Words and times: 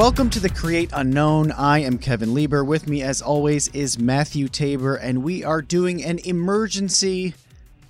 Welcome 0.00 0.30
to 0.30 0.40
the 0.40 0.48
Create 0.48 0.92
Unknown. 0.94 1.52
I 1.52 1.80
am 1.80 1.98
Kevin 1.98 2.32
Lieber. 2.32 2.64
With 2.64 2.88
me, 2.88 3.02
as 3.02 3.20
always, 3.20 3.68
is 3.68 3.98
Matthew 3.98 4.48
Tabor, 4.48 4.96
and 4.96 5.22
we 5.22 5.44
are 5.44 5.60
doing 5.60 6.02
an 6.02 6.20
emergency 6.20 7.34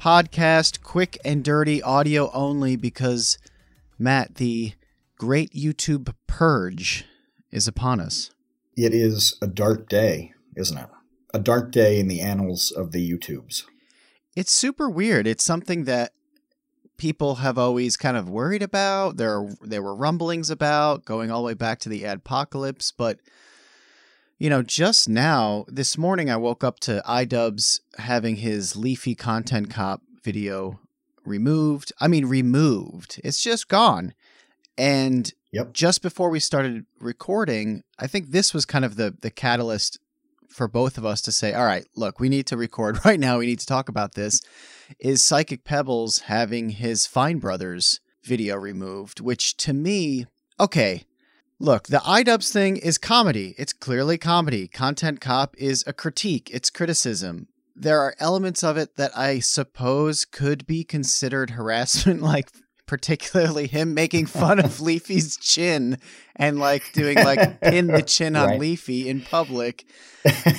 podcast, 0.01 0.83
quick 0.83 1.19
and 1.25 1.45
dirty, 1.45 1.81
audio 1.81 2.29
only, 2.33 2.75
because 2.75 3.39
Matt, 3.97 4.35
the 4.35 4.73
great 5.19 5.53
YouTube 5.53 6.13
purge 6.27 7.05
is 7.53 7.69
upon 7.69 8.01
us. 8.01 8.33
It 8.77 8.93
is 8.93 9.39
a 9.41 9.47
dark 9.47 9.89
day, 9.89 10.33
isn't 10.57 10.79
it? 10.79 10.89
A 11.33 11.39
dark 11.39 11.71
day 11.71 12.01
in 12.01 12.09
the 12.09 12.21
annals 12.21 12.73
of 12.73 12.91
the 12.91 13.09
YouTubes. 13.09 13.67
It's 14.35 14.51
super 14.51 14.91
weird. 14.91 15.29
It's 15.29 15.45
something 15.45 15.85
that 15.85 16.11
people 17.01 17.37
have 17.37 17.57
always 17.57 17.97
kind 17.97 18.15
of 18.19 18.29
worried 18.29 18.63
about. 18.63 19.17
There 19.17 19.49
there 19.63 19.83
were 19.83 19.95
rumblings 19.95 20.51
about 20.51 21.07
going 21.07 21.31
all 21.31 21.41
the 21.41 21.47
way 21.47 21.55
back 21.55 21.79
to 21.81 21.89
the 21.89 22.03
adpocalypse, 22.03 22.93
but 22.95 23.19
you 24.39 24.51
know, 24.51 24.63
just 24.63 25.09
now 25.09 25.65
this 25.67 25.97
morning 25.97 26.29
I 26.29 26.37
woke 26.37 26.63
up 26.63 26.79
to 26.81 27.03
iDubbbz 27.09 27.81
having 27.97 28.37
his 28.37 28.77
leafy 28.77 29.15
content 29.15 29.71
cop 29.71 30.03
video 30.23 30.79
removed. 31.25 31.91
I 32.01 32.07
mean 32.07 32.27
removed. 32.27 33.19
It's 33.25 33.43
just 33.43 33.69
gone. 33.69 34.13
And 34.77 35.33
Yep. 35.53 35.73
just 35.73 36.03
before 36.03 36.29
we 36.31 36.39
started 36.39 36.85
recording, 37.01 37.83
I 37.99 38.07
think 38.07 38.31
this 38.31 38.53
was 38.55 38.67
kind 38.67 38.85
of 38.85 38.97
the 38.97 39.17
the 39.23 39.31
catalyst 39.31 39.99
for 40.51 40.69
both 40.69 40.99
of 40.99 41.07
us 41.07 41.23
to 41.23 41.33
say, 41.33 41.55
all 41.55 41.65
right, 41.65 41.87
look, 41.97 42.21
we 42.21 42.29
need 42.29 42.47
to 42.49 42.57
record 42.59 42.99
right 43.07 43.19
now. 43.19 43.39
We 43.39 43.47
need 43.47 43.61
to 43.61 43.67
talk 43.67 43.89
about 43.89 44.15
this. 44.15 44.43
Is 44.99 45.23
Psychic 45.25 45.65
Pebbles 45.65 46.21
having 46.21 46.71
his 46.71 47.07
Fine 47.07 47.39
Brothers 47.39 48.01
video 48.25 48.57
removed? 48.57 49.21
Which 49.21 49.57
to 49.59 49.73
me, 49.73 50.27
okay, 50.59 51.05
look, 51.59 51.87
the 51.87 51.99
iDubbbz 51.99 52.53
thing 52.53 52.77
is 52.77 52.99
comedy. 52.99 53.55
It's 53.59 53.73
clearly 53.73 54.19
comedy. 54.19 54.69
Content 54.69 55.21
Cop 55.21 55.55
is 55.59 55.85
a 55.87 55.93
critique, 55.93 56.51
it's 56.53 56.71
criticism. 56.71 57.49
There 57.77 58.01
are 58.01 58.15
elements 58.19 58.63
of 58.63 58.77
it 58.77 58.97
that 58.97 59.17
I 59.17 59.39
suppose 59.39 60.25
could 60.25 60.67
be 60.67 60.85
considered 60.85 61.51
harassment, 61.51 62.21
like 62.23 62.51
particularly 62.87 63.69
him 63.69 63.95
making 63.95 64.27
fun 64.27 64.59
of 64.59 64.81
Leafy's 64.83 65.37
chin 65.37 65.97
and 66.35 66.59
like 66.59 66.93
doing 66.93 67.17
like 67.17 67.61
pin 67.61 67.87
the 67.87 68.03
chin 68.03 68.35
on 68.35 68.49
Right. 68.49 68.61
Leafy 68.61 69.09
in 69.09 69.21
public. 69.21 69.85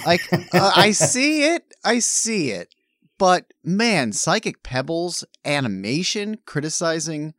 Like 0.07 0.21
uh, 0.33 0.71
I 0.75 0.89
see 0.91 1.43
it, 1.53 1.63
I 1.83 1.99
see 1.99 2.49
it. 2.49 2.73
But 3.21 3.53
man, 3.63 4.13
Psychic 4.13 4.63
Pebbles 4.63 5.23
animation 5.45 6.39
criticizing 6.47 7.35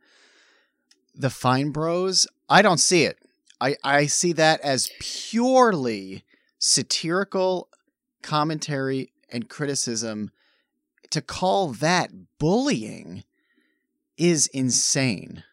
the 1.13 1.29
Fine 1.29 1.71
Bros, 1.71 2.25
I 2.47 2.61
don't 2.61 2.79
see 2.79 3.03
it. 3.03 3.17
I 3.59 3.75
I 3.83 4.05
see 4.05 4.31
that 4.31 4.61
as 4.61 4.89
purely 5.01 6.23
satirical 6.57 7.67
commentary 8.21 9.11
and 9.29 9.49
criticism. 9.49 10.31
To 11.09 11.21
call 11.21 11.73
that 11.73 12.11
bullying 12.39 13.25
is 14.15 14.47
insane. 14.53 15.43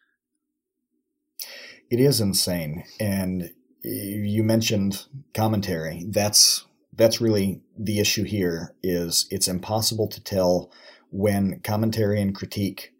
It 1.89 1.99
is 1.99 2.21
insane. 2.21 2.85
And 3.01 3.51
eh, 3.83 3.89
you 3.89 4.45
mentioned 4.45 5.07
commentary. 5.33 6.05
That's 6.07 6.65
that's 7.01 7.21
really 7.21 7.61
the 7.77 7.99
issue 7.99 8.23
here 8.23 8.75
is 8.83 9.27
it's 9.31 9.47
impossible 9.47 10.07
to 10.07 10.23
tell 10.23 10.71
when 11.09 11.59
commentary 11.61 12.21
and 12.21 12.35
critique 12.35 12.93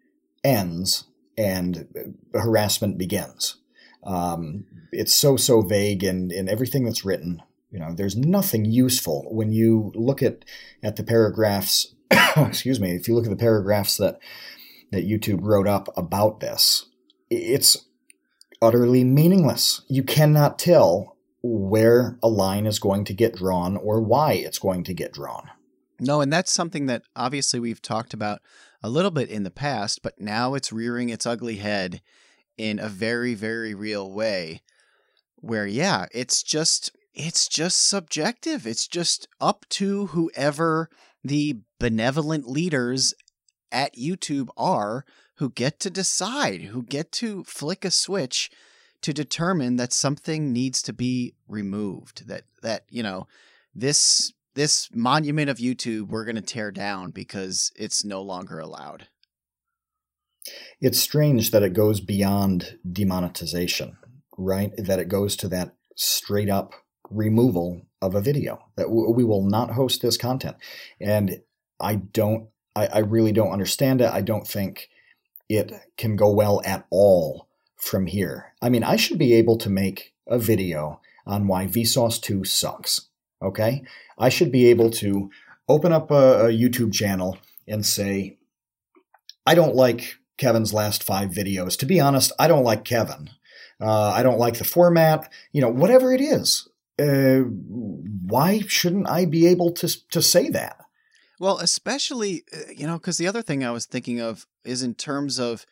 ends 0.44 1.04
and 1.38 1.86
harassment 2.34 2.98
begins. 2.98 3.56
Um, 4.02 4.64
it's 4.90 5.14
so 5.14 5.36
so 5.36 5.62
vague 5.62 6.04
and 6.04 6.30
in 6.32 6.48
everything 6.48 6.84
that's 6.84 7.04
written 7.04 7.42
you 7.72 7.78
know 7.78 7.92
there's 7.94 8.16
nothing 8.16 8.64
useful 8.64 9.26
when 9.30 9.50
you 9.50 9.90
look 9.94 10.22
at 10.22 10.44
at 10.82 10.96
the 10.96 11.02
paragraphs 11.02 11.94
excuse 12.36 12.78
me 12.78 12.92
if 12.92 13.08
you 13.08 13.14
look 13.14 13.24
at 13.24 13.30
the 13.30 13.36
paragraphs 13.36 13.96
that 13.96 14.18
that 14.92 15.08
youtube 15.08 15.40
wrote 15.40 15.66
up 15.66 15.88
about 15.96 16.40
this 16.40 16.86
it's 17.30 17.86
utterly 18.60 19.02
meaningless 19.02 19.82
you 19.88 20.02
cannot 20.02 20.58
tell 20.58 21.16
where 21.42 22.18
a 22.22 22.28
line 22.28 22.66
is 22.66 22.78
going 22.78 23.04
to 23.04 23.14
get 23.14 23.36
drawn 23.36 23.76
or 23.76 24.00
why 24.00 24.32
it's 24.32 24.58
going 24.58 24.84
to 24.84 24.94
get 24.94 25.12
drawn 25.12 25.50
No, 26.00 26.20
and 26.20 26.32
that's 26.32 26.52
something 26.52 26.86
that 26.86 27.02
obviously 27.14 27.60
we've 27.60 27.82
talked 27.82 28.14
about 28.14 28.40
a 28.82 28.88
little 28.88 29.10
bit 29.10 29.28
in 29.28 29.44
the 29.44 29.50
past, 29.50 30.02
but 30.02 30.20
now 30.20 30.54
it's 30.54 30.72
rearing 30.72 31.08
its 31.08 31.26
ugly 31.26 31.56
head 31.56 32.02
in 32.58 32.78
a 32.78 32.88
very, 32.88 33.34
very 33.34 33.74
real 33.74 34.10
way. 34.10 34.62
Where, 35.36 35.66
yeah, 35.66 36.06
it's 36.12 36.42
just 36.42 36.90
it's 37.14 37.46
just 37.46 37.86
subjective. 37.86 38.66
It's 38.66 38.86
just 38.86 39.28
up 39.40 39.66
to 39.70 40.06
whoever 40.06 40.88
the 41.22 41.60
benevolent 41.78 42.48
leaders 42.48 43.14
at 43.70 43.96
YouTube 43.96 44.48
are 44.56 45.04
who 45.36 45.50
get 45.50 45.78
to 45.80 45.90
decide, 45.90 46.62
who 46.62 46.82
get 46.82 47.12
to 47.12 47.44
flick 47.44 47.84
a 47.84 47.90
switch 47.90 48.50
to 49.02 49.12
determine 49.12 49.76
that 49.76 49.92
something 49.92 50.52
needs 50.52 50.82
to 50.82 50.92
be 50.92 51.34
removed. 51.48 52.26
That 52.28 52.42
that, 52.62 52.84
you 52.88 53.02
know, 53.02 53.26
this 53.74 54.32
this 54.54 54.88
monument 54.94 55.48
of 55.50 55.58
YouTube 55.58 56.08
we're 56.08 56.24
going 56.24 56.36
to 56.36 56.42
tear 56.42 56.70
down 56.70 57.10
because 57.10 57.72
it's 57.76 58.04
no 58.04 58.20
longer 58.22 58.58
allowed. 58.58 59.08
it's 60.80 60.98
strange 60.98 61.50
that 61.50 61.62
it 61.62 61.72
goes 61.72 62.00
beyond 62.00 62.78
demonetization 62.90 63.96
right 64.36 64.72
that 64.76 64.98
it 64.98 65.08
goes 65.08 65.36
to 65.36 65.48
that 65.48 65.74
straight 65.96 66.48
up 66.50 66.72
removal 67.10 67.82
of 68.00 68.14
a 68.14 68.20
video 68.20 68.58
that 68.76 68.84
w- 68.84 69.10
we 69.10 69.24
will 69.24 69.44
not 69.44 69.70
host 69.72 70.02
this 70.02 70.16
content 70.16 70.56
and 71.00 71.40
i 71.80 71.94
don't 71.94 72.48
I, 72.74 72.86
I 72.86 72.98
really 73.00 73.32
don't 73.32 73.52
understand 73.52 74.00
it 74.00 74.10
i 74.12 74.20
don't 74.22 74.46
think 74.46 74.88
it 75.48 75.72
can 75.96 76.16
go 76.16 76.32
well 76.32 76.60
at 76.64 76.86
all 76.90 77.48
from 77.82 78.06
here 78.06 78.54
i 78.62 78.68
mean 78.68 78.84
i 78.84 78.96
should 78.96 79.18
be 79.18 79.34
able 79.34 79.56
to 79.58 79.68
make 79.68 80.14
a 80.26 80.38
video 80.38 81.00
on 81.26 81.46
why 81.46 81.66
vsauce 81.66 82.20
2 82.20 82.44
sucks 82.44 83.08
okay 83.42 83.82
i 84.18 84.28
should 84.28 84.52
be 84.52 84.66
able 84.66 84.90
to 84.90 85.30
open 85.68 85.92
up 85.92 86.10
a, 86.10 86.46
a 86.46 86.48
youtube 86.48 86.92
channel 86.92 87.38
and 87.66 87.84
say 87.84 88.38
i 89.44 89.54
don't 89.54 89.74
like 89.74 90.18
kevin's 90.38 90.72
last 90.72 91.02
five 91.02 91.30
videos 91.30 91.76
to 91.76 91.86
be 91.86 92.00
honest 92.00 92.32
i 92.38 92.46
don't 92.46 92.64
like 92.64 92.84
kevin 92.84 93.28
uh, 93.82 94.12
I 94.14 94.22
don't 94.22 94.38
like 94.38 94.58
the 94.58 94.64
format, 94.64 95.30
you 95.50 95.60
know, 95.60 95.68
whatever 95.68 96.12
it 96.12 96.20
is. 96.20 96.68
Uh, 97.00 97.40
why 97.40 98.60
shouldn't 98.68 99.08
I 99.08 99.24
be 99.24 99.46
able 99.48 99.72
to 99.72 100.08
to 100.10 100.22
say 100.22 100.48
that? 100.50 100.76
Well, 101.40 101.58
especially, 101.58 102.44
uh, 102.54 102.70
you 102.74 102.86
know, 102.86 102.98
because 102.98 103.18
the 103.18 103.26
other 103.26 103.42
thing 103.42 103.64
I 103.64 103.72
was 103.72 103.86
thinking 103.86 104.20
of 104.20 104.46
is 104.64 104.84
in 104.84 104.94
terms 104.94 105.40
of 105.40 105.66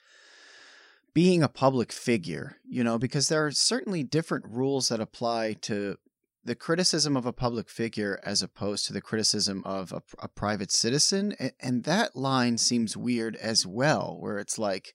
being 1.12 1.43
a 1.43 1.48
public 1.48 1.93
figure, 1.93 2.56
you 2.69 2.84
know, 2.84 2.98
because 2.98 3.28
there 3.28 3.44
are 3.47 3.50
certainly 3.50 4.03
different 4.03 4.44
rules 4.48 4.88
that 4.88 5.00
apply 5.00 5.54
to 5.62 5.97
the 6.44 6.54
criticism 6.54 7.16
of 7.16 7.26
a 7.26 7.32
public 7.32 7.69
figure 7.69 8.21
as 8.25 8.43
opposed 8.43 8.87
to 8.87 8.93
the 8.93 9.00
criticism 9.00 9.62
of 9.65 9.93
a, 9.93 10.03
a 10.21 10.28
private 10.28 10.72
citizen. 10.72 11.34
And, 11.38 11.53
and 11.60 11.84
that 11.84 12.16
line 12.16 12.59
seems 12.59 12.97
weird 12.97 13.36
as 13.36 13.66
well, 13.66 14.16
where 14.18 14.39
it's 14.39 14.59
like, 14.59 14.95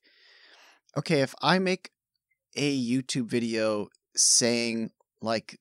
okay, 0.98 1.22
if 1.22 1.36
I 1.42 1.60
make 1.60 1.92
a 2.56 2.82
YouTube 2.82 3.28
video 3.28 3.90
saying, 4.16 4.92
like, 5.22 5.60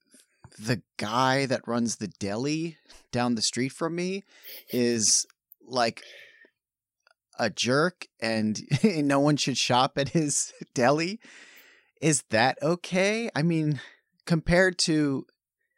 the 0.58 0.82
guy 0.96 1.46
that 1.46 1.66
runs 1.66 1.96
the 1.96 2.06
deli 2.06 2.76
down 3.10 3.34
the 3.34 3.42
street 3.42 3.72
from 3.72 3.96
me 3.96 4.22
is 4.70 5.26
like 5.66 6.02
a 7.38 7.50
jerk 7.50 8.06
and 8.20 8.60
no 8.84 9.20
one 9.20 9.36
should 9.36 9.58
shop 9.58 9.98
at 9.98 10.10
his 10.10 10.52
deli 10.74 11.20
is 12.00 12.22
that 12.30 12.58
okay? 12.60 13.30
I 13.34 13.42
mean 13.42 13.80
compared 14.26 14.78
to 14.78 15.26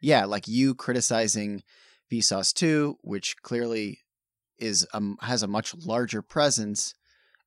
yeah 0.01 0.25
like 0.25 0.47
you 0.47 0.75
criticizing 0.75 1.63
vsauce 2.11 2.53
2 2.53 2.97
which 3.01 3.35
clearly 3.41 3.99
is 4.57 4.87
um 4.93 5.17
has 5.21 5.43
a 5.43 5.47
much 5.47 5.75
larger 5.75 6.21
presence 6.21 6.93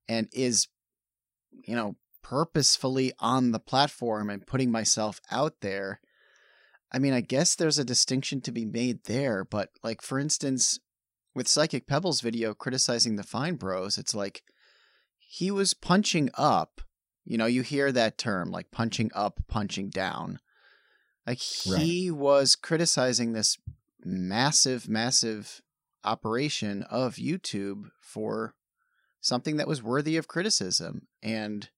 and 0.08 0.28
is 0.32 0.68
you 1.66 1.74
know 1.74 1.96
purposefully 2.22 3.12
on 3.18 3.52
the 3.52 3.58
platform 3.58 4.30
and 4.30 4.46
putting 4.46 4.70
myself 4.70 5.20
out 5.30 5.54
there 5.60 6.00
I 6.92 6.98
mean, 6.98 7.12
I 7.12 7.20
guess 7.20 7.54
there's 7.54 7.78
a 7.78 7.84
distinction 7.84 8.40
to 8.42 8.52
be 8.52 8.64
made 8.64 9.04
there, 9.04 9.44
but 9.44 9.70
like 9.82 10.02
for 10.02 10.18
instance, 10.18 10.80
with 11.34 11.48
Psychic 11.48 11.86
Pebbles 11.86 12.20
video 12.20 12.54
criticizing 12.54 13.16
the 13.16 13.22
Fine 13.22 13.56
Bros, 13.56 13.98
it's 13.98 14.14
like 14.14 14.42
he 15.18 15.50
was 15.50 15.74
punching 15.74 16.30
up. 16.34 16.80
You 17.24 17.38
know, 17.38 17.46
you 17.46 17.62
hear 17.62 17.92
that 17.92 18.18
term 18.18 18.50
like 18.50 18.70
punching 18.70 19.10
up, 19.14 19.40
punching 19.48 19.90
down. 19.90 20.40
Like 21.26 21.38
he 21.38 22.10
was 22.10 22.56
criticizing 22.56 23.32
this 23.32 23.56
massive, 24.04 24.88
massive 24.88 25.60
operation 26.04 26.82
of 26.84 27.16
YouTube 27.16 27.90
for 28.00 28.54
something 29.20 29.56
that 29.58 29.68
was 29.68 29.82
worthy 29.82 30.16
of 30.16 30.28
criticism. 30.28 31.06
And 31.22 31.68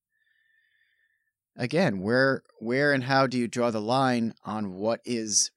again, 1.56 2.00
where 2.00 2.42
where 2.58 2.92
and 2.92 3.04
how 3.04 3.26
do 3.26 3.38
you 3.38 3.48
draw 3.48 3.70
the 3.70 3.80
line 3.80 4.34
on 4.44 4.72
what 4.72 5.00
is 5.04 5.50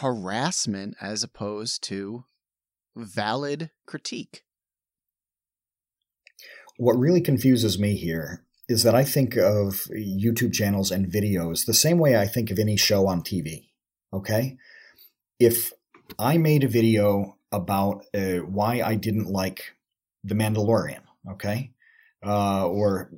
harassment 0.00 0.96
as 1.00 1.22
opposed 1.22 1.82
to 1.84 2.24
valid 2.96 3.70
critique? 3.86 4.44
What 6.76 6.98
really 6.98 7.20
confuses 7.20 7.78
me 7.78 7.94
here 7.96 8.44
is 8.68 8.82
that 8.82 8.94
I 8.94 9.04
think 9.04 9.36
of 9.36 9.88
YouTube 9.94 10.52
channels 10.52 10.90
and 10.90 11.12
videos 11.12 11.66
the 11.66 11.74
same 11.74 11.98
way 11.98 12.16
I 12.16 12.26
think 12.26 12.50
of 12.50 12.58
any 12.58 12.76
show 12.76 13.06
on 13.06 13.22
TV. 13.22 13.68
Okay? 14.12 14.56
If 15.38 15.72
I 16.18 16.38
made 16.38 16.64
a 16.64 16.68
video 16.68 17.36
about 17.50 18.04
uh, 18.14 18.38
why 18.38 18.80
I 18.80 18.94
didn't 18.94 19.30
like 19.30 19.76
The 20.24 20.34
Mandalorian, 20.34 21.02
okay? 21.32 21.72
Uh, 22.24 22.66
or 22.66 23.10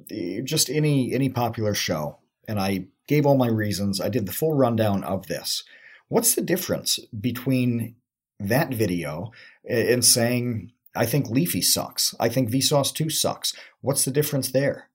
just 0.44 0.70
any 0.70 1.12
any 1.12 1.28
popular 1.28 1.74
show, 1.74 2.18
and 2.48 2.58
I 2.58 2.86
gave 3.06 3.26
all 3.26 3.36
my 3.36 3.48
reasons. 3.48 4.00
I 4.00 4.08
did 4.08 4.26
the 4.26 4.32
full 4.32 4.54
rundown 4.54 5.04
of 5.04 5.26
this. 5.26 5.62
What's 6.08 6.34
the 6.34 6.42
difference 6.42 6.98
between 7.18 7.96
that 8.40 8.72
video 8.74 9.32
and 9.68 10.04
saying 10.04 10.72
I 10.96 11.06
think 11.06 11.28
Leafy 11.28 11.60
sucks. 11.60 12.14
I 12.20 12.28
think 12.28 12.50
Vsauce 12.50 12.94
2 12.94 13.10
sucks. 13.10 13.54
What's 13.80 14.04
the 14.04 14.10
difference 14.10 14.50
there? 14.50 14.88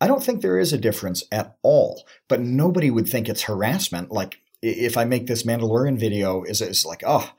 I 0.00 0.06
don't 0.06 0.22
think 0.22 0.40
there 0.40 0.58
is 0.58 0.72
a 0.72 0.78
difference 0.78 1.24
at 1.30 1.56
all, 1.62 2.04
but 2.28 2.40
nobody 2.40 2.90
would 2.90 3.08
think 3.08 3.28
it's 3.28 3.42
harassment. 3.42 4.10
Like 4.10 4.40
if 4.62 4.96
I 4.96 5.04
make 5.04 5.26
this 5.26 5.44
Mandalorian 5.44 5.98
video, 5.98 6.42
is 6.42 6.60
it's 6.60 6.84
like, 6.84 7.02
oh, 7.06 7.32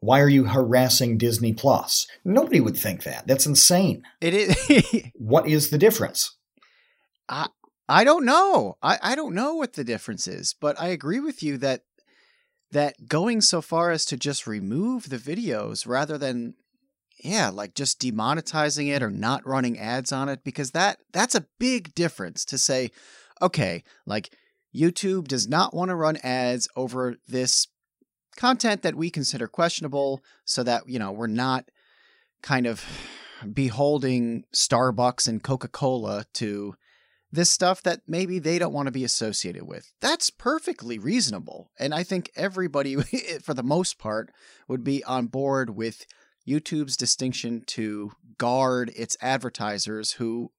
why 0.00 0.20
are 0.20 0.28
you 0.28 0.44
harassing 0.44 1.18
Disney 1.18 1.52
Plus? 1.52 2.06
Nobody 2.24 2.60
would 2.60 2.76
think 2.76 3.04
that. 3.04 3.26
That's 3.26 3.46
insane. 3.46 4.02
It 4.20 4.34
is. 4.34 5.10
what 5.14 5.46
is 5.46 5.70
the 5.70 5.78
difference? 5.78 6.36
I 7.28 7.48
I 7.88 8.04
don't 8.04 8.24
know. 8.24 8.76
I, 8.82 8.98
I 9.02 9.14
don't 9.14 9.34
know 9.34 9.54
what 9.54 9.72
the 9.72 9.82
difference 9.84 10.28
is, 10.28 10.54
but 10.54 10.80
I 10.80 10.88
agree 10.88 11.20
with 11.20 11.42
you 11.42 11.58
that 11.58 11.82
that 12.72 13.08
going 13.08 13.40
so 13.40 13.60
far 13.60 13.90
as 13.90 14.04
to 14.06 14.16
just 14.16 14.46
remove 14.46 15.08
the 15.08 15.18
videos 15.18 15.86
rather 15.86 16.16
than 16.16 16.54
yeah, 17.22 17.50
like 17.50 17.74
just 17.74 18.00
demonetizing 18.00 18.94
it 18.94 19.02
or 19.02 19.10
not 19.10 19.46
running 19.46 19.78
ads 19.78 20.10
on 20.10 20.28
it 20.28 20.42
because 20.42 20.70
that 20.70 20.98
that's 21.12 21.34
a 21.34 21.46
big 21.58 21.94
difference 21.94 22.44
to 22.46 22.58
say, 22.58 22.90
okay, 23.42 23.82
like 24.06 24.34
YouTube 24.74 25.28
does 25.28 25.48
not 25.48 25.74
want 25.74 25.90
to 25.90 25.96
run 25.96 26.16
ads 26.22 26.68
over 26.76 27.16
this 27.28 27.66
content 28.36 28.82
that 28.82 28.94
we 28.94 29.10
consider 29.10 29.46
questionable 29.46 30.22
so 30.44 30.62
that, 30.62 30.88
you 30.88 30.98
know, 30.98 31.12
we're 31.12 31.26
not 31.26 31.70
kind 32.42 32.66
of 32.66 32.84
beholding 33.52 34.44
Starbucks 34.54 35.28
and 35.28 35.42
Coca-Cola 35.42 36.24
to 36.34 36.74
this 37.32 37.50
stuff 37.50 37.82
that 37.82 38.00
maybe 38.08 38.38
they 38.38 38.58
don't 38.58 38.72
want 38.72 38.86
to 38.86 38.92
be 38.92 39.04
associated 39.04 39.66
with. 39.66 39.92
That's 40.00 40.30
perfectly 40.30 40.98
reasonable. 40.98 41.70
And 41.78 41.94
I 41.94 42.02
think 42.02 42.30
everybody, 42.34 42.96
for 43.42 43.54
the 43.54 43.62
most 43.62 43.98
part, 43.98 44.32
would 44.68 44.82
be 44.82 45.04
on 45.04 45.26
board 45.26 45.70
with 45.70 46.06
YouTube's 46.48 46.96
distinction 46.96 47.62
to 47.66 48.12
guard 48.38 48.90
its 48.96 49.16
advertisers 49.20 50.12
who, 50.12 50.50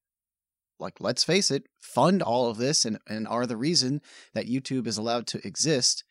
like, 0.80 1.02
let's 1.02 1.24
face 1.24 1.52
it, 1.52 1.64
fund 1.82 2.22
all 2.22 2.50
of 2.50 2.58
this 2.58 2.86
and, 2.86 3.00
and 3.08 3.28
are 3.28 3.46
the 3.46 3.58
reason 3.58 4.02
that 4.34 4.48
YouTube 4.48 4.88
is 4.88 4.98
allowed 4.98 5.28
to 5.28 5.46
exist 5.46 6.04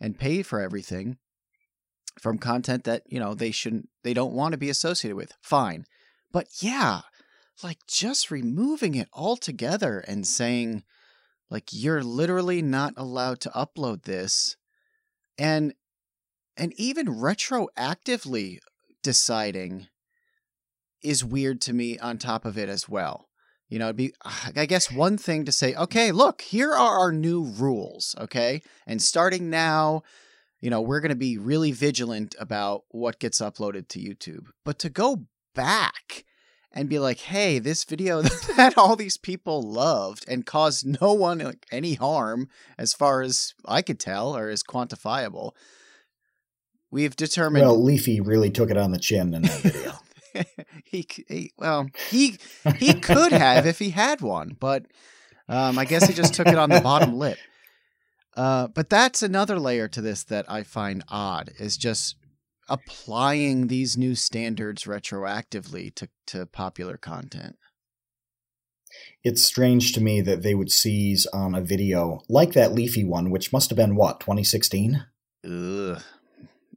and 0.00 0.18
pay 0.18 0.42
for 0.42 0.60
everything 0.60 1.18
from 2.20 2.38
content 2.38 2.84
that, 2.84 3.02
you 3.06 3.20
know, 3.20 3.34
they 3.34 3.50
shouldn't, 3.50 3.88
they 4.02 4.14
don't 4.14 4.32
want 4.32 4.52
to 4.52 4.58
be 4.58 4.70
associated 4.70 5.16
with. 5.16 5.32
Fine. 5.42 5.84
But 6.32 6.46
yeah, 6.60 7.02
like 7.62 7.86
just 7.86 8.30
removing 8.30 8.94
it 8.94 9.08
altogether 9.12 10.00
and 10.00 10.26
saying, 10.26 10.82
like, 11.50 11.68
you're 11.72 12.02
literally 12.02 12.62
not 12.62 12.94
allowed 12.96 13.40
to 13.40 13.50
upload 13.50 14.02
this. 14.02 14.56
And 15.38 15.74
and 16.56 16.72
even 16.76 17.06
retroactively 17.06 18.58
deciding 19.02 19.88
is 21.02 21.24
weird 21.24 21.60
to 21.60 21.72
me 21.72 21.98
on 21.98 22.16
top 22.16 22.44
of 22.44 22.56
it 22.56 22.68
as 22.68 22.88
well. 22.88 23.28
You 23.68 23.78
know, 23.78 23.86
it'd 23.86 23.96
be, 23.96 24.12
ah, 24.24 24.50
I 24.54 24.66
guess, 24.66 24.90
one 24.90 25.18
thing 25.18 25.44
to 25.44 25.52
say, 25.52 25.74
okay, 25.74 26.12
look, 26.12 26.42
here 26.42 26.72
are 26.72 26.98
our 26.98 27.12
new 27.12 27.42
rules, 27.42 28.14
okay? 28.18 28.62
And 28.86 29.02
starting 29.02 29.50
now, 29.50 30.02
you 30.60 30.70
know, 30.70 30.80
we're 30.80 31.00
going 31.00 31.10
to 31.10 31.16
be 31.16 31.38
really 31.38 31.72
vigilant 31.72 32.36
about 32.38 32.84
what 32.90 33.18
gets 33.18 33.40
uploaded 33.40 33.88
to 33.88 33.98
YouTube. 33.98 34.46
But 34.64 34.78
to 34.78 34.88
go 34.88 35.26
back 35.54 36.24
and 36.74 36.88
be 36.88 36.98
like, 36.98 37.20
hey, 37.20 37.58
this 37.58 37.84
video 37.84 38.20
that 38.56 38.76
all 38.76 38.96
these 38.96 39.16
people 39.16 39.62
loved 39.62 40.26
and 40.28 40.44
caused 40.44 41.00
no 41.00 41.14
one 41.14 41.54
any 41.70 41.94
harm, 41.94 42.50
as 42.76 42.92
far 42.92 43.22
as 43.22 43.54
I 43.64 43.80
could 43.80 43.98
tell, 43.98 44.36
or 44.36 44.50
is 44.50 44.62
quantifiable, 44.62 45.52
We've 46.94 47.16
determined. 47.16 47.66
Well, 47.66 47.82
Leafy 47.82 48.20
really 48.20 48.50
took 48.50 48.70
it 48.70 48.76
on 48.76 48.92
the 48.92 49.00
chin 49.00 49.34
in 49.34 49.42
that 49.42 49.60
video. 49.62 50.44
he, 50.84 51.04
he, 51.26 51.50
well, 51.58 51.88
he 52.08 52.38
he 52.76 52.94
could 52.94 53.32
have 53.32 53.66
if 53.66 53.80
he 53.80 53.90
had 53.90 54.20
one, 54.20 54.56
but 54.60 54.86
um, 55.48 55.76
I 55.76 55.86
guess 55.86 56.06
he 56.06 56.14
just 56.14 56.34
took 56.34 56.46
it 56.46 56.56
on 56.56 56.70
the 56.70 56.80
bottom 56.80 57.18
lip. 57.18 57.36
Uh, 58.36 58.66
but 58.66 58.90
that's 58.90 59.22
another 59.22 59.60
layer 59.60 59.86
to 59.86 60.00
this 60.00 60.24
that 60.24 60.44
I 60.50 60.64
find 60.64 61.04
odd 61.08 61.52
is 61.60 61.76
just 61.76 62.16
applying 62.68 63.66
these 63.66 63.96
new 63.96 64.14
standards 64.14 64.84
retroactively 64.84 65.94
to, 65.94 66.08
to 66.26 66.46
popular 66.46 66.96
content. 66.96 67.56
It's 69.24 69.42
strange 69.42 69.92
to 69.92 70.00
me 70.00 70.20
that 70.20 70.42
they 70.42 70.54
would 70.54 70.70
seize 70.70 71.26
on 71.26 71.54
a 71.54 71.60
video 71.60 72.20
like 72.28 72.52
that 72.52 72.72
Leafy 72.72 73.04
one, 73.04 73.30
which 73.30 73.52
must 73.52 73.70
have 73.70 73.76
been 73.76 73.96
what, 73.96 74.20
2016? 74.20 75.04
Ugh, 75.44 76.02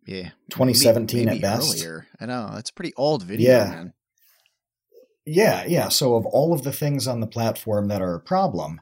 yeah. 0.05 0.29
2017 0.49 1.25
maybe, 1.25 1.25
maybe 1.25 1.37
at 1.37 1.41
best. 1.41 1.77
Earlier. 1.77 2.07
I 2.19 2.25
know. 2.25 2.55
It's 2.57 2.69
a 2.69 2.73
pretty 2.73 2.93
old 2.95 3.23
video, 3.23 3.51
yeah. 3.51 3.69
man. 3.69 3.93
Yeah, 5.25 5.65
yeah. 5.67 5.89
So 5.89 6.15
of 6.15 6.25
all 6.25 6.53
of 6.53 6.63
the 6.63 6.71
things 6.71 7.05
on 7.05 7.19
the 7.19 7.27
platform 7.27 7.89
that 7.89 8.01
are 8.01 8.15
a 8.15 8.21
problem, 8.21 8.79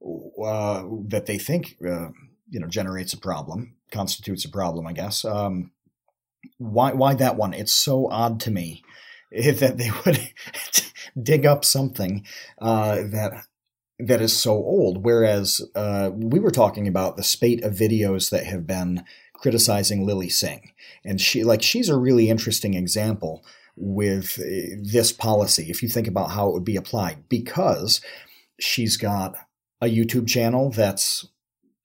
uh, 0.00 0.84
that 1.08 1.26
they 1.26 1.38
think 1.38 1.76
uh, 1.84 2.10
you 2.48 2.60
know 2.60 2.68
generates 2.68 3.12
a 3.12 3.18
problem, 3.18 3.74
constitutes 3.90 4.44
a 4.44 4.48
problem, 4.48 4.86
I 4.86 4.92
guess. 4.92 5.24
Um, 5.24 5.72
why 6.58 6.92
why 6.92 7.14
that 7.14 7.36
one? 7.36 7.54
It's 7.54 7.72
so 7.72 8.08
odd 8.10 8.40
to 8.40 8.50
me 8.50 8.82
that 9.30 9.78
they 9.78 9.90
would 10.04 10.32
dig 11.22 11.46
up 11.46 11.64
something 11.64 12.24
uh, 12.60 12.96
that 12.96 13.44
that 13.98 14.20
is 14.20 14.36
so 14.36 14.52
old. 14.52 15.04
Whereas 15.04 15.60
uh, 15.74 16.10
we 16.14 16.38
were 16.38 16.50
talking 16.50 16.86
about 16.86 17.16
the 17.16 17.24
spate 17.24 17.64
of 17.64 17.74
videos 17.74 18.30
that 18.30 18.44
have 18.44 18.66
been 18.66 19.04
criticizing 19.34 20.04
Lilly 20.04 20.28
Singh. 20.28 20.72
And 21.04 21.20
she 21.20 21.44
like 21.44 21.62
she's 21.62 21.88
a 21.88 21.98
really 21.98 22.28
interesting 22.28 22.74
example 22.74 23.44
with 23.76 24.38
uh, 24.40 24.76
this 24.82 25.12
policy 25.12 25.66
if 25.70 25.82
you 25.82 25.88
think 25.88 26.08
about 26.08 26.30
how 26.30 26.48
it 26.48 26.52
would 26.52 26.64
be 26.64 26.76
applied 26.76 27.28
because 27.28 28.00
she's 28.58 28.96
got 28.96 29.36
a 29.80 29.86
YouTube 29.86 30.26
channel 30.26 30.70
that's 30.70 31.28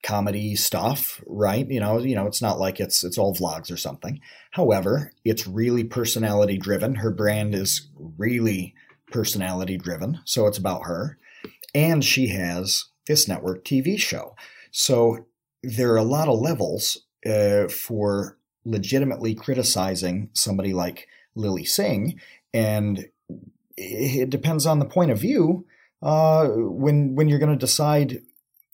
comedy 0.03 0.55
stuff, 0.55 1.23
right? 1.25 1.67
You 1.69 1.79
know, 1.79 1.97
you 1.99 2.15
know, 2.15 2.27
it's 2.27 2.41
not 2.41 2.59
like 2.59 2.79
it's 2.79 3.03
it's 3.03 3.17
all 3.17 3.33
vlogs 3.33 3.71
or 3.71 3.77
something. 3.77 4.19
However, 4.51 5.11
it's 5.23 5.47
really 5.47 5.83
personality 5.83 6.57
driven. 6.57 6.95
Her 6.95 7.09
brand 7.09 7.55
is 7.55 7.89
really 8.17 8.75
personality 9.11 9.77
driven, 9.77 10.19
so 10.25 10.45
it's 10.45 10.57
about 10.57 10.85
her. 10.85 11.17
And 11.73 12.03
she 12.03 12.27
has 12.27 12.85
this 13.07 13.27
network 13.27 13.63
TV 13.63 13.97
show. 13.97 14.35
So 14.71 15.25
there 15.63 15.91
are 15.93 15.97
a 15.97 16.03
lot 16.03 16.27
of 16.27 16.39
levels 16.39 16.97
uh, 17.25 17.67
for 17.69 18.37
legitimately 18.65 19.35
criticizing 19.35 20.29
somebody 20.33 20.73
like 20.73 21.07
Lilly 21.35 21.65
Singh, 21.65 22.19
and 22.53 23.07
it 23.77 24.29
depends 24.29 24.65
on 24.65 24.79
the 24.79 24.85
point 24.85 25.11
of 25.11 25.19
view 25.19 25.65
uh, 26.01 26.47
when 26.49 27.15
when 27.15 27.29
you're 27.29 27.39
going 27.39 27.57
to 27.57 27.65
decide 27.65 28.21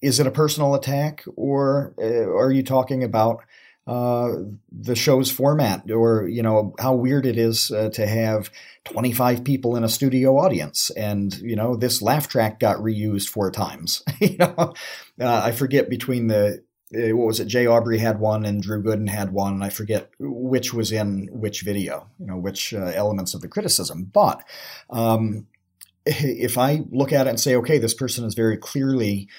is 0.02 0.20
it 0.20 0.28
a 0.28 0.32
personal 0.32 0.76
attack 0.76 1.24
or 1.36 1.94
uh, 2.00 2.04
are 2.04 2.52
you 2.52 2.64
talking 2.64 3.04
about 3.04 3.44
uh, 3.88 4.36
the 4.72 4.96
show's 4.96 5.32
format 5.32 5.90
or 5.90 6.28
you 6.28 6.44
know 6.44 6.76
how 6.80 6.94
weird 6.94 7.26
it 7.26 7.38
is 7.38 7.72
uh, 7.72 7.90
to 7.90 8.06
have 8.06 8.52
25 8.86 9.44
people 9.44 9.76
in 9.76 9.84
a 9.84 9.90
studio 9.90 10.38
audience 10.38 10.92
and 10.92 11.38
you 11.40 11.56
know 11.56 11.76
this 11.76 12.02
laugh 12.02 12.28
track 12.28 12.60
got 12.60 12.78
reused 12.78 13.30
four 13.30 13.50
times 13.50 14.04
you 14.20 14.38
know 14.38 14.74
uh, 15.20 15.42
i 15.44 15.52
forget 15.52 15.90
between 15.90 16.28
the 16.28 16.64
uh, 16.96 17.16
what 17.16 17.28
was 17.28 17.40
it? 17.40 17.46
Jay 17.46 17.68
Aubrey 17.68 18.00
had 18.00 18.20
one 18.20 18.46
and 18.46 18.64
Drew 18.64 18.82
Gooden 18.82 19.10
had 19.10 19.32
one, 19.32 19.54
and 19.54 19.64
I 19.64 19.70
forget 19.70 20.10
which 20.18 20.74
was 20.74 20.92
in 20.92 21.30
which 21.32 21.62
video, 21.62 22.10
you 22.18 22.26
know, 22.26 22.38
which 22.38 22.74
uh, 22.74 22.92
elements 22.96 23.36
of 23.36 23.42
the 23.42 23.48
criticism. 23.48 24.10
But 24.12 24.44
um, 24.90 25.46
if 26.06 26.58
I 26.58 26.84
look 26.90 27.14
at 27.14 27.28
it 27.28 27.30
and 27.30 27.40
say, 27.40 27.56
okay, 27.58 27.78
this 27.78 27.94
person 27.94 28.26
is 28.26 28.34
very 28.34 28.58
clearly 28.58 29.30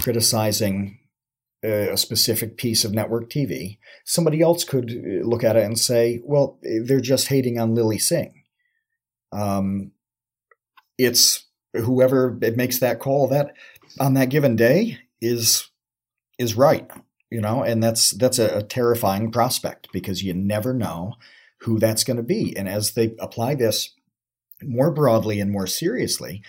criticizing 0.00 0.98
a 1.62 1.96
specific 1.96 2.56
piece 2.56 2.84
of 2.84 2.94
network 2.94 3.28
TV, 3.28 3.78
somebody 4.04 4.40
else 4.40 4.62
could 4.62 4.90
uh, 4.90 5.26
look 5.26 5.42
at 5.42 5.56
it 5.56 5.64
and 5.64 5.78
say, 5.78 6.20
well, 6.24 6.58
they're 6.62 7.00
just 7.00 7.28
hating 7.28 7.58
on 7.58 7.74
Lilly 7.74 7.98
Singh. 7.98 8.44
Um, 9.32 9.90
it's 10.96 11.46
whoever 11.74 12.38
it 12.42 12.56
makes 12.56 12.78
that 12.78 13.00
call 13.00 13.28
that 13.28 13.54
on 14.00 14.14
that 14.14 14.30
given 14.30 14.56
day 14.56 14.98
is 15.20 15.68
is 16.38 16.56
right 16.56 16.90
you 17.30 17.40
know 17.40 17.62
and 17.62 17.82
that's 17.82 18.12
that's 18.12 18.38
a, 18.38 18.58
a 18.58 18.62
terrifying 18.62 19.30
prospect 19.30 19.88
because 19.92 20.22
you 20.22 20.32
never 20.32 20.72
know 20.72 21.14
who 21.60 21.78
that's 21.78 22.04
going 22.04 22.16
to 22.16 22.22
be 22.22 22.56
and 22.56 22.68
as 22.68 22.92
they 22.92 23.14
apply 23.18 23.54
this 23.54 23.94
more 24.62 24.90
broadly 24.90 25.40
and 25.40 25.50
more 25.50 25.66
seriously 25.66 26.42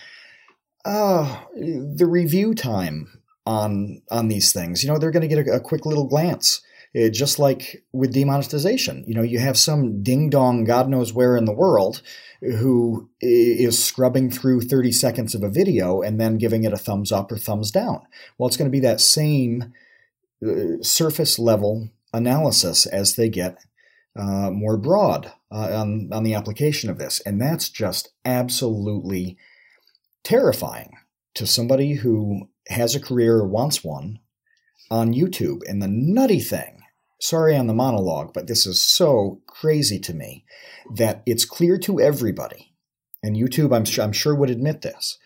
uh, 0.84 1.42
the 1.54 2.06
review 2.08 2.54
time 2.54 3.19
on 3.50 4.02
on 4.10 4.28
these 4.28 4.52
things. 4.52 4.82
You 4.82 4.90
know 4.90 4.98
they're 4.98 5.10
going 5.10 5.28
to 5.28 5.34
get 5.34 5.46
a, 5.46 5.56
a 5.56 5.60
quick 5.60 5.84
little 5.84 6.06
glance. 6.06 6.62
It, 6.92 7.06
uh, 7.06 7.10
just 7.12 7.38
like 7.38 7.84
with 7.92 8.12
demonetization. 8.12 9.04
You 9.06 9.14
know 9.14 9.22
you 9.22 9.38
have 9.38 9.58
some 9.58 10.02
ding 10.02 10.30
dong 10.30 10.64
god 10.64 10.88
knows 10.88 11.12
where 11.12 11.36
in 11.36 11.44
the 11.44 11.52
world 11.52 12.02
who 12.40 13.10
is 13.20 13.84
scrubbing 13.84 14.30
through 14.30 14.62
30 14.62 14.92
seconds 14.92 15.34
of 15.34 15.42
a 15.42 15.50
video 15.50 16.00
and 16.00 16.18
then 16.18 16.38
giving 16.38 16.64
it 16.64 16.72
a 16.72 16.78
thumbs 16.78 17.12
up 17.12 17.30
or 17.30 17.38
thumbs 17.38 17.70
down. 17.70 18.00
Well 18.38 18.48
it's 18.48 18.56
going 18.56 18.70
to 18.70 18.78
be 18.78 18.80
that 18.80 19.00
same 19.00 19.72
uh, 20.44 20.82
surface 20.82 21.38
level 21.38 21.90
analysis 22.12 22.86
as 22.86 23.14
they 23.14 23.28
get 23.28 23.58
uh, 24.16 24.50
more 24.50 24.76
broad 24.76 25.32
uh, 25.52 25.80
on, 25.80 26.08
on 26.12 26.24
the 26.24 26.34
application 26.34 26.90
of 26.90 26.98
this. 26.98 27.20
And 27.20 27.40
that's 27.40 27.68
just 27.68 28.10
absolutely 28.24 29.36
terrifying 30.24 30.92
to 31.34 31.46
somebody 31.46 31.94
who 31.94 32.48
has 32.68 32.94
a 32.94 33.00
career 33.00 33.36
or 33.36 33.46
wants 33.46 33.82
one 33.82 34.18
on 34.90 35.14
YouTube. 35.14 35.60
And 35.68 35.80
the 35.80 35.88
nutty 35.88 36.40
thing, 36.40 36.82
sorry 37.20 37.56
on 37.56 37.66
the 37.66 37.74
monologue, 37.74 38.32
but 38.32 38.46
this 38.46 38.66
is 38.66 38.80
so 38.80 39.40
crazy 39.46 39.98
to 40.00 40.14
me 40.14 40.44
that 40.94 41.22
it's 41.26 41.44
clear 41.44 41.78
to 41.78 42.00
everybody, 42.00 42.72
and 43.22 43.36
YouTube, 43.36 43.74
I'm, 43.74 43.84
I'm 44.02 44.12
sure, 44.12 44.34
would 44.34 44.50
admit 44.50 44.82
this, 44.82 45.18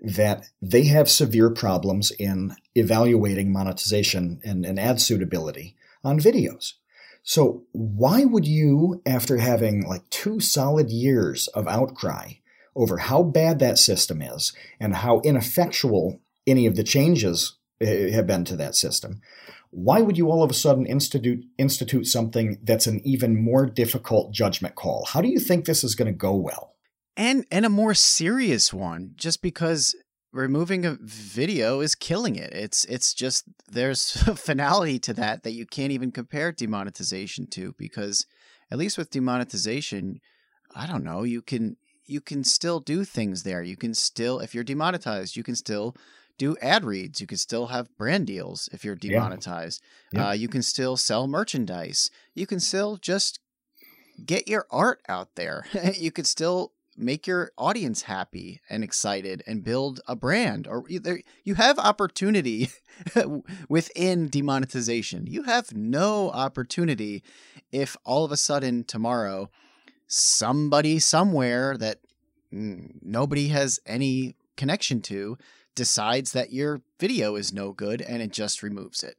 that 0.00 0.46
they 0.62 0.84
have 0.84 1.08
severe 1.08 1.50
problems 1.50 2.10
in 2.12 2.54
evaluating 2.74 3.52
monetization 3.52 4.40
and, 4.44 4.64
and 4.64 4.78
ad 4.78 5.00
suitability 5.00 5.76
on 6.04 6.20
videos. 6.20 6.74
So, 7.22 7.64
why 7.72 8.24
would 8.24 8.46
you, 8.46 9.02
after 9.04 9.38
having 9.38 9.82
like 9.86 10.08
two 10.08 10.40
solid 10.40 10.90
years 10.90 11.48
of 11.48 11.66
outcry 11.66 12.34
over 12.76 12.98
how 12.98 13.22
bad 13.22 13.58
that 13.58 13.78
system 13.78 14.22
is 14.22 14.52
and 14.78 14.94
how 14.94 15.20
ineffectual 15.20 16.20
any 16.48 16.66
of 16.66 16.76
the 16.76 16.84
changes 16.84 17.56
eh, 17.80 18.10
have 18.10 18.26
been 18.26 18.44
to 18.46 18.56
that 18.56 18.74
system, 18.74 19.20
why 19.70 20.00
would 20.00 20.16
you 20.16 20.30
all 20.30 20.42
of 20.42 20.50
a 20.50 20.54
sudden 20.54 20.86
institute 20.86 21.44
institute 21.58 22.06
something 22.06 22.58
that's 22.62 22.86
an 22.86 23.00
even 23.04 23.42
more 23.42 23.66
difficult 23.66 24.32
judgment 24.32 24.74
call? 24.74 25.06
How 25.06 25.20
do 25.20 25.28
you 25.28 25.38
think 25.38 25.64
this 25.64 25.84
is 25.84 25.94
going 25.94 26.06
to 26.12 26.16
go 26.16 26.34
well? 26.34 26.74
And 27.16 27.44
and 27.50 27.66
a 27.66 27.70
more 27.70 27.94
serious 27.94 28.72
one, 28.72 29.12
just 29.16 29.42
because 29.42 29.94
removing 30.32 30.84
a 30.84 30.96
video 31.00 31.80
is 31.80 31.94
killing 31.94 32.36
it. 32.36 32.52
It's 32.52 32.84
it's 32.86 33.12
just 33.14 33.44
there's 33.70 34.22
a 34.26 34.36
finality 34.48 34.98
to 35.00 35.14
that 35.14 35.42
that 35.42 35.52
you 35.52 35.66
can't 35.66 35.92
even 35.92 36.12
compare 36.12 36.52
demonetization 36.52 37.46
to 37.48 37.74
because 37.78 38.26
at 38.70 38.78
least 38.78 38.98
with 38.98 39.10
demonetization, 39.10 40.20
I 40.74 40.86
don't 40.86 41.04
know, 41.04 41.22
you 41.22 41.42
can 41.42 41.76
you 42.06 42.20
can 42.20 42.42
still 42.44 42.80
do 42.80 43.04
things 43.04 43.42
there. 43.42 43.62
You 43.62 43.76
can 43.76 43.94
still 43.94 44.40
if 44.40 44.54
you're 44.54 44.64
demonetized, 44.64 45.36
you 45.36 45.42
can 45.42 45.56
still 45.56 45.94
do 46.38 46.56
ad 46.62 46.84
reads. 46.84 47.20
You 47.20 47.26
can 47.26 47.38
still 47.38 47.66
have 47.66 47.94
brand 47.98 48.26
deals 48.26 48.68
if 48.72 48.84
you're 48.84 48.94
demonetized. 48.94 49.82
Yeah. 50.12 50.20
Yeah. 50.20 50.28
Uh, 50.28 50.32
you 50.32 50.48
can 50.48 50.62
still 50.62 50.96
sell 50.96 51.26
merchandise. 51.26 52.10
You 52.34 52.46
can 52.46 52.60
still 52.60 52.96
just 52.96 53.40
get 54.24 54.48
your 54.48 54.66
art 54.70 55.00
out 55.08 55.34
there. 55.34 55.66
you 55.98 56.10
could 56.10 56.26
still 56.26 56.72
make 56.98 57.26
your 57.26 57.52
audience 57.56 58.02
happy 58.02 58.60
and 58.68 58.82
excited 58.82 59.42
and 59.46 59.62
build 59.62 60.00
a 60.08 60.16
brand 60.16 60.66
or 60.66 60.84
either 60.88 61.20
you 61.44 61.54
have 61.54 61.78
opportunity 61.78 62.70
within 63.68 64.28
demonetization 64.28 65.24
you 65.28 65.44
have 65.44 65.72
no 65.72 66.28
opportunity 66.30 67.22
if 67.70 67.96
all 68.04 68.24
of 68.24 68.32
a 68.32 68.36
sudden 68.36 68.82
tomorrow 68.82 69.48
somebody 70.08 70.98
somewhere 70.98 71.76
that 71.76 72.00
nobody 72.50 73.48
has 73.48 73.78
any 73.86 74.34
connection 74.58 75.00
to 75.00 75.38
decides 75.74 76.32
that 76.32 76.52
your 76.52 76.82
video 77.00 77.36
is 77.36 77.52
no 77.52 77.72
good 77.72 78.02
and 78.02 78.20
it 78.20 78.32
just 78.32 78.62
removes 78.62 79.02
it 79.02 79.16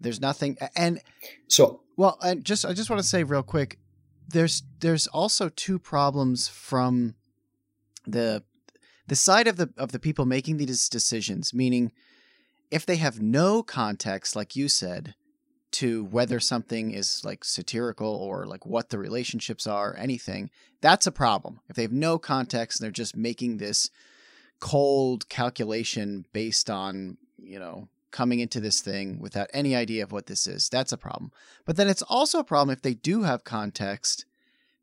there's 0.00 0.20
nothing 0.20 0.56
and 0.74 1.00
so 1.48 1.80
well 1.96 2.16
and 2.22 2.44
just 2.44 2.64
i 2.64 2.72
just 2.72 2.88
want 2.88 3.02
to 3.02 3.08
say 3.08 3.22
real 3.22 3.42
quick 3.42 3.78
there's 4.28 4.62
there's 4.80 5.06
also 5.08 5.48
two 5.48 5.78
problems 5.78 6.48
from 6.48 7.14
the 8.06 8.42
the 9.06 9.16
side 9.16 9.48
of 9.48 9.56
the 9.56 9.70
of 9.76 9.92
the 9.92 9.98
people 9.98 10.26
making 10.26 10.58
these 10.58 10.88
decisions, 10.88 11.54
meaning 11.54 11.92
if 12.70 12.84
they 12.84 12.96
have 12.96 13.22
no 13.22 13.62
context, 13.62 14.36
like 14.36 14.54
you 14.54 14.68
said, 14.68 15.14
to 15.72 16.04
whether 16.04 16.38
something 16.38 16.90
is 16.90 17.24
like 17.24 17.42
satirical 17.42 18.14
or 18.14 18.46
like 18.46 18.66
what 18.66 18.90
the 18.90 18.98
relationships 18.98 19.66
are, 19.66 19.96
anything, 19.96 20.50
that's 20.82 21.06
a 21.06 21.12
problem. 21.12 21.60
If 21.68 21.76
they 21.76 21.82
have 21.82 21.92
no 21.92 22.18
context 22.18 22.78
and 22.78 22.84
they're 22.84 22.92
just 22.92 23.16
making 23.16 23.56
this 23.56 23.90
cold 24.60 25.28
calculation 25.28 26.24
based 26.32 26.68
on, 26.70 27.16
you 27.38 27.58
know, 27.58 27.88
coming 28.10 28.40
into 28.40 28.60
this 28.60 28.80
thing 28.80 29.18
without 29.20 29.50
any 29.52 29.76
idea 29.76 30.02
of 30.02 30.12
what 30.12 30.26
this 30.26 30.46
is, 30.46 30.68
that's 30.68 30.92
a 30.92 30.96
problem. 30.96 31.30
But 31.64 31.76
then 31.76 31.88
it's 31.88 32.02
also 32.02 32.38
a 32.38 32.44
problem 32.44 32.72
if 32.72 32.82
they 32.82 32.94
do 32.94 33.22
have 33.22 33.44
context 33.44 34.24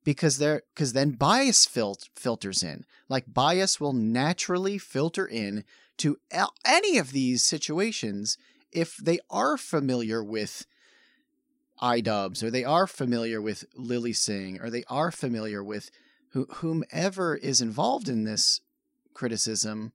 because 0.03 0.37
they're 0.37 0.61
because 0.73 0.93
then 0.93 1.11
bias 1.11 1.65
fil- 1.65 1.97
filters 2.15 2.63
in. 2.63 2.85
Like 3.09 3.33
bias 3.33 3.79
will 3.79 3.93
naturally 3.93 4.77
filter 4.77 5.25
in 5.25 5.63
to 5.97 6.17
any 6.63 6.97
of 6.97 7.11
these 7.11 7.43
situations 7.43 8.37
if 8.71 8.97
they 8.97 9.19
are 9.29 9.57
familiar 9.57 10.23
with 10.23 10.65
iDubbbz 11.81 12.43
or 12.43 12.49
they 12.49 12.63
are 12.63 12.87
familiar 12.87 13.41
with 13.41 13.65
Lilly 13.75 14.13
Singh 14.13 14.61
or 14.61 14.69
they 14.69 14.83
are 14.89 15.11
familiar 15.11 15.63
with 15.63 15.89
whomever 16.55 17.35
is 17.35 17.61
involved 17.61 18.09
in 18.09 18.25
this 18.25 18.61
criticism 19.15 19.93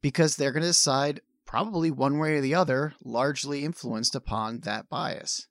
because 0.00 0.36
they're 0.36 0.52
going 0.52 0.62
to 0.62 0.68
decide 0.68 1.20
probably 1.44 1.90
one 1.90 2.18
way 2.18 2.36
or 2.36 2.40
the 2.40 2.54
other 2.54 2.94
largely 3.04 3.64
influenced 3.64 4.14
upon 4.14 4.60
that 4.60 4.88
bias. 4.88 5.46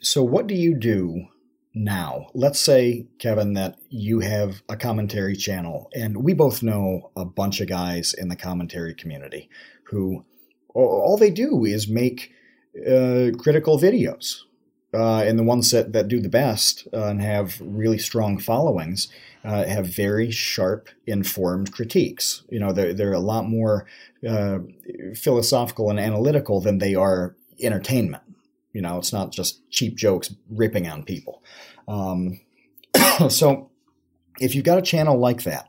So 0.00 0.22
what 0.22 0.46
do 0.46 0.54
you 0.54 0.78
do 0.78 1.26
now. 1.76 2.28
Let's 2.32 2.58
say, 2.58 3.06
Kevin, 3.18 3.52
that 3.52 3.76
you 3.90 4.20
have 4.20 4.62
a 4.68 4.76
commentary 4.76 5.36
channel, 5.36 5.90
and 5.94 6.24
we 6.24 6.32
both 6.32 6.62
know 6.62 7.10
a 7.14 7.24
bunch 7.24 7.60
of 7.60 7.68
guys 7.68 8.14
in 8.14 8.28
the 8.28 8.34
commentary 8.34 8.94
community 8.94 9.50
who 9.84 10.24
all 10.74 11.16
they 11.18 11.30
do 11.30 11.64
is 11.64 11.86
make 11.86 12.32
uh, 12.80 13.30
critical 13.38 13.78
videos. 13.78 14.40
Uh, 14.96 15.22
and 15.22 15.38
the 15.38 15.42
ones 15.42 15.70
that, 15.72 15.92
that 15.92 16.08
do 16.08 16.20
the 16.20 16.28
best 16.28 16.88
uh, 16.92 17.06
and 17.06 17.20
have 17.20 17.60
really 17.60 17.98
strong 17.98 18.38
followings 18.38 19.08
uh, 19.44 19.64
have 19.64 19.86
very 19.86 20.30
sharp, 20.30 20.88
informed 21.06 21.70
critiques. 21.70 22.42
You 22.48 22.60
know, 22.60 22.72
they're, 22.72 22.94
they're 22.94 23.12
a 23.12 23.20
lot 23.20 23.46
more 23.46 23.86
uh, 24.26 24.60
philosophical 25.14 25.90
and 25.90 26.00
analytical 26.00 26.60
than 26.60 26.78
they 26.78 26.94
are 26.94 27.36
entertainment. 27.60 28.22
You 28.72 28.80
know, 28.80 28.98
it's 28.98 29.12
not 29.12 29.32
just 29.32 29.68
cheap 29.70 29.96
jokes 29.96 30.34
ripping 30.50 30.88
on 30.88 31.04
people. 31.04 31.42
Um, 31.86 32.40
so 33.28 33.70
if 34.40 34.54
you've 34.54 34.64
got 34.64 34.78
a 34.78 34.82
channel 34.82 35.18
like 35.18 35.42
that, 35.42 35.68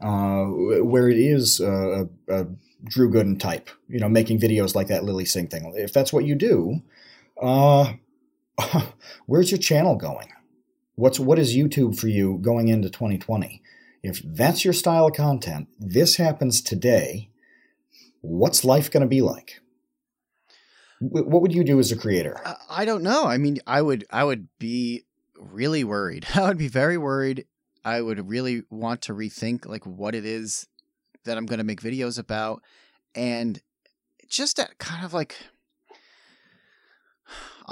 uh, 0.00 0.44
where 0.44 1.08
it 1.08 1.18
is 1.18 1.60
a, 1.60 2.08
a, 2.28 2.46
Drew 2.86 3.10
Gooden 3.10 3.40
type, 3.40 3.70
you 3.88 3.98
know, 3.98 4.10
making 4.10 4.38
videos 4.38 4.74
like 4.74 4.88
that 4.88 5.04
Lilly 5.04 5.24
Singh 5.24 5.46
thing, 5.46 5.72
if 5.74 5.94
that's 5.94 6.12
what 6.12 6.26
you 6.26 6.34
do, 6.34 6.82
uh, 7.40 7.94
where's 9.26 9.50
your 9.50 9.58
channel 9.58 9.96
going? 9.96 10.32
What's 10.96 11.18
what 11.18 11.38
is 11.38 11.56
YouTube 11.56 11.98
for 11.98 12.08
you 12.08 12.38
going 12.40 12.68
into 12.68 12.88
2020? 12.88 13.62
If 14.02 14.20
that's 14.22 14.64
your 14.64 14.74
style 14.74 15.06
of 15.06 15.14
content, 15.14 15.68
this 15.78 16.16
happens 16.16 16.60
today. 16.60 17.30
What's 18.20 18.64
life 18.64 18.90
going 18.90 19.02
to 19.02 19.08
be 19.08 19.22
like? 19.22 19.60
what 21.00 21.42
would 21.42 21.54
you 21.54 21.64
do 21.64 21.78
as 21.78 21.92
a 21.92 21.96
creator? 21.96 22.40
I 22.70 22.84
don't 22.84 23.02
know. 23.02 23.24
I 23.24 23.38
mean, 23.38 23.58
I 23.66 23.82
would 23.82 24.04
I 24.10 24.24
would 24.24 24.48
be 24.58 25.04
really 25.38 25.84
worried. 25.84 26.26
I 26.34 26.42
would 26.42 26.58
be 26.58 26.68
very 26.68 26.96
worried. 26.96 27.46
I 27.84 28.00
would 28.00 28.28
really 28.28 28.62
want 28.70 29.02
to 29.02 29.12
rethink 29.12 29.66
like 29.66 29.84
what 29.84 30.14
it 30.14 30.24
is 30.24 30.66
that 31.24 31.36
I'm 31.36 31.46
going 31.46 31.58
to 31.58 31.64
make 31.64 31.82
videos 31.82 32.18
about 32.18 32.62
and 33.14 33.60
just 34.28 34.58
at 34.58 34.78
kind 34.78 35.04
of 35.04 35.12
like 35.12 35.36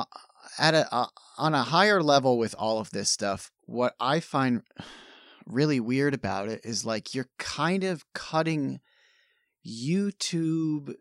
at 0.59 0.75
a 0.75 0.93
uh, 0.95 1.07
on 1.39 1.55
a 1.55 1.63
higher 1.63 2.03
level 2.03 2.39
with 2.39 2.55
all 2.59 2.79
of 2.79 2.91
this 2.91 3.11
stuff 3.11 3.51
what 3.67 3.95
I 3.99 4.21
find 4.21 4.63
really 5.47 5.81
weird 5.81 6.15
about 6.15 6.49
it 6.49 6.61
is 6.65 6.85
like 6.85 7.15
you're 7.15 7.31
kind 7.39 7.85
of 7.85 8.05
cutting 8.13 8.81
YouTube 9.67 10.95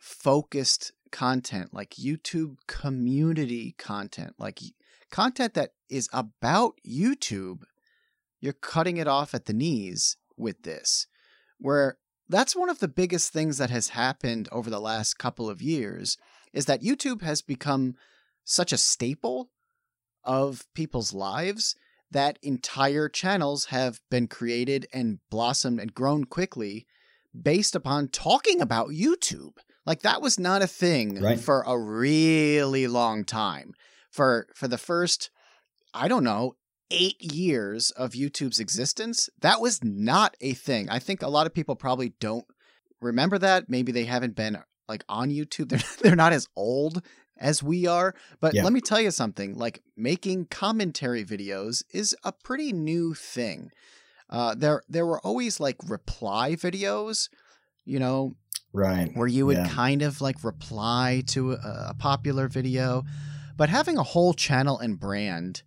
focused 0.00 0.92
content, 1.10 1.72
like 1.72 1.90
YouTube 1.90 2.56
community 2.66 3.74
content, 3.78 4.34
like 4.38 4.60
content 5.10 5.54
that 5.54 5.70
is 5.88 6.08
about 6.12 6.74
YouTube, 6.86 7.62
you're 8.40 8.52
cutting 8.52 8.96
it 8.96 9.06
off 9.06 9.34
at 9.34 9.46
the 9.46 9.52
knees 9.52 10.16
with 10.36 10.62
this, 10.62 11.06
where 11.58 11.98
that's 12.28 12.56
one 12.56 12.70
of 12.70 12.78
the 12.78 12.88
biggest 12.88 13.32
things 13.32 13.58
that 13.58 13.70
has 13.70 13.90
happened 13.90 14.48
over 14.50 14.70
the 14.70 14.80
last 14.80 15.18
couple 15.18 15.50
of 15.50 15.60
years 15.60 16.16
is 16.52 16.66
that 16.66 16.82
YouTube 16.82 17.22
has 17.22 17.42
become 17.42 17.94
such 18.44 18.72
a 18.72 18.78
staple 18.78 19.50
of 20.24 20.66
people's 20.74 21.12
lives 21.12 21.74
that 22.10 22.38
entire 22.42 23.08
channels 23.08 23.66
have 23.66 24.00
been 24.10 24.28
created 24.28 24.86
and 24.92 25.18
blossomed 25.30 25.80
and 25.80 25.94
grown 25.94 26.24
quickly 26.24 26.86
based 27.40 27.74
upon 27.74 28.08
talking 28.08 28.60
about 28.60 28.88
YouTube. 28.90 29.52
Like 29.86 30.02
that 30.02 30.20
was 30.22 30.38
not 30.38 30.62
a 30.62 30.66
thing 30.66 31.20
Right. 31.20 31.40
for 31.40 31.62
a 31.66 31.78
really 31.78 32.86
long 32.86 33.24
time. 33.24 33.72
For 34.10 34.46
for 34.54 34.68
the 34.68 34.78
first 34.78 35.30
I 35.94 36.08
don't 36.08 36.24
know, 36.24 36.56
8 36.90 37.20
years 37.20 37.90
of 37.92 38.12
YouTube's 38.12 38.60
existence, 38.60 39.28
that 39.40 39.60
was 39.60 39.82
not 39.82 40.36
a 40.40 40.52
thing. 40.52 40.88
I 40.90 40.98
think 40.98 41.22
a 41.22 41.28
lot 41.28 41.46
of 41.46 41.54
people 41.54 41.76
probably 41.76 42.12
don't 42.20 42.46
remember 43.00 43.38
that. 43.38 43.68
Maybe 43.68 43.92
they 43.92 44.04
haven't 44.04 44.36
been 44.36 44.58
like 44.88 45.04
on 45.08 45.30
YouTube. 45.30 45.70
They're 45.70 45.80
they're 46.02 46.16
not 46.16 46.32
as 46.34 46.46
old 46.56 47.02
as 47.38 47.62
we 47.62 47.86
are. 47.86 48.14
But 48.40 48.54
Yeah. 48.54 48.64
let 48.64 48.72
me 48.72 48.80
tell 48.80 49.00
you 49.00 49.10
something 49.10 49.54
like 49.54 49.82
making 49.96 50.46
commentary 50.46 51.24
videos 51.24 51.82
is 51.92 52.16
a 52.24 52.32
pretty 52.32 52.72
new 52.72 53.14
thing. 53.14 53.70
Uh, 54.30 54.54
there, 54.54 54.82
there 54.88 55.06
were 55.06 55.20
always 55.20 55.60
like 55.60 55.76
reply 55.88 56.54
videos, 56.54 57.28
you 57.84 57.98
know, 57.98 58.34
Right. 58.72 59.10
where 59.14 59.26
you 59.26 59.44
would 59.46 59.58
Yeah. 59.58 59.68
kind 59.68 60.02
of 60.02 60.20
like 60.20 60.42
reply 60.42 61.22
to 61.28 61.52
a, 61.52 61.86
a 61.90 61.94
popular 61.98 62.48
video. 62.48 63.04
But 63.56 63.68
having 63.68 63.98
a 63.98 64.02
whole 64.02 64.32
channel 64.32 64.78
and 64.78 64.98
brand 64.98 65.62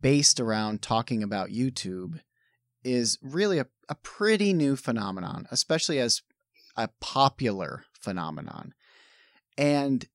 based 0.00 0.40
around 0.40 0.80
talking 0.82 1.22
about 1.22 1.50
YouTube 1.50 2.20
is 2.82 3.18
really 3.22 3.58
a, 3.58 3.66
a 3.88 3.94
pretty 3.96 4.52
new 4.52 4.74
phenomenon, 4.76 5.46
especially 5.50 5.98
as 6.00 6.22
a 6.76 6.88
popular 7.00 7.84
phenomenon. 7.92 8.72
And 9.58 10.06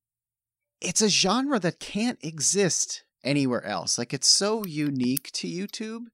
it's 0.80 1.02
a 1.02 1.08
genre 1.08 1.58
that 1.58 1.80
can't 1.80 2.18
exist 2.22 3.04
anywhere 3.24 3.64
else. 3.64 3.98
Like 3.98 4.14
it's 4.14 4.28
so 4.28 4.64
unique 4.64 5.30
to 5.32 5.48
YouTube 5.48 6.06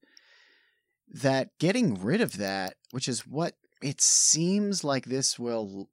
that 1.09 1.50
getting 1.59 1.94
rid 1.94 2.21
of 2.21 2.38
that, 2.38 2.75
which 2.90 3.09
is 3.09 3.26
what 3.26 3.54
it 3.83 4.00
seems 4.00 4.83
like 4.83 5.06
this 5.06 5.38
will 5.38 5.88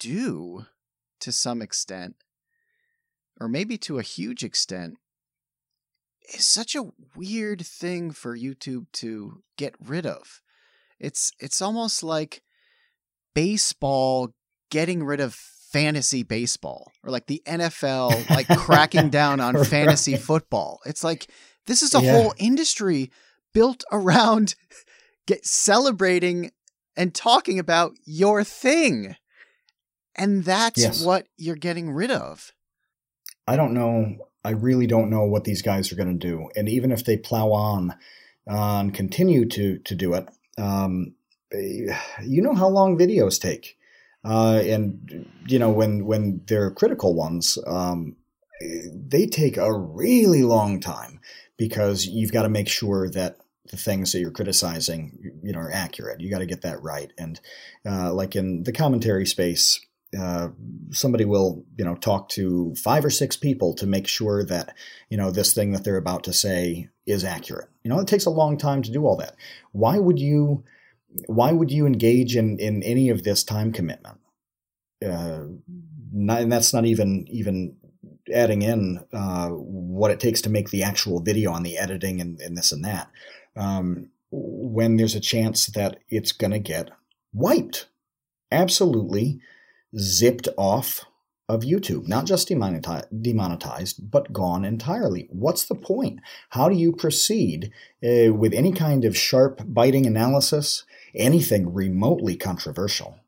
do 0.00 0.66
to 1.20 1.32
some 1.32 1.60
extent, 1.60 2.16
or 3.40 3.48
maybe 3.48 3.76
to 3.78 3.98
a 3.98 4.02
huge 4.02 4.44
extent, 4.44 4.96
is 6.32 6.46
such 6.46 6.76
a 6.76 6.90
weird 7.16 7.66
thing 7.66 8.12
for 8.12 8.38
YouTube 8.38 8.86
to 8.92 9.42
get 9.56 9.74
rid 9.84 10.06
of. 10.06 10.40
It's 11.00 11.32
it's 11.40 11.60
almost 11.60 12.02
like 12.02 12.42
baseball 13.34 14.34
getting 14.70 15.02
rid 15.02 15.20
of 15.20 15.36
fantasy 15.72 16.22
baseball 16.22 16.92
or 17.04 17.10
like 17.10 17.26
the 17.26 17.42
NFL 17.46 18.28
like 18.30 18.48
cracking 18.48 19.10
down 19.10 19.40
on 19.40 19.64
fantasy 19.64 20.16
football. 20.16 20.80
It's 20.86 21.04
like 21.04 21.30
this 21.66 21.82
is 21.82 21.94
a 21.94 22.00
Yeah. 22.00 22.10
whole 22.10 22.34
industry 22.38 23.10
built 23.52 23.84
around 23.92 24.54
get 25.26 25.44
celebrating 25.44 26.50
and 26.96 27.14
talking 27.14 27.58
about 27.58 27.92
your 28.04 28.44
thing. 28.44 29.16
And 30.16 30.44
that's 30.44 30.78
Yes. 30.78 31.04
what 31.04 31.26
you're 31.36 31.54
getting 31.56 31.90
rid 31.92 32.10
of. 32.10 32.52
I 33.46 33.56
don't 33.56 33.72
know. 33.72 34.16
I 34.44 34.50
really 34.50 34.86
don't 34.86 35.10
know 35.10 35.24
what 35.24 35.44
these 35.44 35.62
guys 35.62 35.92
are 35.92 35.96
going 35.96 36.18
to 36.18 36.26
do. 36.26 36.48
And 36.56 36.68
even 36.68 36.90
if 36.90 37.04
they 37.04 37.16
plow 37.16 37.52
on 37.52 37.92
uh, 38.50 38.80
and 38.80 38.94
continue 38.94 39.46
to 39.46 39.78
to 39.78 39.94
do 39.94 40.14
it, 40.14 40.28
um, 40.58 41.14
eh, 41.52 41.96
you 42.24 42.42
know 42.42 42.54
how 42.54 42.68
long 42.68 42.98
videos 42.98 43.40
take. 43.40 43.76
Uh, 44.24 44.60
and 44.64 45.26
you 45.46 45.58
know 45.58 45.70
when 45.70 46.04
when 46.04 46.42
they're 46.46 46.70
critical 46.70 47.14
ones, 47.14 47.58
um, 47.66 48.16
they 48.92 49.26
take 49.26 49.56
a 49.56 49.72
really 49.72 50.42
long 50.42 50.80
time 50.80 51.20
because 51.56 52.06
you've 52.06 52.32
got 52.32 52.42
to 52.42 52.48
make 52.48 52.68
sure 52.68 53.08
that 53.10 53.38
the 53.70 53.76
things 53.76 54.12
that 54.12 54.20
you're 54.20 54.30
criticizing, 54.30 55.32
you 55.42 55.52
know, 55.52 55.58
are 55.58 55.70
accurate. 55.70 56.20
You 56.20 56.30
got 56.30 56.38
to 56.38 56.46
get 56.46 56.62
that 56.62 56.82
right. 56.82 57.12
And 57.18 57.38
uh, 57.84 58.12
like 58.14 58.34
in 58.34 58.62
the 58.62 58.72
commentary 58.72 59.26
space, 59.26 59.78
uh, 60.18 60.48
somebody 60.90 61.24
will 61.24 61.64
you 61.76 61.84
know 61.84 61.94
talk 61.94 62.30
to 62.30 62.74
five 62.76 63.04
or 63.04 63.10
six 63.10 63.36
people 63.36 63.74
to 63.74 63.86
make 63.86 64.06
sure 64.06 64.42
that 64.42 64.74
you 65.10 65.18
know 65.18 65.30
this 65.30 65.52
thing 65.52 65.72
that 65.72 65.84
they're 65.84 65.98
about 65.98 66.24
to 66.24 66.32
say 66.32 66.88
is 67.04 67.24
accurate 67.24 67.68
you 67.84 67.90
know 67.90 68.00
it 68.00 68.08
takes 68.08 68.24
a 68.24 68.30
long 68.30 68.56
time 68.56 68.80
to 68.80 68.90
do 68.90 69.04
all 69.04 69.16
that 69.16 69.36
why 69.72 69.98
would 69.98 70.18
you 70.18 70.64
why 71.26 71.52
would 71.52 71.70
you 71.70 71.86
engage 71.86 72.36
in 72.36 72.58
in 72.58 72.82
any 72.82 73.08
of 73.08 73.24
this 73.24 73.44
time 73.44 73.72
commitment 73.72 74.18
uh, 75.04 75.44
not, 76.12 76.40
and 76.40 76.52
that's 76.52 76.72
not 76.74 76.84
even 76.84 77.26
even 77.28 77.76
adding 78.32 78.62
in 78.62 79.04
uh, 79.12 79.48
what 79.48 80.10
it 80.10 80.20
takes 80.20 80.42
to 80.42 80.50
make 80.50 80.70
the 80.70 80.82
actual 80.82 81.20
video 81.20 81.50
on 81.50 81.62
the 81.62 81.78
editing 81.78 82.20
and, 82.20 82.40
and 82.40 82.56
this 82.56 82.72
and 82.72 82.84
that 82.84 83.10
um, 83.56 84.10
when 84.30 84.96
there's 84.96 85.14
a 85.14 85.20
chance 85.20 85.66
that 85.66 85.98
it's 86.08 86.32
going 86.32 86.50
to 86.50 86.58
get 86.58 86.90
wiped 87.32 87.88
absolutely 88.50 89.40
zipped 89.96 90.48
off 90.56 91.04
of 91.48 91.62
YouTube, 91.62 92.06
not 92.06 92.26
just 92.26 92.48
demonetized, 92.48 93.06
demonetized, 93.22 94.10
but 94.10 94.32
gone 94.32 94.66
entirely. 94.66 95.28
What's 95.30 95.64
the 95.64 95.74
point? 95.74 96.20
How 96.50 96.68
do 96.68 96.76
you 96.76 96.92
proceed 96.92 97.72
uh, 98.04 98.34
with 98.34 98.52
any 98.52 98.72
kind 98.72 99.04
of 99.06 99.16
sharp, 99.16 99.62
biting 99.64 100.04
analysis, 100.04 100.84
anything 101.14 101.72
remotely 101.72 102.36
controversial? 102.36 103.18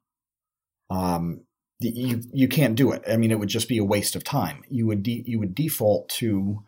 Um, 0.90 1.42
you 1.78 2.22
you 2.32 2.48
can't 2.48 2.74
do 2.74 2.92
it. 2.92 3.02
I 3.08 3.16
mean, 3.16 3.30
it 3.30 3.38
would 3.38 3.48
just 3.48 3.68
be 3.68 3.78
a 3.78 3.84
waste 3.84 4.16
of 4.16 4.24
time. 4.24 4.62
You 4.68 4.86
would 4.86 5.02
de- 5.02 5.24
you 5.26 5.38
would 5.38 5.54
default 5.54 6.08
to 6.10 6.62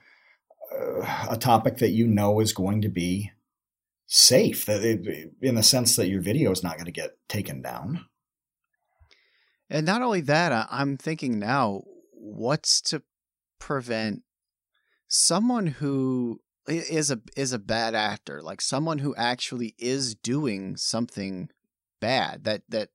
uh, 0.74 1.26
a 1.30 1.36
topic 1.36 1.78
that 1.78 1.90
you 1.90 2.06
know 2.06 2.40
is 2.40 2.52
going 2.52 2.80
to 2.82 2.88
be 2.88 3.30
safe, 4.06 4.66
that 4.66 4.82
it, 4.84 5.32
in 5.40 5.54
the 5.54 5.62
sense 5.62 5.96
that 5.96 6.08
your 6.08 6.20
video 6.20 6.50
is 6.50 6.62
not 6.62 6.76
going 6.76 6.86
to 6.86 6.92
get 6.92 7.16
taken 7.28 7.62
down. 7.62 8.06
And 9.68 9.86
not 9.86 10.02
only 10.02 10.20
that, 10.22 10.52
I- 10.52 10.66
I'm 10.70 10.96
thinking 10.96 11.38
now, 11.38 11.82
what's 12.12 12.80
to 12.82 13.02
prevent 13.58 14.22
someone 15.08 15.66
who 15.66 16.40
is 16.66 17.10
a 17.10 17.20
is 17.36 17.52
a 17.52 17.58
bad 17.58 17.94
actor, 17.94 18.42
like 18.42 18.60
someone 18.60 18.98
who 18.98 19.14
actually 19.16 19.74
is 19.78 20.14
doing 20.14 20.76
something 20.76 21.48
bad 22.00 22.44
that 22.44 22.62
that 22.68 22.90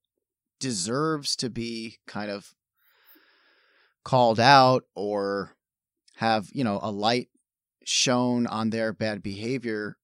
deserves 0.59 1.35
to 1.37 1.49
be 1.49 1.97
kind 2.07 2.31
of 2.31 2.53
called 4.03 4.39
out 4.39 4.83
or 4.95 5.55
have, 6.15 6.49
you 6.53 6.63
know, 6.63 6.79
a 6.81 6.91
light 6.91 7.29
shown 7.83 8.47
on 8.47 8.69
their 8.69 8.91
bad 8.93 9.21
behavior 9.21 9.97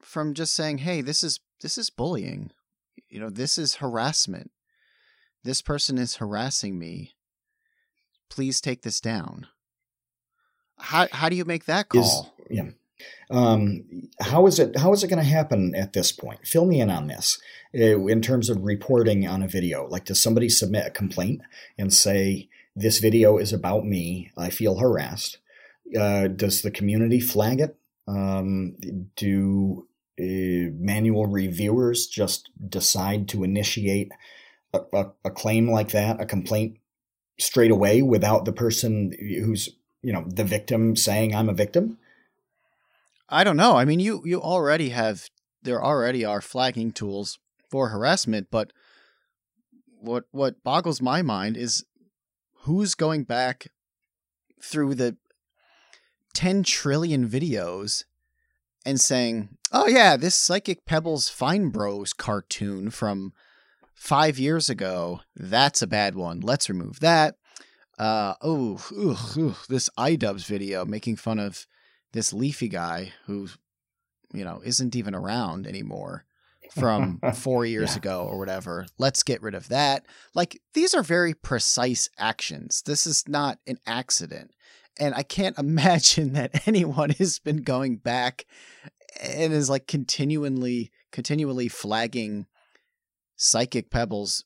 from 0.00 0.34
just 0.34 0.54
saying, 0.54 0.78
"Hey, 0.78 1.00
this 1.00 1.22
is 1.22 1.40
this 1.60 1.76
is 1.76 1.90
bullying. 1.90 2.50
You 3.08 3.20
know, 3.20 3.30
this 3.30 3.58
is 3.58 3.76
harassment 3.76 4.50
this 5.44 5.62
person 5.62 5.98
is 5.98 6.16
harassing 6.16 6.78
me. 6.78 7.14
Please 8.28 8.60
take 8.60 8.82
this 8.82 9.00
down. 9.00 9.46
How 10.78 11.06
how 11.12 11.28
do 11.28 11.36
you 11.36 11.44
make 11.44 11.66
that 11.66 11.88
call? 11.88 12.34
yeah. 12.50 12.70
Um, 13.30 14.08
how 14.20 14.46
is 14.46 14.58
it? 14.58 14.76
How 14.76 14.92
is 14.92 15.02
it 15.02 15.08
going 15.08 15.22
to 15.22 15.28
happen 15.28 15.74
at 15.74 15.92
this 15.92 16.12
point? 16.12 16.46
Fill 16.46 16.66
me 16.66 16.80
in 16.80 16.90
on 16.90 17.06
this. 17.06 17.40
Uh, 17.74 18.06
in 18.06 18.20
terms 18.20 18.50
of 18.50 18.62
reporting 18.62 19.26
on 19.26 19.42
a 19.42 19.48
video, 19.48 19.86
like 19.88 20.04
does 20.04 20.22
somebody 20.22 20.48
submit 20.48 20.86
a 20.86 20.90
complaint 20.90 21.40
and 21.78 21.92
say 21.92 22.48
this 22.76 22.98
video 22.98 23.38
is 23.38 23.52
about 23.52 23.84
me? 23.84 24.30
I 24.36 24.50
feel 24.50 24.76
harassed. 24.76 25.38
Uh, 25.98 26.28
does 26.28 26.62
the 26.62 26.70
community 26.70 27.20
flag 27.20 27.60
it? 27.60 27.76
Um, 28.06 28.76
do 29.16 29.86
uh, 30.20 30.72
manual 30.78 31.26
reviewers 31.26 32.06
just 32.06 32.50
decide 32.68 33.28
to 33.28 33.44
initiate 33.44 34.12
a, 34.74 34.80
a, 34.92 35.06
a 35.24 35.30
claim 35.30 35.70
like 35.70 35.90
that, 35.90 36.20
a 36.20 36.26
complaint 36.26 36.78
straight 37.38 37.70
away 37.70 38.02
without 38.02 38.44
the 38.44 38.52
person 38.52 39.12
who's 39.18 39.70
you 40.02 40.12
know 40.12 40.24
the 40.26 40.44
victim 40.44 40.96
saying 40.96 41.34
I'm 41.34 41.48
a 41.48 41.54
victim? 41.54 41.98
I 43.32 43.44
don't 43.44 43.56
know. 43.56 43.76
I 43.76 43.86
mean, 43.86 43.98
you 43.98 44.22
you 44.26 44.40
already 44.40 44.90
have 44.90 45.28
there 45.62 45.82
already 45.82 46.22
are 46.24 46.42
flagging 46.42 46.92
tools 46.92 47.38
for 47.70 47.88
harassment, 47.88 48.48
but 48.50 48.72
what 49.98 50.24
what 50.32 50.62
boggles 50.62 51.00
my 51.00 51.22
mind 51.22 51.56
is 51.56 51.84
who's 52.64 52.94
going 52.94 53.24
back 53.24 53.68
through 54.62 54.94
the 54.94 55.16
10 56.34 56.62
trillion 56.62 57.26
videos 57.26 58.04
and 58.84 59.00
saying, 59.00 59.56
"Oh 59.72 59.88
yeah, 59.88 60.18
this 60.18 60.34
Psychic 60.34 60.84
Pebbles 60.84 61.30
Fine 61.30 61.70
Bros 61.70 62.12
cartoon 62.12 62.90
from 62.90 63.32
5 63.94 64.38
years 64.38 64.68
ago, 64.68 65.20
that's 65.34 65.80
a 65.80 65.86
bad 65.86 66.14
one. 66.14 66.40
Let's 66.40 66.68
remove 66.68 67.00
that." 67.00 67.36
Uh 67.98 68.34
oh, 68.42 68.76
this 69.70 69.88
iDubbbz 69.98 70.44
video 70.44 70.84
making 70.84 71.16
fun 71.16 71.38
of 71.38 71.66
this 72.12 72.32
leafy 72.32 72.68
guy 72.68 73.12
who 73.26 73.48
you 74.32 74.44
know 74.44 74.60
isn't 74.64 74.94
even 74.96 75.14
around 75.14 75.66
anymore 75.66 76.24
from 76.72 77.20
four 77.34 77.66
years 77.66 77.90
Yeah. 77.92 77.96
ago 77.98 78.26
or 78.28 78.38
whatever. 78.38 78.86
Let's 78.98 79.22
get 79.22 79.42
rid 79.42 79.54
of 79.54 79.68
that. 79.68 80.06
Like 80.34 80.60
these 80.74 80.94
are 80.94 81.02
very 81.02 81.34
precise 81.34 82.08
actions. 82.18 82.82
This 82.86 83.06
is 83.06 83.24
not 83.28 83.58
an 83.66 83.78
accident. 83.86 84.52
And 84.98 85.14
I 85.14 85.22
can't 85.22 85.58
imagine 85.66 86.32
that 86.34 86.66
anyone 86.66 87.10
has 87.18 87.38
been 87.38 87.58
going 87.62 87.96
back 87.96 88.46
and 89.20 89.52
is 89.52 89.68
like 89.68 89.86
continually 89.86 90.90
continually 91.10 91.68
flagging 91.68 92.46
Psychic 93.36 93.90
Pebbles 93.90 94.44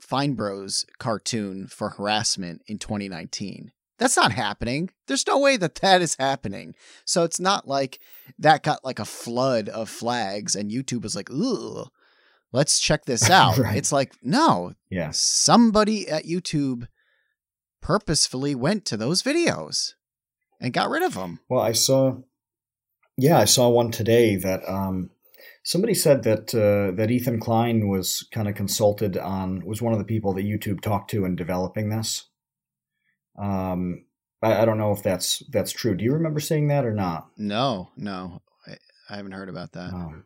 Fine 0.00 0.34
Bros 0.34 0.86
cartoon 0.98 1.66
for 1.66 1.90
harassment 1.90 2.62
in 2.66 2.78
2019. 2.78 3.72
That's 4.00 4.16
not 4.16 4.32
happening. 4.32 4.88
There's 5.06 5.26
no 5.26 5.38
way 5.38 5.58
that 5.58 5.74
that 5.76 6.00
is 6.00 6.16
happening. 6.18 6.74
So 7.04 7.22
it's 7.22 7.38
not 7.38 7.68
like 7.68 8.00
that 8.38 8.62
got 8.62 8.82
like 8.82 8.98
a 8.98 9.04
flood 9.04 9.68
of 9.68 9.90
flags 9.90 10.56
and 10.56 10.70
YouTube 10.70 11.02
was 11.02 11.14
like, 11.14 11.30
"Ooh, 11.30 11.84
let's 12.50 12.80
check 12.80 13.04
this 13.04 13.28
out." 13.30 13.58
Right. 13.58 13.76
It's 13.76 13.92
like, 13.92 14.14
"No, 14.22 14.72
yeah. 14.88 15.10
somebody 15.12 16.08
at 16.08 16.24
YouTube 16.24 16.88
purposefully 17.82 18.54
went 18.54 18.86
to 18.86 18.96
those 18.96 19.22
videos 19.22 19.92
and 20.58 20.72
got 20.72 20.88
rid 20.88 21.02
of 21.02 21.12
them." 21.12 21.40
Well, 21.50 21.60
I 21.60 21.72
saw, 21.72 22.20
yeah, 23.18 23.38
I 23.38 23.44
saw 23.44 23.68
one 23.68 23.90
today 23.90 24.34
that 24.36 24.66
um, 24.66 25.10
somebody 25.62 25.92
said 25.92 26.22
that 26.22 26.54
uh, 26.54 26.96
that 26.96 27.10
Ethan 27.10 27.38
Klein 27.38 27.86
was 27.86 28.26
kind 28.32 28.48
of 28.48 28.54
consulted 28.54 29.18
on 29.18 29.62
was 29.66 29.82
one 29.82 29.92
of 29.92 29.98
the 29.98 30.06
people 30.06 30.32
that 30.32 30.46
YouTube 30.46 30.80
talked 30.80 31.10
to 31.10 31.26
in 31.26 31.36
developing 31.36 31.90
this. 31.90 32.29
Um, 33.40 34.04
I, 34.42 34.62
I 34.62 34.64
don't 34.64 34.78
know 34.78 34.92
if 34.92 35.02
that's 35.02 35.42
that's 35.50 35.72
true. 35.72 35.96
Do 35.96 36.04
you 36.04 36.12
remember 36.12 36.40
seeing 36.40 36.68
that 36.68 36.84
or 36.84 36.94
not? 36.94 37.28
No, 37.36 37.90
no. 37.96 38.42
I, 38.66 38.76
I 39.08 39.16
haven't 39.16 39.32
heard 39.32 39.48
about 39.48 39.72
that. 39.72 39.92
Um, 39.92 40.24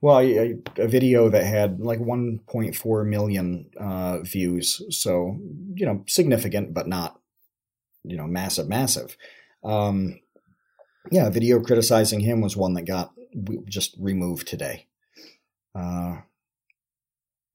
well, 0.00 0.20
a 0.20 0.56
video 0.86 1.28
that 1.30 1.44
had 1.44 1.80
like 1.80 1.98
1.4 1.98 3.06
million 3.06 3.70
uh, 3.76 4.20
views, 4.20 4.82
so 4.90 5.40
you 5.74 5.84
know, 5.84 6.04
significant, 6.06 6.72
but 6.72 6.86
not 6.86 7.18
you 8.04 8.16
know, 8.16 8.26
massive, 8.26 8.68
massive. 8.68 9.16
Um, 9.64 10.20
yeah, 11.10 11.26
a 11.26 11.30
video 11.30 11.60
criticizing 11.60 12.20
him 12.20 12.40
was 12.40 12.56
one 12.56 12.74
that 12.74 12.82
got 12.82 13.12
just 13.66 13.96
removed 13.98 14.46
today. 14.46 14.86
Uh, 15.74 16.18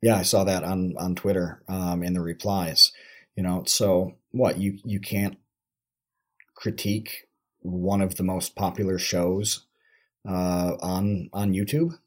yeah, 0.01 0.17
I 0.17 0.23
saw 0.23 0.43
that 0.43 0.63
on 0.63 0.95
on 0.97 1.15
Twitter 1.15 1.61
um, 1.67 2.03
in 2.03 2.13
the 2.13 2.21
replies. 2.21 2.91
You 3.35 3.43
know, 3.43 3.63
so 3.65 4.15
what 4.31 4.57
you 4.57 4.77
you 4.83 4.99
can't 4.99 5.37
critique 6.55 7.27
one 7.61 8.01
of 8.01 8.15
the 8.15 8.23
most 8.23 8.55
popular 8.55 8.97
shows 8.97 9.65
uh, 10.27 10.75
on 10.81 11.29
on 11.33 11.53
YouTube. 11.53 11.97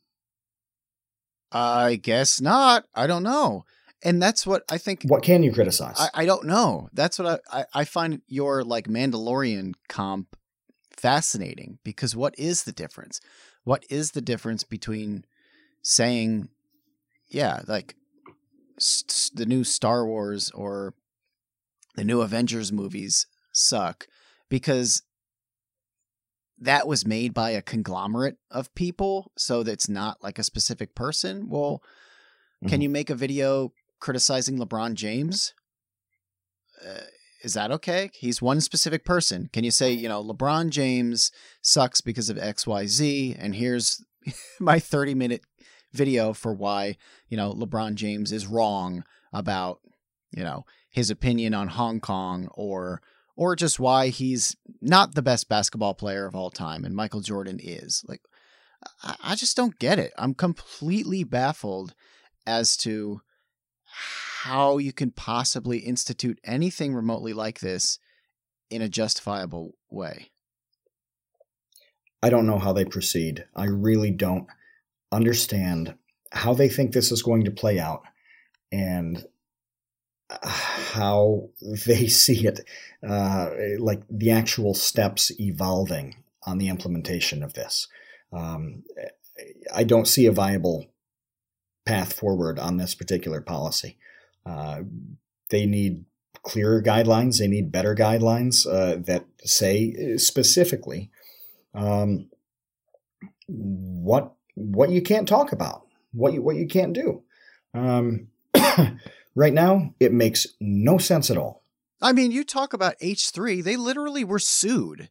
I 1.50 1.96
guess 1.96 2.40
not. 2.40 2.84
I 2.94 3.06
don't 3.06 3.22
know. 3.22 3.64
And 4.04 4.20
that's 4.20 4.46
what 4.46 4.64
I 4.68 4.78
think 4.78 5.02
What 5.04 5.22
can 5.22 5.42
you 5.42 5.52
criticize? 5.52 5.96
I, 5.98 6.22
I 6.22 6.26
don't 6.26 6.46
know. 6.46 6.88
That's 6.92 7.18
what 7.18 7.42
I, 7.52 7.60
I, 7.60 7.64
I 7.74 7.84
find 7.84 8.20
your 8.26 8.64
like 8.64 8.88
Mandalorian 8.88 9.74
comp 9.88 10.36
fascinating 10.96 11.78
because 11.84 12.16
what 12.16 12.34
is 12.38 12.64
the 12.64 12.72
difference? 12.72 13.20
What 13.64 13.84
is 13.88 14.10
the 14.10 14.20
difference 14.20 14.64
between 14.64 15.24
saying, 15.82 16.48
yeah, 17.28 17.60
like 17.66 17.94
the 19.34 19.46
new 19.46 19.62
Star 19.62 20.04
Wars 20.06 20.50
or 20.50 20.94
the 21.94 22.04
new 22.04 22.20
Avengers 22.20 22.72
movies 22.72 23.26
suck 23.52 24.06
because 24.48 25.02
that 26.58 26.86
was 26.86 27.06
made 27.06 27.34
by 27.34 27.50
a 27.50 27.62
conglomerate 27.62 28.36
of 28.50 28.74
people, 28.74 29.32
so 29.36 29.62
that's 29.62 29.88
not 29.88 30.22
like 30.22 30.38
a 30.38 30.44
specific 30.44 30.94
person. 30.94 31.48
Well, 31.48 31.82
can 32.68 32.78
Mhm. 32.80 32.82
you 32.84 32.88
make 32.88 33.10
a 33.10 33.14
video 33.16 33.72
criticizing 33.98 34.58
LeBron 34.58 34.94
James? 34.94 35.54
Uh, 36.84 37.00
is 37.42 37.54
that 37.54 37.72
okay? 37.72 38.10
He's 38.14 38.40
one 38.40 38.60
specific 38.60 39.04
person. 39.04 39.48
Can 39.52 39.64
you 39.64 39.70
say, 39.72 39.92
you 39.92 40.08
know, 40.08 40.22
LeBron 40.22 40.70
James 40.70 41.32
sucks 41.60 42.00
because 42.00 42.30
of 42.30 42.36
XYZ, 42.38 43.34
and 43.38 43.56
here's 43.56 44.02
my 44.60 44.78
30 44.78 45.14
minute 45.14 45.42
video 45.92 46.32
for 46.32 46.54
why, 46.54 46.96
you 47.28 47.36
know, 47.36 47.52
LeBron 47.52 47.94
James 47.94 48.30
is 48.32 48.46
wrong 48.46 49.04
about, 49.32 49.80
you 50.32 50.42
know, 50.42 50.64
his 50.90 51.10
opinion 51.10 51.54
on 51.54 51.68
Hong 51.68 52.00
Kong 52.00 52.48
or 52.54 53.00
or 53.34 53.56
just 53.56 53.80
why 53.80 54.08
he's 54.08 54.56
not 54.80 55.14
the 55.14 55.22
best 55.22 55.48
basketball 55.48 55.94
player 55.94 56.26
of 56.26 56.34
all 56.34 56.50
time 56.50 56.84
and 56.84 56.94
Michael 56.94 57.20
Jordan 57.20 57.58
is. 57.62 58.04
Like 58.06 58.20
I, 59.02 59.16
I 59.22 59.34
just 59.34 59.56
don't 59.56 59.78
get 59.78 59.98
it. 59.98 60.12
I'm 60.18 60.34
completely 60.34 61.24
baffled 61.24 61.94
as 62.46 62.76
to 62.78 63.20
how 64.42 64.78
you 64.78 64.92
can 64.92 65.10
possibly 65.10 65.78
institute 65.78 66.40
anything 66.44 66.94
remotely 66.94 67.32
like 67.32 67.60
this 67.60 67.98
in 68.70 68.82
a 68.82 68.88
justifiable 68.88 69.76
way. 69.90 70.30
I 72.22 72.30
don't 72.30 72.46
know 72.46 72.58
how 72.58 72.72
they 72.72 72.84
proceed. 72.84 73.44
I 73.54 73.64
really 73.66 74.10
don't 74.10 74.46
understand 75.10 75.94
how 76.32 76.54
they 76.54 76.68
think 76.68 76.92
this 76.92 77.12
is 77.12 77.22
going 77.22 77.44
to 77.44 77.50
play 77.50 77.78
out 77.78 78.02
and 78.70 79.24
how 80.42 81.48
they 81.86 82.06
see 82.08 82.46
it, 82.46 82.60
uh, 83.06 83.50
like 83.78 84.02
the 84.10 84.30
actual 84.30 84.74
steps 84.74 85.32
evolving 85.40 86.16
on 86.44 86.58
the 86.58 86.68
implementation 86.68 87.42
of 87.42 87.54
this. 87.54 87.88
Um, 88.32 88.82
I 89.74 89.84
don't 89.84 90.08
see 90.08 90.26
a 90.26 90.32
viable 90.32 90.86
path 91.84 92.12
forward 92.12 92.58
on 92.58 92.76
this 92.76 92.94
particular 92.94 93.40
policy. 93.40 93.98
Uh, 94.46 94.82
they 95.50 95.66
need 95.66 96.04
clearer 96.42 96.82
guidelines. 96.82 97.38
They 97.38 97.48
need 97.48 97.72
better 97.72 97.94
guidelines 97.94 98.66
uh, 98.66 98.96
that 99.06 99.26
say 99.44 100.16
specifically 100.16 101.10
um, 101.74 102.28
what 103.46 104.34
what 104.54 104.90
you 104.90 105.02
can't 105.02 105.28
talk 105.28 105.52
about, 105.52 105.86
what 106.12 106.32
you 106.32 106.42
what 106.42 106.56
you 106.56 106.66
can't 106.66 106.92
do. 106.92 107.22
Um, 107.74 108.28
right 109.34 109.52
now, 109.52 109.94
it 110.00 110.12
makes 110.12 110.46
no 110.60 110.98
sense 110.98 111.30
at 111.30 111.36
all. 111.38 111.64
I 112.00 112.12
mean, 112.12 112.32
you 112.32 112.44
talk 112.44 112.72
about 112.72 112.98
H3, 113.00 113.62
they 113.62 113.76
literally 113.76 114.24
were 114.24 114.38
sued 114.40 115.10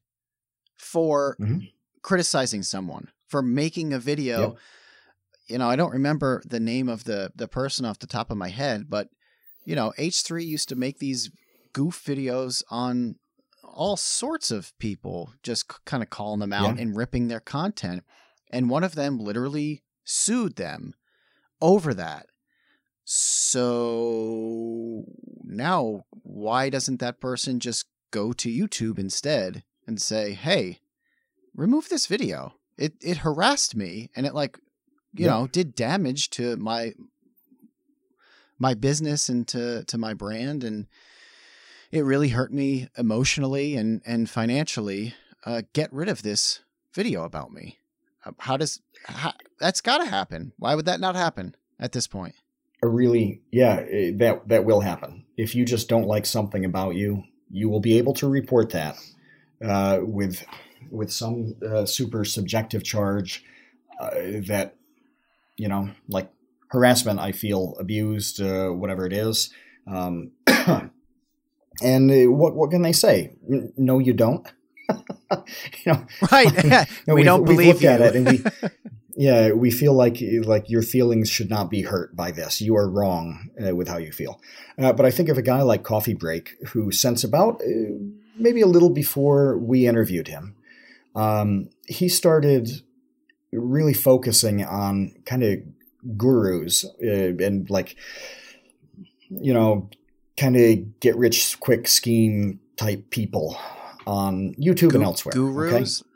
for 0.78 1.38
Mhm. 1.40 1.72
criticizing 2.02 2.64
someone, 2.64 3.10
for 3.28 3.42
making 3.42 3.94
a 3.94 4.00
video. 4.00 4.40
Yep. 4.54 4.60
You 5.48 5.58
know, 5.60 5.70
I 5.70 5.76
don't 5.76 5.92
remember 5.94 6.42
the 6.46 6.60
name 6.60 6.88
of 6.90 7.04
the 7.06 7.32
the 7.36 7.48
person 7.48 7.86
off 7.86 8.00
the 8.00 8.08
top 8.08 8.32
of 8.32 8.38
my 8.38 8.50
head, 8.50 8.90
but 8.90 9.10
you 9.64 9.76
know, 9.76 9.94
H3 9.98 10.44
used 10.46 10.70
to 10.70 10.76
make 10.76 10.98
these 11.00 11.30
goof 11.74 12.04
videos 12.04 12.64
on 12.72 13.16
all 13.64 13.96
sorts 13.96 14.50
of 14.52 14.78
people, 14.80 15.34
just 15.44 15.68
kind 15.86 16.02
of 16.04 16.10
calling 16.10 16.40
them 16.40 16.52
out 16.52 16.76
Yeah. 16.76 16.82
and 16.82 16.98
ripping 16.98 17.28
their 17.28 17.40
content. 17.40 18.04
And 18.50 18.70
one 18.70 18.84
of 18.84 18.96
them 18.96 19.18
literally 19.20 19.84
sued 20.04 20.56
them 20.58 20.94
over 21.62 21.94
that. 21.94 22.28
So 23.14 25.04
now, 25.44 26.06
why 26.24 26.70
doesn't 26.70 27.02
that 27.02 27.20
person 27.20 27.60
just 27.60 27.88
go 28.10 28.32
to 28.32 28.50
YouTube 28.50 28.98
instead 28.98 29.66
and 29.86 30.02
say, 30.02 30.32
"Hey, 30.32 30.80
remove 31.54 31.90
this 31.90 32.06
video. 32.08 32.54
It 32.78 32.94
it 33.02 33.18
harassed 33.18 33.76
me 33.76 34.10
and 34.16 34.26
it 34.26 34.34
like, 34.34 34.58
you 35.14 35.26
Yeah. 35.26 35.32
know, 35.32 35.48
did 35.48 35.76
damage 35.76 36.30
to 36.32 36.56
my 36.56 36.94
my 38.58 38.74
business 38.74 39.28
and 39.28 39.46
to 39.50 39.84
to 39.84 39.98
my 39.98 40.14
brand 40.14 40.64
and 40.64 40.88
it 41.92 42.06
really 42.06 42.30
hurt 42.30 42.54
me 42.54 42.88
emotionally 42.98 43.76
and 43.76 44.02
and 44.06 44.30
financially. 44.30 45.16
Uh, 45.46 45.64
get 45.74 45.92
rid 45.92 46.08
of 46.08 46.22
this 46.22 46.62
video 46.94 47.26
about 47.26 47.52
me. 47.52 47.80
Uh, 48.26 48.32
How 48.40 48.56
does 48.56 48.80
how, 49.04 49.34
that's 49.60 49.82
got 49.82 49.98
to 49.98 50.06
happen? 50.06 50.54
Why 50.58 50.76
would 50.76 50.86
that 50.86 51.02
not 51.02 51.16
happen 51.16 51.56
at 51.78 51.92
this 51.92 52.08
point? 52.08 52.36
A 52.84 52.88
really, 52.88 53.42
yeah, 53.52 53.86
eh, 53.90 54.12
that 54.16 54.48
that 54.48 54.66
will 54.66 54.82
happen. 54.82 55.26
If 55.38 55.54
you 55.56 55.66
just 55.66 55.88
don't 55.88 56.08
like 56.08 56.26
something 56.26 56.66
about 56.66 56.96
you, 56.96 57.24
you 57.52 57.70
will 57.70 57.80
be 57.80 57.98
able 58.00 58.14
to 58.16 58.28
report 58.28 58.72
that 58.72 58.96
uh, 59.64 60.00
with 60.02 60.44
with 60.90 61.12
some 61.12 61.56
uh, 61.64 61.86
super 61.86 62.26
subjective 62.26 62.84
charge 62.84 63.44
uh, 64.00 64.10
that 64.48 64.76
you 65.58 65.68
know, 65.68 65.90
like 66.10 66.32
harassment. 66.70 67.20
I 67.20 67.34
feel 67.34 67.76
abused, 67.80 68.42
uh, 68.42 68.70
whatever 68.70 69.06
it 69.06 69.14
is. 69.14 69.52
Um, 69.86 70.32
and 71.84 72.12
uh, 72.12 72.32
what 72.32 72.56
what 72.56 72.72
can 72.72 72.82
they 72.82 72.94
say? 72.94 73.34
No, 73.78 74.00
you 74.00 74.14
don't. 74.14 74.48
you 74.90 75.38
know, 75.86 76.06
Right? 76.32 76.88
No, 77.08 77.14
we 77.14 77.14
we've- 77.14 77.24
don't 77.26 77.46
believe 77.46 77.82
you. 77.82 77.90
at 77.90 78.02
it 78.02 78.16
and 78.16 78.28
we 78.28 78.44
yeah 79.16 79.52
we 79.52 79.72
feel 79.72 79.94
like 79.94 80.18
like 80.44 80.70
your 80.70 80.82
feelings 80.82 81.30
should 81.30 81.50
not 81.50 81.70
be 81.70 81.82
hurt 81.82 82.16
by 82.16 82.32
this 82.32 82.62
you 82.62 82.76
are 82.76 82.90
wrong 82.90 83.50
uh, 83.66 83.76
with 83.76 83.88
how 83.88 83.98
you 83.98 84.12
feel 84.12 84.40
uh, 84.78 84.94
but 84.94 85.06
i 85.06 85.12
think 85.12 85.30
of 85.30 85.38
a 85.38 85.42
guy 85.42 85.62
like 85.62 85.84
coffee 85.84 86.14
break 86.14 86.56
who 86.70 86.92
since 86.92 87.24
about 87.24 87.62
uh, 87.62 87.94
maybe 88.38 88.62
a 88.62 88.68
little 88.68 88.90
before 88.90 89.58
we 89.58 89.88
interviewed 89.88 90.28
him 90.28 90.56
um, 91.14 91.70
he 91.88 92.08
started 92.08 92.70
really 93.52 93.94
focusing 93.94 94.64
on 94.64 95.14
kind 95.26 95.44
of 95.44 95.60
gurus 96.18 96.86
uh, 97.04 97.36
and 97.44 97.70
like 97.70 97.96
you 99.30 99.54
know 99.54 99.90
kind 100.38 100.56
of 100.56 101.00
get 101.00 101.16
rich 101.18 101.60
quick 101.60 101.88
scheme 101.88 102.60
type 102.78 103.10
people 103.10 103.58
on 104.08 104.56
YouTube 104.56 104.90
Gu- 104.90 104.98
and 104.98 105.04
elsewhere. 105.04 105.34
Gurus. 105.34 106.02
Okay? 106.02 106.10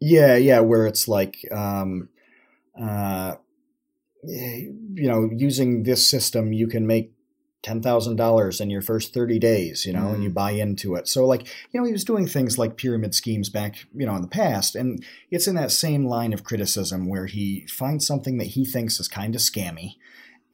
Yeah, 0.00 0.36
yeah, 0.36 0.60
where 0.60 0.86
it's 0.86 1.08
like, 1.08 1.38
um, 1.50 2.08
uh, 2.78 3.36
you 4.22 5.08
know, 5.08 5.30
using 5.32 5.84
this 5.84 6.06
system, 6.06 6.52
you 6.52 6.66
can 6.66 6.86
make 6.86 7.12
ten 7.62 7.82
thousand 7.82 8.16
dollars 8.16 8.60
in 8.60 8.70
your 8.70 8.82
first 8.82 9.14
thirty 9.14 9.38
days, 9.38 9.86
you 9.86 9.92
know, 9.92 10.06
mm. 10.06 10.14
and 10.14 10.22
you 10.22 10.30
mm. 10.30 10.34
buy 10.34 10.52
into 10.52 10.94
it. 10.94 11.08
So, 11.08 11.26
like, 11.26 11.46
you 11.70 11.80
know, 11.80 11.86
he 11.86 11.92
was 11.92 12.04
doing 12.04 12.26
things 12.26 12.58
like 12.58 12.76
pyramid 12.76 13.14
schemes 13.14 13.48
back, 13.48 13.86
you 13.94 14.06
know, 14.06 14.14
in 14.14 14.22
the 14.22 14.28
past, 14.28 14.76
and 14.76 15.04
it's 15.30 15.46
in 15.46 15.56
that 15.56 15.72
same 15.72 16.06
line 16.06 16.32
of 16.32 16.44
criticism 16.44 17.08
where 17.08 17.26
he 17.26 17.66
finds 17.66 18.06
something 18.06 18.38
that 18.38 18.48
he 18.48 18.64
thinks 18.64 19.00
is 19.00 19.08
kind 19.08 19.34
of 19.34 19.40
scammy, 19.40 19.94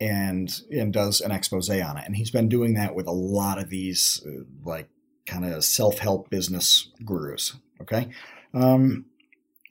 and 0.01 0.61
and 0.71 0.93
does 0.93 1.21
an 1.21 1.33
expose 1.33 1.69
on 1.69 1.99
it. 1.99 2.07
And 2.07 2.17
he's 2.17 2.31
been 2.31 2.49
doing 2.49 2.75
that 2.75 2.95
with 2.95 3.07
a 3.07 3.13
lot 3.13 3.59
of 3.59 3.71
these 3.71 4.25
uh, 4.27 4.45
like 4.65 4.89
kind 5.27 5.45
of 5.45 5.65
self 5.65 5.99
help 5.99 6.31
business 6.31 6.89
gurus. 7.05 7.57
Okay, 7.81 8.09
um, 8.55 9.07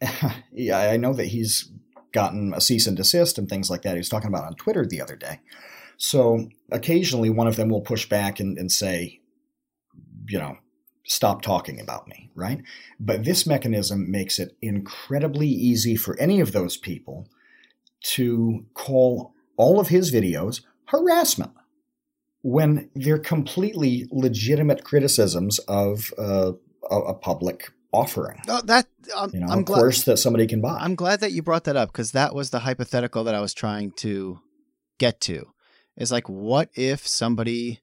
yeah, 0.51 0.79
I 0.79 0.97
know 0.97 1.13
that 1.13 1.27
he's 1.27 1.71
gotten 2.11 2.53
a 2.53 2.61
cease 2.61 2.87
and 2.87 2.97
desist 2.97 3.37
and 3.37 3.47
things 3.47 3.69
like 3.69 3.83
that. 3.83 3.93
He 3.93 3.99
was 3.99 4.09
talking 4.09 4.27
about 4.27 4.45
on 4.45 4.55
Twitter 4.55 4.85
the 4.85 5.01
other 5.01 5.15
day. 5.15 5.39
So 5.97 6.49
occasionally, 6.71 7.29
one 7.29 7.47
of 7.47 7.55
them 7.55 7.69
will 7.69 7.81
push 7.81 8.09
back 8.09 8.39
and, 8.39 8.57
and 8.57 8.71
say, 8.71 9.21
you 10.27 10.39
know, 10.39 10.57
stop 11.03 11.41
talking 11.41 11.79
about 11.79 12.07
me, 12.07 12.31
right? 12.35 12.61
But 12.99 13.23
this 13.23 13.45
mechanism 13.45 14.09
makes 14.09 14.39
it 14.39 14.55
incredibly 14.61 15.47
easy 15.47 15.95
for 15.95 16.19
any 16.19 16.39
of 16.39 16.51
those 16.51 16.77
people 16.77 17.27
to 18.03 18.65
call 18.73 19.33
all 19.57 19.79
of 19.79 19.89
his 19.89 20.11
videos 20.11 20.61
harassment 20.85 21.51
when 22.41 22.89
they're 22.95 23.19
completely 23.19 24.07
legitimate 24.11 24.83
criticisms 24.83 25.59
of 25.67 26.11
uh, 26.17 26.53
a, 26.89 26.95
a, 26.95 27.13
public 27.13 27.69
offering. 27.91 28.39
Oh, 28.47 28.61
that 28.65 28.87
um, 29.15 29.31
you 29.33 29.39
know, 29.39 29.47
I'm 29.47 29.63
glad, 29.63 29.79
course 29.79 30.03
that 30.03 30.17
somebody 30.17 30.47
can 30.47 30.61
buy. 30.61 30.77
I'm 30.79 30.95
glad 30.95 31.19
that 31.21 31.31
you 31.31 31.41
brought 31.41 31.65
that 31.65 31.75
up 31.75 31.91
because 31.91 32.11
that 32.11 32.33
was 32.33 32.49
the 32.49 32.59
hypothetical 32.59 33.23
that 33.25 33.35
I 33.35 33.41
was 33.41 33.53
trying 33.53 33.91
to 33.97 34.39
get 34.97 35.19
to. 35.21 35.47
Is 35.97 36.11
like, 36.11 36.29
what 36.29 36.69
if 36.73 37.07
somebody 37.07 37.81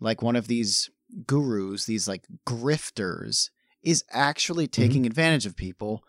like 0.00 0.22
one 0.22 0.36
of 0.36 0.46
these 0.46 0.90
gurus, 1.26 1.86
these 1.86 2.06
like 2.06 2.24
grifters, 2.46 3.50
is 3.82 4.04
actually 4.10 4.66
mm-hmm. 4.66 4.82
taking 4.82 5.02
mm-hmm. 5.02 5.10
advantage 5.10 5.46
of 5.46 5.56
people, 5.56 6.04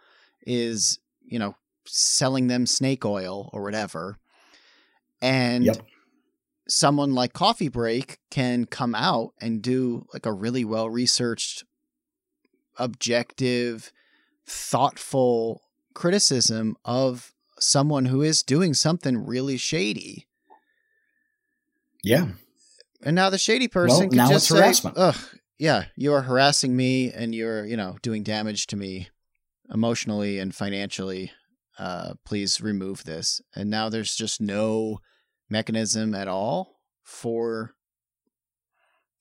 is 0.46 1.00
you 1.26 1.40
know 1.40 1.56
selling 1.86 2.48
them 2.48 2.66
snake 2.66 3.06
oil 3.06 3.50
or 3.54 3.64
whatever 3.64 4.18
and 5.22 5.66
yep. 5.66 5.78
someone 6.68 7.14
like 7.14 7.34
Coffee 7.34 7.70
Break 7.70 8.20
can 8.30 8.66
come 8.66 8.96
out 8.96 9.34
and 9.42 9.62
do 9.62 10.06
like 10.14 10.26
a 10.26 10.34
really 10.34 10.66
well 10.66 10.90
researched, 10.90 11.64
objective, 12.78 13.92
thoughtful 14.46 15.62
criticism 15.94 16.78
of 16.86 17.34
someone 17.60 18.06
who 18.06 18.22
is 18.22 18.44
doing 18.44 18.74
something 18.74 19.26
really 19.26 19.58
shady. 19.58 20.28
Yeah. 22.04 22.28
And 23.04 23.16
now 23.16 23.30
the 23.30 23.38
shady 23.38 23.68
person 23.68 24.00
well, 24.00 24.10
can 24.10 24.18
now 24.18 24.30
just 24.30 24.48
say, 24.48 24.58
harassment. 24.58 24.98
"Ugh, 24.98 25.16
yeah, 25.58 25.86
you 25.96 26.14
are 26.14 26.22
harassing 26.22 26.76
me, 26.76 27.12
and 27.12 27.34
you're, 27.34 27.66
you 27.66 27.78
know, 27.78 27.98
doing 28.02 28.24
damage 28.24 28.68
to 28.68 28.76
me 28.76 29.10
emotionally 29.70 30.40
and 30.40 30.54
financially 30.56 31.32
uh, 31.78 32.14
please 32.26 32.62
remove 32.62 33.04
this. 33.04 33.42
And 33.56 33.70
now 33.70 33.90
there's 33.90 34.16
just 34.16 34.42
no 34.42 35.00
mechanism 35.50 36.16
at 36.16 36.28
all 36.28 36.80
for 37.04 37.74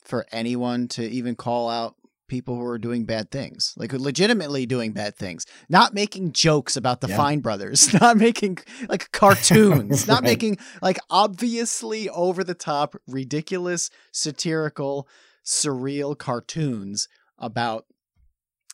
for 0.03 0.27
anyone 0.31 0.87
to 0.87 1.03
even 1.03 1.35
call 1.35 1.69
out 1.69 1.97
people 2.29 2.57
who 2.57 2.65
are 2.65 2.79
doing 2.79 3.05
bad 3.05 3.31
things, 3.31 3.75
like 3.77 3.93
legitimately 3.93 4.67
doing 4.67 4.93
bad 4.93 5.17
things, 5.17 5.47
not 5.69 5.95
making 5.95 6.33
jokes 6.33 6.77
about 6.77 7.01
the 7.01 7.09
yeah. 7.09 7.17
Fine 7.17 7.41
Brothers, 7.41 7.93
not 8.01 8.17
making 8.17 8.59
like 8.89 9.11
cartoons, 9.13 10.03
right. 10.09 10.09
not 10.09 10.23
making 10.23 10.59
like 10.83 10.99
obviously 11.11 12.09
over 12.11 12.43
the 12.43 12.55
top, 12.55 12.97
ridiculous, 13.07 13.91
satirical, 14.13 15.09
surreal 15.45 16.17
cartoons 16.17 17.09
about 17.39 17.87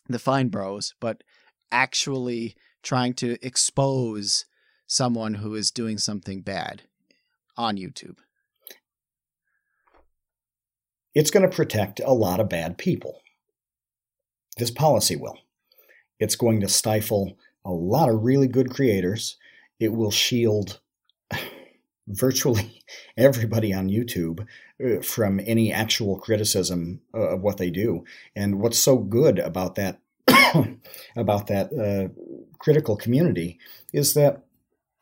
the 0.08 0.18
Fine 0.18 0.48
Bros, 0.48 0.94
but 1.00 1.22
actually 1.70 2.56
trying 2.82 3.14
to 3.14 3.38
expose 3.44 4.44
someone 4.86 5.34
who 5.34 5.54
is 5.54 5.70
doing 5.70 5.98
something 5.98 6.42
bad 6.42 6.82
on 7.56 7.76
YouTube. 7.76 8.16
It's 11.14 11.30
going 11.30 11.48
to 11.48 11.54
protect 11.54 12.00
a 12.00 12.12
lot 12.12 12.40
of 12.40 12.48
bad 12.48 12.78
people. 12.78 13.21
This 14.56 14.70
policy 14.70 15.16
will. 15.16 15.38
It's 16.18 16.36
going 16.36 16.60
to 16.60 16.68
stifle 16.68 17.36
a 17.64 17.70
lot 17.70 18.08
of 18.08 18.22
really 18.22 18.48
good 18.48 18.70
creators. 18.70 19.36
It 19.80 19.92
will 19.92 20.10
shield 20.10 20.80
virtually 22.06 22.82
everybody 23.16 23.72
on 23.72 23.88
YouTube 23.88 24.46
uh, 24.84 25.00
from 25.02 25.40
any 25.44 25.72
actual 25.72 26.18
criticism 26.18 27.00
of 27.14 27.40
what 27.40 27.56
they 27.58 27.70
do. 27.70 28.04
And 28.36 28.60
what's 28.60 28.78
so 28.78 28.98
good 28.98 29.38
about 29.38 29.74
that 29.76 29.98
about 31.16 31.48
that 31.48 31.72
uh, 31.72 32.08
critical 32.58 32.96
community 32.96 33.58
is 33.92 34.14
that 34.14 34.42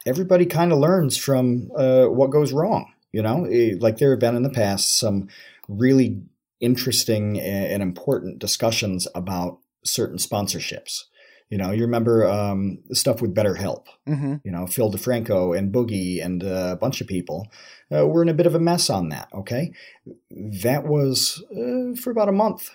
everybody 0.07 0.47
kind 0.47 0.73
of 0.73 0.79
learns 0.79 1.17
from 1.17 1.71
uh, 1.77 2.07
what 2.07 2.31
goes 2.31 2.53
wrong. 2.53 2.93
You 3.13 3.23
know, 3.23 3.45
eh, 3.45 3.75
like 3.79 3.99
there 3.99 4.11
have 4.11 4.21
been 4.21 4.37
in 4.37 4.45
the 4.45 4.51
past 4.51 4.97
some 4.97 5.29
really 5.69 6.23
interesting 6.61 7.41
and 7.41 7.83
important 7.83 8.39
discussions 8.39 9.09
about 9.15 9.59
certain 9.85 10.19
sponsorships. 10.19 11.05
You 11.49 11.59
know, 11.59 11.73
you 11.73 11.83
remember 11.83 12.29
um, 12.29 12.79
stuff 12.93 13.21
with 13.21 13.35
BetterHelp. 13.35 13.87
Mm-hmm. 14.09 14.37
You 14.45 14.53
know, 14.53 14.67
Phil 14.67 14.93
DeFranco 14.93 15.57
and 15.57 15.73
Boogie 15.73 16.25
and 16.25 16.45
uh, 16.45 16.71
a 16.73 16.77
bunch 16.77 17.01
of 17.01 17.09
people 17.09 17.49
uh, 17.93 18.07
were 18.07 18.23
in 18.23 18.29
a 18.29 18.35
bit 18.35 18.47
of 18.47 18.55
a 18.55 18.61
mess 18.61 18.89
on 18.89 19.09
that. 19.09 19.29
Okay, 19.35 19.73
that 20.31 20.87
was 20.87 21.43
uh, 21.51 22.01
for 22.01 22.11
about 22.11 22.29
a 22.29 22.33
month 22.33 22.71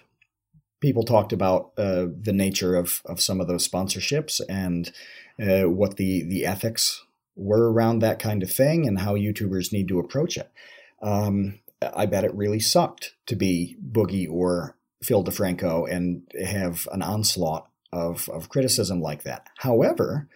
people 0.86 1.04
talked 1.04 1.34
about 1.34 1.72
uh, 1.78 2.06
the 2.22 2.34
nature 2.34 2.76
of, 2.76 3.02
of 3.06 3.20
some 3.20 3.42
of 3.42 3.48
those 3.48 3.68
sponsorships 3.68 4.40
and 4.48 4.92
uh, 5.42 5.68
what 5.68 5.98
the, 5.98 6.24
the 6.24 6.46
ethics 6.46 7.04
were 7.36 7.72
around 7.72 8.00
that 8.00 8.20
kind 8.20 8.44
of 8.44 8.52
thing 8.52 8.88
and 8.88 9.00
how 9.00 9.16
YouTubers 9.16 9.74
need 9.74 9.88
to 9.88 10.00
approach 10.00 10.38
it. 10.38 10.52
Um, 11.02 11.60
I 11.82 12.06
bet 12.06 12.24
it 12.24 12.34
really 12.34 12.60
sucked 12.60 13.16
to 13.28 13.36
be 13.36 13.78
Boogie 13.84 14.30
or 14.30 14.78
Phil 15.04 15.24
DeFranco 15.24 15.90
and 15.92 16.24
have 16.44 16.88
an 16.92 17.02
onslaught 17.02 17.70
of, 17.92 18.30
of 18.30 18.50
criticism 18.50 19.02
like 19.02 19.24
that. 19.24 19.48
However, 19.58 20.28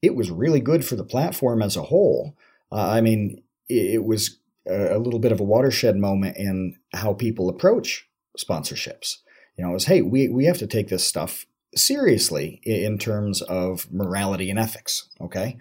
it 0.00 0.14
was 0.14 0.30
really 0.30 0.60
good 0.60 0.84
for 0.84 0.96
the 0.96 1.04
platform 1.04 1.62
as 1.62 1.76
a 1.76 1.82
whole. 1.82 2.36
Uh, 2.70 2.88
I 2.90 3.00
mean, 3.00 3.42
it, 3.68 3.94
it 3.94 4.04
was 4.04 4.38
a, 4.68 4.98
little 4.98 5.20
bit 5.20 5.32
of 5.32 5.40
a 5.40 5.44
watershed 5.44 5.96
moment 5.96 6.36
in 6.36 6.76
how 6.92 7.12
people 7.12 7.48
approach 7.48 8.08
sponsorships 8.38 9.18
you 9.56 9.64
know, 9.64 9.74
is 9.74 9.84
hey, 9.84 10.02
we, 10.02 10.28
we 10.28 10.46
have 10.46 10.58
to 10.58 10.66
take 10.66 10.88
this 10.88 11.06
stuff 11.06 11.46
seriously 11.74 12.60
in 12.64 12.98
terms 12.98 13.42
of 13.42 13.90
morality 13.92 14.50
and 14.50 14.58
ethics. 14.58 15.08
Okay. 15.20 15.58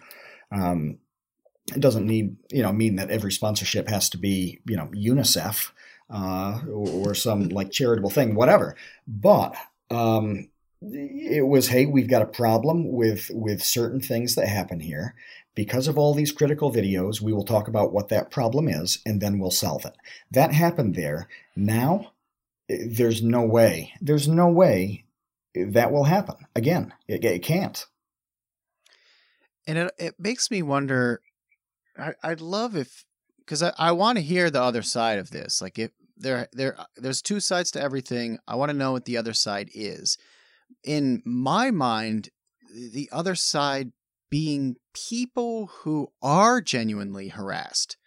Um, 0.52 0.98
it 1.72 1.80
doesn't 1.80 2.06
need, 2.06 2.38
you 2.52 2.62
know, 2.62 2.72
mean 2.72 2.96
that 2.98 3.10
every 3.10 3.32
sponsorship 3.32 3.88
has 3.90 4.10
to 4.10 4.18
be, 4.18 4.60
you 4.66 4.76
know, 4.76 4.90
UNICEF 4.94 5.72
uh, 6.10 6.62
or, 6.70 7.16
some 7.16 7.50
like 7.50 7.72
charitable 7.72 8.10
thing, 8.10 8.36
whatever. 8.36 8.76
But 9.08 9.56
um, 9.90 10.50
it 10.82 11.48
was, 11.48 11.68
hey, 11.68 11.86
we've 11.86 12.10
got 12.10 12.22
a 12.22 12.28
problem 12.28 12.92
with 12.92 13.32
with 13.34 13.64
certain 13.64 14.02
things 14.02 14.36
that 14.36 14.48
happen 14.48 14.80
here. 14.80 15.16
Because 15.54 15.90
of 15.90 15.98
all 15.98 16.14
these 16.14 16.32
critical 16.32 16.72
videos, 16.72 17.20
we 17.20 17.34
will 17.34 17.44
talk 17.44 17.68
about 17.68 17.92
what 17.92 18.08
that 18.08 18.32
problem 18.32 18.70
is, 18.70 19.00
and 19.06 19.22
then 19.22 19.38
we'll 19.38 19.52
solve 19.52 19.86
it. 19.86 19.96
That 20.32 20.54
happened 20.54 20.96
there. 20.96 21.28
Now 21.58 22.14
there's 22.70 23.22
no 23.22 23.44
way. 23.44 23.94
There's 24.00 24.30
no 24.30 24.48
way 24.48 25.04
that 25.54 25.92
will 25.92 26.06
happen 26.06 26.36
again. 26.56 26.94
It, 27.08 27.24
it 27.26 27.44
can't. 27.44 27.86
And 29.68 29.78
it 29.78 29.94
it 29.98 30.16
makes 30.18 30.50
me 30.50 30.62
wonder. 30.62 31.22
I, 31.98 32.14
I'd 32.24 32.42
love 32.42 32.76
if 32.76 33.06
because 33.40 33.64
I, 33.64 33.74
I 33.78 33.92
want 33.92 34.18
to 34.18 34.24
hear 34.24 34.50
the 34.50 34.62
other 34.62 34.82
side 34.82 35.20
of 35.20 35.32
this. 35.32 35.62
Like 35.62 35.78
if 35.78 35.92
there 36.22 36.48
there 36.54 36.80
uh, 36.80 36.86
there's 36.96 37.22
two 37.22 37.40
sides 37.40 37.72
to 37.72 37.82
everything. 37.82 38.40
I 38.48 38.56
want 38.56 38.70
to 38.72 38.78
know 38.78 38.92
what 38.92 39.06
the 39.06 39.18
other 39.18 39.34
side 39.34 39.70
is. 39.74 40.18
In 40.84 41.22
my 41.26 41.72
mind, 41.72 42.30
the 42.74 43.10
other 43.12 43.36
side 43.36 43.92
being 44.30 44.78
people 44.94 45.68
who 45.82 46.12
are 46.22 46.62
genuinely 46.62 47.30
harassed, 47.30 47.98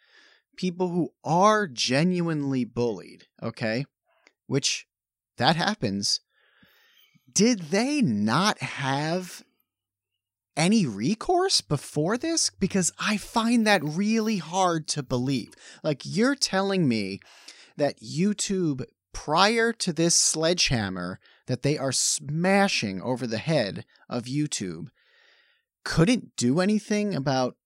people 0.57 0.89
who 0.89 1.11
are 1.23 1.67
genuinely 1.67 2.65
bullied. 2.65 3.27
Okay, 3.43 3.85
which 4.47 4.87
that 5.37 5.57
happens, 5.57 6.21
did 7.31 7.61
they 7.71 8.01
not 8.01 8.59
have 8.59 9.43
any 10.57 10.87
recourse 10.87 11.61
before 11.61 12.17
this? 12.17 12.51
Because 12.51 12.93
I 12.99 13.17
find 13.17 13.67
that 13.67 13.83
really 13.85 14.39
hard 14.39 14.87
to 14.89 15.03
believe. 15.03 15.55
Like, 15.83 16.03
you're 16.05 16.35
telling 16.35 16.89
me 16.89 17.21
that 17.77 18.01
YouTube, 18.01 18.85
prior 19.13 19.73
to 19.73 19.93
this 19.93 20.15
sledgehammer 20.15 21.19
that 21.47 21.63
they 21.63 21.77
are 21.79 21.93
smashing 21.93 23.01
over 23.03 23.27
the 23.27 23.39
head 23.39 23.85
of 24.09 24.25
YouTube, 24.25 24.89
couldn't 25.85 26.37
do 26.37 26.61
anything 26.61 27.15
about 27.15 27.57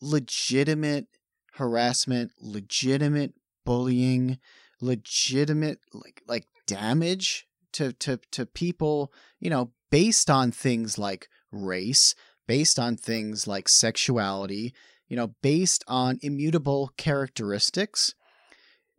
legitimate 0.00 1.06
harassment, 1.54 2.32
legitimate 2.40 3.34
bullying, 3.64 4.38
legitimate 4.80 5.78
like 5.92 6.22
like 6.26 6.46
damage 6.66 7.46
to 7.72 7.92
to 7.94 8.18
to 8.32 8.44
people, 8.44 9.12
you 9.38 9.48
know, 9.48 9.70
based 9.90 10.28
on 10.28 10.50
things 10.50 10.98
like 10.98 11.28
race, 11.52 12.14
based 12.46 12.78
on 12.78 12.96
things 12.96 13.46
like 13.46 13.68
sexuality, 13.68 14.74
you 15.08 15.16
know, 15.16 15.34
based 15.42 15.84
on 15.86 16.18
immutable 16.22 16.92
characteristics. 16.96 18.14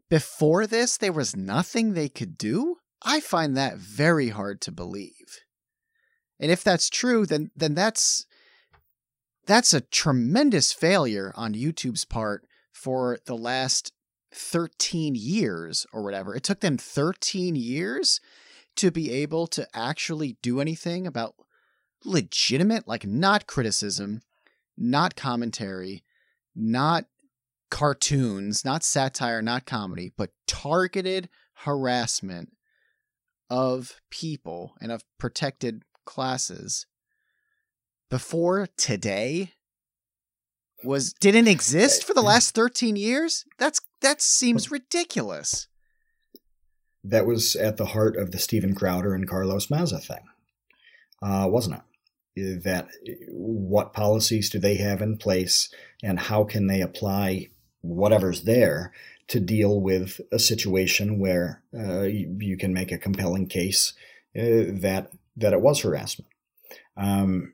Before 0.09 0.67
this, 0.67 0.97
there 0.97 1.11
was 1.11 1.35
nothing 1.35 1.93
they 1.93 2.09
could 2.09 2.37
do. 2.37 2.77
I 3.03 3.19
find 3.19 3.57
that 3.57 3.77
very 3.77 4.29
hard 4.29 4.61
to 4.61 4.71
believe. 4.71 5.39
And 6.39 6.51
if 6.51 6.63
that's 6.63 6.89
true, 6.89 7.25
then 7.25 7.51
then 7.55 7.73
that's 7.73 8.25
that's 9.45 9.73
a 9.73 9.81
tremendous 9.81 10.71
failure 10.71 11.33
on 11.35 11.53
YouTube's 11.53 12.05
part 12.05 12.45
for 12.71 13.17
the 13.25 13.35
last 13.35 13.91
13 14.33 15.15
years 15.15 15.85
or 15.93 16.03
whatever. 16.03 16.35
It 16.35 16.43
took 16.43 16.61
them 16.61 16.77
13 16.77 17.55
years 17.55 18.19
to 18.75 18.89
be 18.89 19.11
able 19.11 19.47
to 19.47 19.67
actually 19.73 20.37
do 20.41 20.59
anything 20.59 21.05
about 21.05 21.35
legitimate, 22.05 22.87
like 22.87 23.05
not 23.05 23.47
criticism, 23.47 24.21
not 24.77 25.15
commentary, 25.15 26.03
not 26.55 27.05
cartoons, 27.69 28.63
not 28.63 28.83
satire, 28.83 29.41
not 29.41 29.65
comedy, 29.65 30.13
but 30.15 30.31
targeted 30.47 31.29
harassment 31.53 32.53
of 33.49 34.01
people 34.09 34.73
and 34.81 34.91
of 34.91 35.03
protected 35.17 35.83
classes 36.05 36.85
before 38.09 38.67
today 38.77 39.53
was 40.83 41.13
didn't 41.13 41.47
exist 41.47 42.03
for 42.03 42.13
the 42.13 42.21
last 42.21 42.53
13 42.53 42.95
years? 42.95 43.45
That's 43.57 43.79
that 44.01 44.21
seems 44.21 44.69
ridiculous. 44.69 45.67
That 47.03 47.25
was 47.25 47.55
at 47.55 47.77
the 47.77 47.87
heart 47.87 48.17
of 48.17 48.31
the 48.31 48.39
Steven 48.39 48.75
Crowder 48.75 49.13
and 49.13 49.27
Carlos 49.27 49.69
Maza 49.69 49.99
thing 49.99 50.25
uh, 51.23 51.47
wasn't 51.49 51.77
it 51.77 51.81
that 52.36 52.88
what 53.30 53.93
policies 53.93 54.50
do 54.50 54.60
they 54.60 54.76
have 54.76 55.02
in 55.02 55.17
place 55.17 55.69
and 56.02 56.19
how 56.19 56.43
can 56.43 56.67
they 56.67 56.82
apply 56.82 57.48
whatever's 57.82 58.43
there 58.43 58.91
to 59.28 59.39
deal 59.39 59.80
with 59.80 60.19
a 60.32 60.39
situation 60.39 61.19
where 61.19 61.62
uh, 61.78 62.02
you, 62.02 62.36
you, 62.39 62.58
can 62.58 62.74
make 62.74 62.91
a 62.91 62.98
compelling 62.98 63.48
case 63.48 63.93
uh, 64.38 64.67
that 64.82 65.10
that 65.38 65.54
it 65.54 65.62
was 65.62 65.82
harassment. 65.82 66.30
Um, 66.98 67.54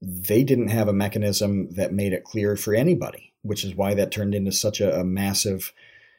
they 0.00 0.42
didn't 0.42 0.68
have 0.68 0.88
a 0.88 0.92
mechanism 0.92 1.72
that 1.74 1.92
made 1.92 2.12
it 2.12 2.24
clear 2.24 2.56
for 2.56 2.74
anybody, 2.74 3.32
which 3.42 3.64
is 3.64 3.74
why 3.74 3.94
that 3.94 4.10
turned 4.10 4.34
into 4.34 4.52
such 4.52 4.80
a, 4.80 5.00
a 5.00 5.04
massive 5.04 5.72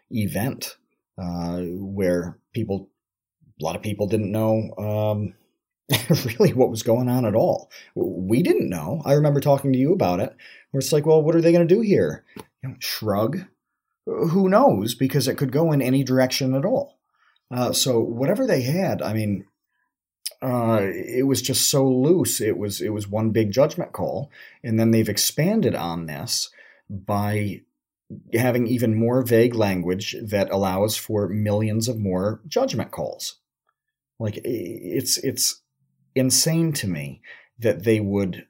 event 0.09 0.77
uh, 1.17 1.59
where 1.61 2.37
people, 2.53 2.89
a 3.61 3.63
lot 3.63 3.75
of 3.75 3.81
people 3.81 4.07
didn't 4.07 4.31
know 4.31 4.73
um, 4.77 5.33
really 6.39 6.53
what 6.53 6.69
was 6.69 6.83
going 6.83 7.09
on 7.09 7.25
at 7.25 7.35
all. 7.35 7.69
We 7.95 8.41
didn't 8.43 8.69
know. 8.69 9.01
I 9.05 9.13
remember 9.13 9.39
talking 9.39 9.73
to 9.73 9.79
you 9.79 9.93
about 9.93 10.19
it, 10.19 10.35
where 10.71 10.79
it's 10.79 10.91
like, 10.91 11.05
well, 11.05 11.21
what 11.21 11.35
are 11.35 11.41
they 11.41 11.51
going 11.51 11.67
to 11.67 11.75
do 11.75 11.81
here? 11.81 12.23
You 12.63 12.69
know, 12.69 12.75
shrug. 12.79 13.45
Who 14.05 14.49
knows? 14.49 14.95
Because 14.95 15.27
it 15.27 15.37
could 15.37 15.51
go 15.51 15.71
in 15.71 15.81
any 15.81 16.03
direction 16.03 16.55
at 16.55 16.65
all. 16.65 16.99
Uh, 17.51 17.71
so 17.71 17.99
whatever 17.99 18.45
they 18.45 18.61
had, 18.61 19.01
I 19.01 19.13
mean, 19.13 19.45
uh, 20.41 20.81
it 20.81 21.25
was 21.25 21.41
just 21.41 21.69
so 21.69 21.87
loose. 21.87 22.41
It 22.41 22.57
was 22.57 22.81
it 22.81 22.89
was 22.89 23.07
one 23.07 23.29
big 23.29 23.51
judgment 23.51 23.93
call, 23.93 24.29
and 24.63 24.79
then 24.79 24.91
they've 24.91 25.07
expanded 25.07 25.75
on 25.75 26.05
this 26.05 26.49
by 26.89 27.61
having 28.33 28.67
even 28.67 28.95
more 28.95 29.23
vague 29.23 29.55
language 29.55 30.15
that 30.21 30.51
allows 30.51 30.97
for 30.97 31.29
millions 31.29 31.87
of 31.87 31.97
more 31.97 32.41
judgment 32.47 32.91
calls. 32.91 33.39
Like 34.19 34.39
it's 34.43 35.17
it's 35.17 35.61
insane 36.15 36.73
to 36.73 36.87
me 36.87 37.21
that 37.59 37.83
they 37.83 37.99
would 37.99 38.47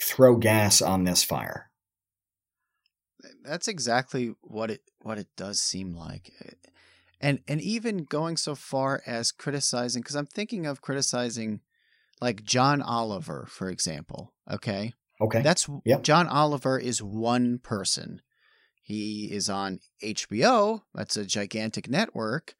throw 0.00 0.36
gas 0.36 0.82
on 0.82 1.04
this 1.04 1.22
fire. 1.22 1.70
That's 3.44 3.68
exactly 3.68 4.34
what 4.42 4.70
it 4.70 4.82
what 5.00 5.18
it 5.18 5.28
does 5.36 5.60
seem 5.60 5.94
like 5.94 6.32
and 7.20 7.40
and 7.48 7.60
even 7.60 8.04
going 8.04 8.36
so 8.36 8.54
far 8.54 9.02
as 9.06 9.32
criticizing 9.32 10.02
because 10.02 10.16
i'm 10.16 10.26
thinking 10.26 10.66
of 10.66 10.80
criticizing 10.80 11.60
like 12.20 12.44
john 12.44 12.82
oliver 12.82 13.46
for 13.48 13.70
example 13.70 14.32
okay 14.50 14.92
okay 15.20 15.42
that's 15.42 15.68
yep. 15.84 16.02
john 16.02 16.26
oliver 16.26 16.78
is 16.78 17.02
one 17.02 17.58
person 17.58 18.20
he 18.82 19.30
is 19.32 19.48
on 19.48 19.80
hbo 20.02 20.82
that's 20.94 21.16
a 21.16 21.24
gigantic 21.24 21.88
network 21.88 22.54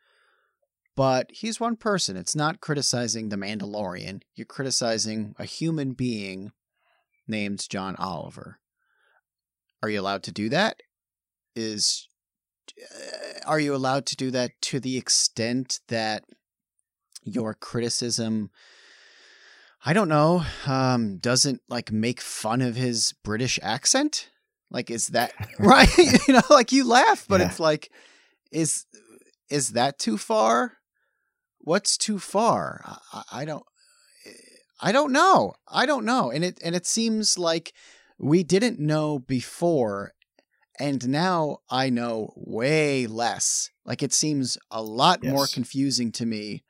but 0.97 1.31
he's 1.31 1.61
one 1.61 1.77
person 1.77 2.17
it's 2.17 2.35
not 2.35 2.61
criticizing 2.61 3.29
the 3.29 3.37
mandalorian 3.37 4.23
you're 4.35 4.45
criticizing 4.45 5.35
a 5.39 5.45
human 5.45 5.93
being 5.93 6.53
named 7.29 7.67
john 7.69 7.95
oliver 7.97 8.59
are 9.83 9.89
you 9.89 10.01
allowed 10.01 10.23
to 10.23 10.33
do 10.33 10.49
that 10.49 10.83
is 11.55 12.09
uh, 12.83 13.41
are 13.47 13.61
you 13.61 13.75
allowed 13.75 14.07
to 14.07 14.17
do 14.17 14.31
that 14.31 14.51
to 14.61 14.81
the 14.81 14.97
extent 14.97 15.81
that 15.89 16.25
your 17.25 17.55
criticism 17.55 18.51
I 19.89 19.93
don't 19.93 20.09
know, 20.09 20.45
um, 20.67 21.19
doesn't 21.19 21.63
like 21.69 21.93
make 21.93 22.21
fun 22.21 22.61
of 22.61 22.75
his 22.75 23.15
British 23.23 23.61
accent? 23.63 24.31
Like, 24.69 24.91
is 24.91 25.09
that 25.09 25.33
right? 25.61 25.89
you 25.97 26.35
know, 26.35 26.43
like 26.51 26.73
you 26.73 26.85
laugh, 26.85 27.25
but 27.29 27.41
yeah. 27.41 27.47
it's 27.47 27.61
like, 27.61 27.93
is 28.51 28.85
is 29.49 29.71
that 29.71 30.01
too 30.01 30.19
far? 30.19 30.73
What's 31.67 31.99
too 31.99 32.21
far? 32.21 32.81
I, 33.13 33.23
I 33.41 33.45
don't, 33.45 33.65
I 34.81 34.93
don't 34.93 35.11
know. 35.11 35.55
I 35.67 35.85
don't 35.85 36.05
know, 36.05 36.31
and 36.31 36.45
it 36.45 36.61
and 36.63 36.77
it 36.77 36.87
seems 36.87 37.37
like 37.37 37.73
we 38.21 38.45
didn't 38.45 38.79
know 38.79 39.19
before, 39.19 40.13
and 40.79 41.09
now 41.09 41.59
I 41.69 41.91
know 41.91 42.33
way 42.37 43.09
less. 43.09 43.73
Like 43.85 44.05
it 44.05 44.13
seems 44.13 44.57
a 44.71 44.81
lot 44.81 45.25
yes. 45.25 45.33
more 45.33 45.49
confusing 45.49 46.13
to 46.13 46.25
me 46.25 46.63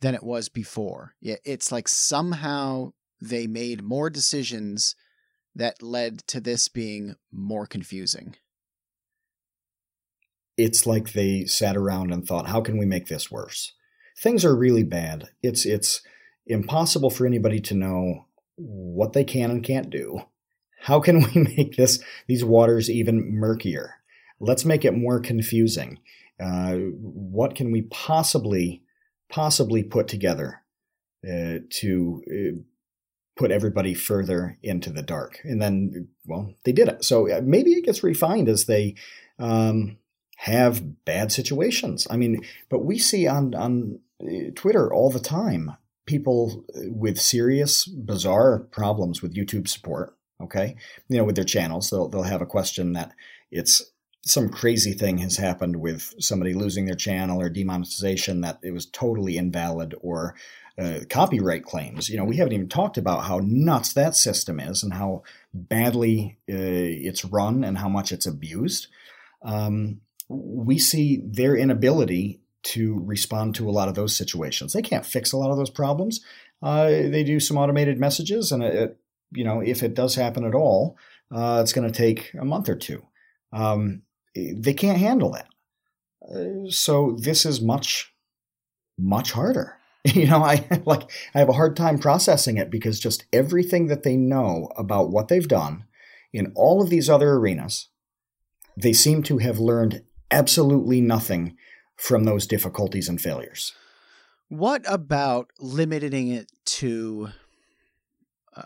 than 0.00 0.16
it 0.16 0.24
was 0.24 0.48
before. 0.48 1.14
Yeah, 1.20 1.36
it's 1.44 1.70
like 1.70 1.86
somehow 1.86 2.94
they 3.20 3.46
made 3.46 3.84
more 3.84 4.10
decisions 4.10 4.96
that 5.54 5.80
led 5.80 6.26
to 6.26 6.40
this 6.40 6.66
being 6.66 7.14
more 7.30 7.68
confusing. 7.68 8.34
It's 10.56 10.88
like 10.88 11.12
they 11.12 11.44
sat 11.44 11.76
around 11.76 12.12
and 12.12 12.26
thought, 12.26 12.48
how 12.48 12.62
can 12.62 12.78
we 12.78 12.84
make 12.84 13.06
this 13.06 13.30
worse? 13.30 13.72
Things 14.22 14.44
are 14.44 14.56
really 14.56 14.84
bad. 14.84 15.28
It's 15.42 15.66
it's 15.66 16.02
impossible 16.46 17.10
for 17.10 17.26
anybody 17.26 17.60
to 17.60 17.74
know 17.74 18.26
what 18.56 19.12
they 19.12 19.24
can 19.24 19.50
and 19.50 19.64
can't 19.64 19.90
do 19.90 20.22
how 20.82 21.00
can 21.00 21.22
we 21.34 21.42
make 21.56 21.76
this 21.76 22.02
these 22.26 22.44
waters 22.44 22.90
even 22.90 23.32
murkier? 23.32 23.96
Let's 24.38 24.64
make 24.64 24.84
it 24.84 24.96
more 24.96 25.20
confusing. 25.20 26.00
Uh, 26.38 26.74
what 26.74 27.54
can 27.54 27.70
we 27.70 27.82
possibly 27.82 28.82
possibly 29.28 29.82
put 29.82 30.08
together 30.08 30.62
uh, 31.24 31.58
to 31.70 32.22
uh, 32.28 32.58
put 33.36 33.50
everybody 33.50 33.94
further 33.94 34.58
into 34.62 34.90
the 34.90 35.02
dark? 35.02 35.38
And 35.44 35.62
then, 35.62 36.08
well, 36.26 36.52
they 36.64 36.72
did 36.72 36.88
it. 36.88 37.04
So 37.04 37.30
uh, 37.30 37.40
maybe 37.42 37.72
it 37.72 37.84
gets 37.84 38.02
refined 38.02 38.48
as 38.48 38.66
they 38.66 38.96
um, 39.38 39.98
have 40.38 41.04
bad 41.04 41.30
situations. 41.30 42.08
I 42.10 42.16
mean, 42.16 42.44
but 42.68 42.84
we 42.84 42.98
see 42.98 43.28
on 43.28 43.54
on 43.54 44.00
Twitter 44.54 44.92
all 44.92 45.10
the 45.10 45.20
time 45.20 45.76
people 46.04 46.64
with 46.74 47.20
serious, 47.20 47.86
bizarre 47.86 48.58
problems 48.58 49.22
with 49.22 49.34
YouTube 49.34 49.68
support 49.68 50.16
Okay, 50.42 50.74
you 51.08 51.16
know, 51.16 51.24
with 51.24 51.36
their 51.36 51.44
channels, 51.44 51.90
they'll 51.90 52.08
they'll 52.08 52.22
have 52.22 52.42
a 52.42 52.46
question 52.46 52.94
that 52.94 53.12
it's 53.50 53.82
some 54.24 54.48
crazy 54.48 54.92
thing 54.92 55.18
has 55.18 55.36
happened 55.36 55.76
with 55.76 56.14
somebody 56.18 56.52
losing 56.52 56.84
their 56.84 56.94
channel 56.94 57.40
or 57.40 57.48
demonetization 57.48 58.40
that 58.40 58.58
it 58.62 58.72
was 58.72 58.86
totally 58.86 59.36
invalid 59.36 59.94
or 60.00 60.34
uh, 60.78 61.00
copyright 61.10 61.64
claims. 61.64 62.08
You 62.08 62.18
know, 62.18 62.24
we 62.24 62.36
haven't 62.36 62.52
even 62.52 62.68
talked 62.68 62.96
about 62.96 63.24
how 63.24 63.40
nuts 63.42 63.92
that 63.94 64.14
system 64.14 64.60
is 64.60 64.82
and 64.82 64.94
how 64.94 65.22
badly 65.52 66.38
uh, 66.48 66.54
it's 66.54 67.24
run 67.24 67.64
and 67.64 67.78
how 67.78 67.88
much 67.88 68.12
it's 68.12 68.26
abused. 68.26 68.88
Um, 69.42 70.00
we 70.28 70.78
see 70.78 71.20
their 71.24 71.56
inability 71.56 72.41
to 72.62 73.00
respond 73.04 73.54
to 73.56 73.68
a 73.68 73.72
lot 73.72 73.88
of 73.88 73.94
those 73.94 74.16
situations. 74.16 74.72
They 74.72 74.82
can't 74.82 75.06
fix 75.06 75.32
a 75.32 75.36
lot 75.36 75.50
of 75.50 75.56
those 75.56 75.70
problems. 75.70 76.20
uh, 76.62 76.86
they 76.86 77.24
do 77.24 77.40
some 77.40 77.58
automated 77.58 77.98
messages, 77.98 78.52
and 78.52 78.62
it, 78.62 78.74
it, 78.74 79.00
you 79.32 79.44
know 79.44 79.60
if 79.60 79.82
it 79.82 79.94
does 79.94 80.14
happen 80.14 80.44
at 80.44 80.54
all, 80.54 80.96
uh, 81.34 81.60
it's 81.62 81.72
going 81.72 81.90
to 81.90 81.96
take 81.96 82.32
a 82.40 82.44
month 82.44 82.68
or 82.68 82.76
two. 82.76 83.02
Um, 83.52 84.02
they 84.34 84.74
can't 84.74 84.98
handle 84.98 85.32
that. 85.32 85.48
Uh, 86.22 86.70
so 86.70 87.16
this 87.20 87.44
is 87.44 87.60
much, 87.60 88.12
much 88.98 89.32
harder. 89.32 89.76
You 90.04 90.26
know, 90.26 90.42
I 90.42 90.66
like 90.84 91.08
I 91.32 91.38
have 91.38 91.48
a 91.48 91.52
hard 91.52 91.76
time 91.76 91.96
processing 92.00 92.56
it 92.56 92.70
because 92.70 92.98
just 92.98 93.24
everything 93.32 93.86
that 93.86 94.02
they 94.02 94.16
know 94.16 94.68
about 94.76 95.10
what 95.10 95.28
they've 95.28 95.46
done 95.46 95.84
in 96.32 96.52
all 96.56 96.82
of 96.82 96.90
these 96.90 97.08
other 97.08 97.34
arenas, 97.34 97.88
they 98.76 98.92
seem 98.92 99.22
to 99.22 99.38
have 99.38 99.60
learned 99.60 100.02
absolutely 100.32 101.00
nothing 101.00 101.56
from 101.96 102.24
those 102.24 102.46
difficulties 102.46 103.08
and 103.08 103.20
failures. 103.20 103.72
What 104.48 104.82
about 104.86 105.50
limiting 105.60 106.28
it 106.28 106.50
to 106.64 107.30
uh, 108.54 108.62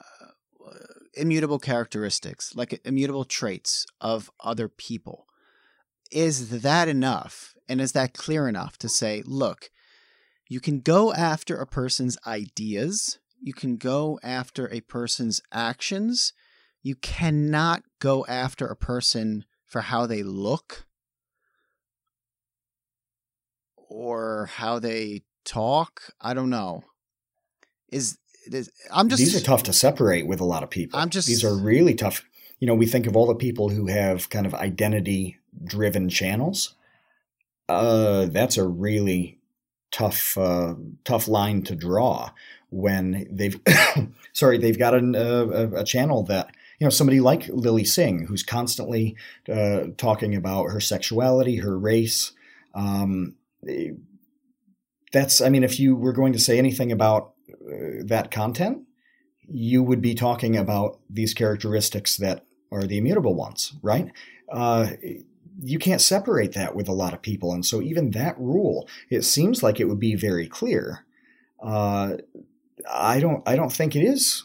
immutable 1.15 1.59
characteristics, 1.59 2.55
like 2.55 2.81
immutable 2.85 3.25
traits 3.25 3.87
of 4.01 4.31
other 4.41 4.69
people? 4.69 5.27
Is 6.11 6.63
that 6.63 6.89
enough? 6.89 7.55
And 7.69 7.81
is 7.81 7.93
that 7.93 8.15
clear 8.15 8.49
enough 8.49 8.79
to 8.79 8.89
say, 8.89 9.23
look, 9.27 9.71
you 10.49 10.61
can 10.61 10.81
go 10.81 11.13
after 11.13 11.57
a 11.61 11.67
person's 11.67 12.17
ideas, 12.27 13.19
you 13.41 13.53
can 13.53 13.77
go 13.77 14.19
after 14.23 14.73
a 14.73 14.81
person's 14.81 15.41
actions, 15.53 16.33
you 16.83 16.95
cannot 16.95 17.83
go 17.99 18.25
after 18.27 18.67
a 18.67 18.77
person 18.77 19.45
for 19.65 19.83
how 19.83 20.07
they 20.07 20.23
look 20.23 20.87
or 23.89 24.47
how 24.55 24.79
they 24.79 25.23
talk. 25.45 26.03
I 26.21 26.35
don't 26.35 26.51
know. 26.51 26.85
Is, 27.91 28.19
is 28.47 28.71
I'm 28.93 29.09
just 29.09 29.21
these 29.21 29.41
are 29.41 29.45
tough 29.45 29.63
to 29.65 29.73
separate 29.73 30.27
with 30.27 30.41
a 30.41 30.45
lot 30.45 30.63
of 30.63 30.71
people. 30.71 30.99
I'm 30.99 31.11
just 31.11 31.29
these 31.29 31.45
are 31.45 31.57
really 31.57 31.95
tough. 31.95 32.25
You 32.59 32.67
know, 32.67 32.75
we 32.75 32.87
think 32.87 33.07
of 33.07 33.17
all 33.17 33.27
the 33.27 33.35
people 33.35 33.69
who 33.69 33.87
have 33.87 34.29
kind 34.31 34.47
of 34.47 34.55
identity 34.55 35.39
driven 35.65 36.09
channels. 36.09 36.75
Uh, 37.69 38.27
that's 38.27 38.57
a 38.57 38.67
really 38.67 39.39
tough 39.91 40.37
uh, 40.37 40.75
tough 41.05 41.29
line 41.29 41.63
to 41.63 41.75
draw 41.75 42.31
when 42.71 43.27
they've 43.31 43.59
sorry 44.33 44.59
they've 44.59 44.79
got 44.79 44.95
an, 44.95 45.15
uh, 45.17 45.71
a 45.77 45.85
channel 45.85 46.23
that 46.25 46.51
you 46.79 46.85
know 46.85 46.91
somebody 46.91 47.21
like 47.21 47.49
Lilly 47.49 47.85
Singh 47.85 48.27
who's 48.27 48.43
constantly 48.43 49.17
uh, 49.49 49.85
talking 49.97 50.35
about 50.35 50.71
her 50.71 50.81
sexuality, 50.81 51.57
her 51.57 51.79
race. 51.79 52.33
Um, 52.75 53.35
that's 55.13 55.41
I 55.41 55.49
mean, 55.49 55.65
if 55.65 55.79
you 55.79 55.97
were 55.97 56.13
going 56.13 56.33
to 56.33 56.39
say 56.39 56.59
anything 56.59 56.93
about 56.93 57.33
uh, 57.51 58.03
that 58.05 58.31
content, 58.31 58.83
you 59.49 59.83
would 59.83 60.03
be 60.03 60.15
talking 60.15 60.57
about 60.57 61.01
these 61.09 61.35
characteristics 61.35 62.17
that 62.19 62.45
are 62.73 62.83
the 62.83 62.99
immutable 62.99 63.35
ones, 63.35 63.75
right? 63.83 64.11
Uh, 64.53 64.91
you 65.63 65.79
can't 65.79 66.01
separate 66.01 66.53
that 66.53 66.75
with 66.75 66.89
a 66.89 66.93
lot 66.93 67.15
of 67.15 67.23
people, 67.23 67.53
and 67.53 67.65
so 67.65 67.81
even 67.81 68.11
that 68.11 68.39
rule, 68.39 68.89
it 69.09 69.23
seems 69.23 69.63
like 69.63 69.81
it 69.81 69.87
would 69.87 70.01
be 70.01 70.15
very 70.15 70.47
clear. 70.47 71.07
Uh, 71.63 72.17
I 72.91 73.21
don't. 73.21 73.43
I 73.49 73.57
don't 73.57 73.73
think 73.73 73.97
it 73.97 74.03
is 74.03 74.45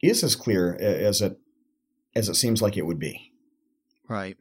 is 0.00 0.22
as 0.22 0.36
clear 0.36 0.76
as 0.80 1.20
it 1.20 1.38
as 2.14 2.28
it 2.28 2.34
seems 2.34 2.62
like 2.62 2.76
it 2.76 2.86
would 2.86 2.98
be. 2.98 3.32
Right. 4.08 4.36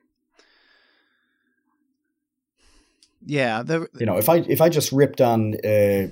Yeah, 3.26 3.64
the, 3.64 3.88
you 4.00 4.06
know, 4.06 4.18
if 4.18 4.30
I 4.30 4.38
if 4.38 4.62
I 4.62 4.70
just 4.70 4.92
ripped 4.92 5.22
on, 5.22 5.56
uh, 5.66 6.08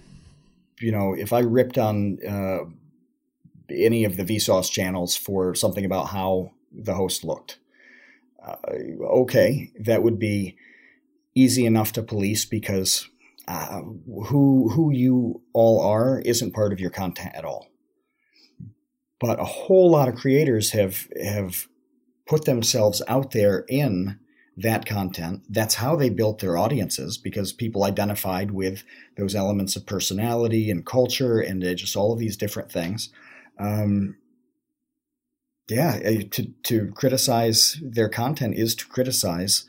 you 0.80 0.92
know, 0.92 1.14
if 1.14 1.32
I 1.32 1.40
ripped 1.40 1.78
on 1.78 2.18
uh, 2.28 2.66
any 3.70 4.04
of 4.04 4.18
the 4.18 4.24
Vsauce 4.24 4.72
channels 4.72 5.16
for 5.16 5.56
something 5.56 5.86
about 5.86 6.10
how 6.10 6.52
the 6.72 6.94
host 6.94 7.24
looked, 7.24 7.60
uh, 8.46 8.56
okay, 8.68 9.72
that 9.80 10.04
would 10.04 10.20
be 10.20 10.58
easy 11.36 11.66
enough 11.66 11.92
to 11.94 12.02
police 12.04 12.46
because 12.46 13.10
uh, 13.48 13.82
who 14.28 14.70
who 14.70 14.92
you 14.92 15.42
all 15.54 15.82
are 15.82 16.20
isn't 16.22 16.54
part 16.54 16.74
of 16.74 16.80
your 16.80 16.90
content 16.90 17.34
at 17.36 17.46
all. 17.46 17.68
But 19.20 19.40
a 19.40 19.46
whole 19.46 19.92
lot 19.92 20.10
of 20.10 20.16
creators 20.16 20.72
have 20.72 21.08
have 21.24 21.68
put 22.26 22.46
themselves 22.46 23.02
out 23.08 23.32
there 23.32 23.66
in 23.70 24.20
that 24.58 24.86
content. 24.86 25.44
That's 25.50 25.76
how 25.76 25.96
they 25.96 26.10
built 26.10 26.40
their 26.40 26.58
audiences 26.58 27.18
because 27.18 27.52
people 27.52 27.84
identified 27.84 28.52
with 28.52 28.84
those 29.18 29.36
elements 29.36 29.76
of 29.76 29.86
personality 29.86 30.72
and 30.72 30.86
culture 30.86 31.40
and 31.40 31.62
just 31.78 31.96
all 31.96 32.14
of 32.14 32.20
these 32.20 32.38
different 32.38 32.72
things. 32.72 33.10
Um, 33.60 34.18
yeah, 35.70 36.00
uh, 36.06 36.24
to 36.32 36.54
to 36.64 36.92
criticize 36.92 37.80
their 37.82 38.10
content 38.10 38.56
is 38.56 38.76
to 38.76 38.88
criticize 38.88 39.66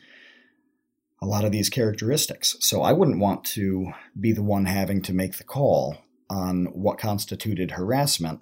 a 1.22 1.26
lot 1.26 1.44
of 1.44 1.52
these 1.52 1.70
characteristics. 1.70 2.56
So 2.60 2.82
I 2.82 2.92
wouldn't 2.92 3.18
want 3.18 3.44
to 3.44 3.92
be 4.18 4.32
the 4.32 4.42
one 4.42 4.66
having 4.66 5.00
to 5.02 5.14
make 5.14 5.38
the 5.38 5.44
call 5.44 5.96
on 6.28 6.66
what 6.66 6.98
constituted 6.98 7.72
harassment 7.72 8.40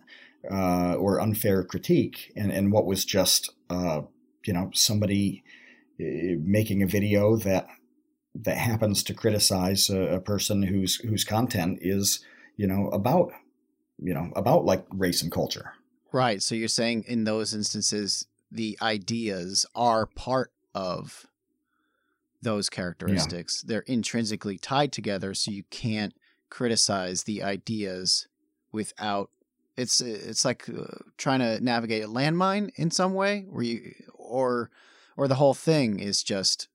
uh, 0.50 0.94
or 0.94 1.20
unfair 1.20 1.62
critique 1.62 2.32
and, 2.34 2.50
and 2.50 2.72
what 2.72 2.86
was 2.86 3.04
just 3.04 3.50
uh, 3.70 4.02
you 4.44 4.52
know 4.52 4.70
somebody 4.74 5.44
uh, 5.46 5.53
making 5.98 6.82
a 6.82 6.86
video 6.86 7.36
that 7.36 7.66
that 8.34 8.56
happens 8.56 9.02
to 9.04 9.14
criticize 9.14 9.88
a, 9.88 10.16
a, 10.16 10.20
person 10.20 10.64
whose 10.64 10.96
whose 10.96 11.24
content 11.24 11.78
is 11.80 12.20
you 12.56 12.66
know 12.66 12.88
about 12.88 13.30
you 13.98 14.12
know 14.12 14.32
about 14.34 14.64
like 14.64 14.84
race 14.90 15.22
and 15.22 15.30
culture. 15.30 15.72
Right. 16.12 16.42
So 16.42 16.54
you're 16.54 16.68
saying 16.68 17.04
in 17.06 17.24
those 17.24 17.54
instances 17.54 18.26
the 18.50 18.78
ideas 18.80 19.66
are 19.74 20.06
part 20.06 20.52
of 20.74 21.26
those 22.42 22.68
characteristics. 22.68 23.62
Yeah. 23.62 23.68
they're 23.68 23.84
intrinsically 23.86 24.58
tied 24.58 24.92
together 24.92 25.34
so 25.34 25.50
you 25.50 25.64
can't 25.70 26.14
criticize 26.50 27.24
the 27.24 27.42
ideas 27.42 28.28
without 28.70 29.30
it's 29.76 30.00
it's 30.00 30.44
like 30.44 30.68
uh, 30.68 30.84
trying 31.16 31.40
to 31.40 31.62
navigate 31.62 32.04
a 32.04 32.08
landmine 32.08 32.70
in 32.76 32.90
some 32.90 33.14
way 33.14 33.46
where 33.48 33.64
you 33.64 33.92
or 34.14 34.70
or 35.16 35.28
the 35.28 35.36
whole 35.36 35.54
thing 35.54 35.98
is 35.98 36.22
just 36.22 36.68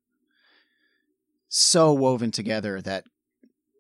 so 1.48 1.92
woven 1.92 2.32
together 2.32 2.82
that 2.82 3.06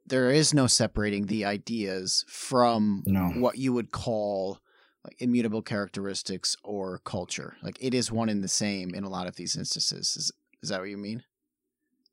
there 0.05 0.31
is 0.31 0.53
no 0.53 0.67
separating 0.67 1.27
the 1.27 1.45
ideas 1.45 2.25
from 2.27 3.03
no. 3.05 3.29
what 3.29 3.57
you 3.57 3.71
would 3.73 3.91
call 3.91 4.59
like 5.03 5.15
immutable 5.19 5.61
characteristics 5.61 6.57
or 6.63 6.99
culture. 7.05 7.55
Like 7.61 7.77
it 7.79 7.93
is 7.93 8.11
one 8.11 8.27
and 8.27 8.43
the 8.43 8.47
same 8.47 8.93
in 8.93 9.03
a 9.03 9.09
lot 9.09 9.27
of 9.27 9.35
these 9.35 9.55
instances. 9.55 10.15
Is 10.17 10.31
is 10.61 10.69
that 10.69 10.79
what 10.79 10.89
you 10.89 10.97
mean? 10.97 11.23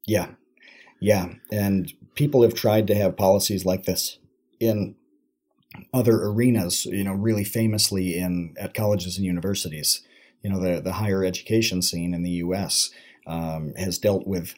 Yeah. 0.06 0.28
Yeah. 1.00 1.34
And 1.50 1.92
people 2.14 2.42
have 2.42 2.54
tried 2.54 2.86
to 2.86 2.94
have 2.94 3.16
policies 3.16 3.64
like 3.64 3.84
this 3.84 4.18
in 4.60 4.94
other 5.92 6.22
arenas, 6.22 6.86
you 6.86 7.04
know, 7.04 7.12
really 7.12 7.44
famously 7.44 8.16
in 8.16 8.54
at 8.58 8.72
colleges 8.72 9.16
and 9.16 9.26
universities 9.26 10.02
you 10.46 10.52
know 10.52 10.60
the 10.60 10.80
the 10.80 10.92
higher 10.92 11.24
education 11.24 11.82
scene 11.82 12.14
in 12.14 12.22
the 12.22 12.30
U.S. 12.46 12.90
Um, 13.26 13.74
has 13.76 13.98
dealt 13.98 14.28
with 14.28 14.54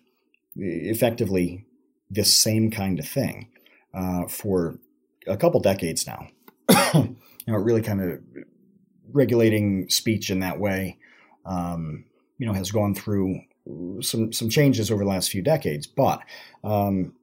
effectively 0.54 1.64
this 2.10 2.30
same 2.30 2.70
kind 2.70 2.98
of 2.98 3.08
thing 3.08 3.48
uh, 3.94 4.26
for 4.26 4.78
a 5.26 5.38
couple 5.38 5.60
decades 5.60 6.06
now. 6.06 6.28
you 6.94 7.16
know, 7.46 7.56
really 7.56 7.80
kind 7.80 8.02
of 8.02 8.20
regulating 9.10 9.88
speech 9.88 10.28
in 10.28 10.40
that 10.40 10.60
way. 10.60 10.98
Um, 11.46 12.04
you 12.36 12.46
know, 12.46 12.52
has 12.52 12.70
gone 12.70 12.94
through 12.94 13.40
some 14.02 14.30
some 14.30 14.50
changes 14.50 14.90
over 14.90 15.04
the 15.04 15.08
last 15.08 15.30
few 15.30 15.40
decades, 15.40 15.86
but 15.86 16.20
um, 16.64 17.14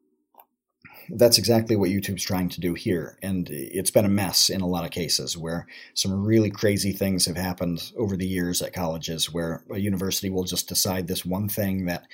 that's 1.10 1.38
exactly 1.38 1.76
what 1.76 1.90
YouTube's 1.90 2.24
trying 2.24 2.50
to 2.50 2.62
do 2.62 2.74
here. 2.74 3.18
And 3.22 3.50
it's 3.50 3.92
been 3.92 4.06
a 4.06 4.10
mess 4.10 4.50
in 4.50 4.62
a 4.62 4.68
lot 4.68 4.86
of 4.86 4.92
cases 4.92 5.38
where 5.38 5.68
some 5.94 6.26
really 6.26 6.50
crazy 6.50 6.92
things 6.92 7.26
have 7.26 7.38
happened 7.38 7.92
over 7.98 8.16
the 8.18 8.28
years 8.28 8.62
at 8.62 8.74
colleges 8.74 9.32
where 9.32 9.64
a 9.72 9.80
university 9.80 10.30
will 10.30 10.44
just 10.44 10.68
decide 10.68 11.08
this 11.08 11.26
one 11.26 11.50
thing 11.50 11.86
that 11.86 12.06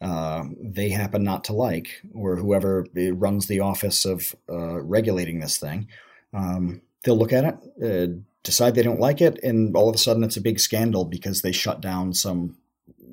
uh, 0.00 0.44
they 0.60 0.90
happen 0.90 1.24
not 1.24 1.44
to 1.44 1.52
like, 1.52 2.02
or 2.14 2.36
whoever 2.36 2.86
runs 2.94 3.46
the 3.46 3.60
office 3.60 4.04
of 4.04 4.34
uh, 4.48 4.80
regulating 4.82 5.40
this 5.40 5.58
thing, 5.58 5.88
um, 6.34 6.82
they'll 7.02 7.16
look 7.16 7.32
at 7.32 7.44
it, 7.44 7.82
uh, 7.82 8.14
decide 8.42 8.74
they 8.74 8.82
don't 8.82 9.00
like 9.00 9.20
it, 9.20 9.42
and 9.42 9.74
all 9.74 9.88
of 9.88 9.94
a 9.94 9.98
sudden 9.98 10.22
it's 10.22 10.36
a 10.36 10.42
big 10.42 10.60
scandal 10.60 11.04
because 11.04 11.40
they 11.40 11.52
shut 11.52 11.80
down 11.80 12.12
some 12.12 12.56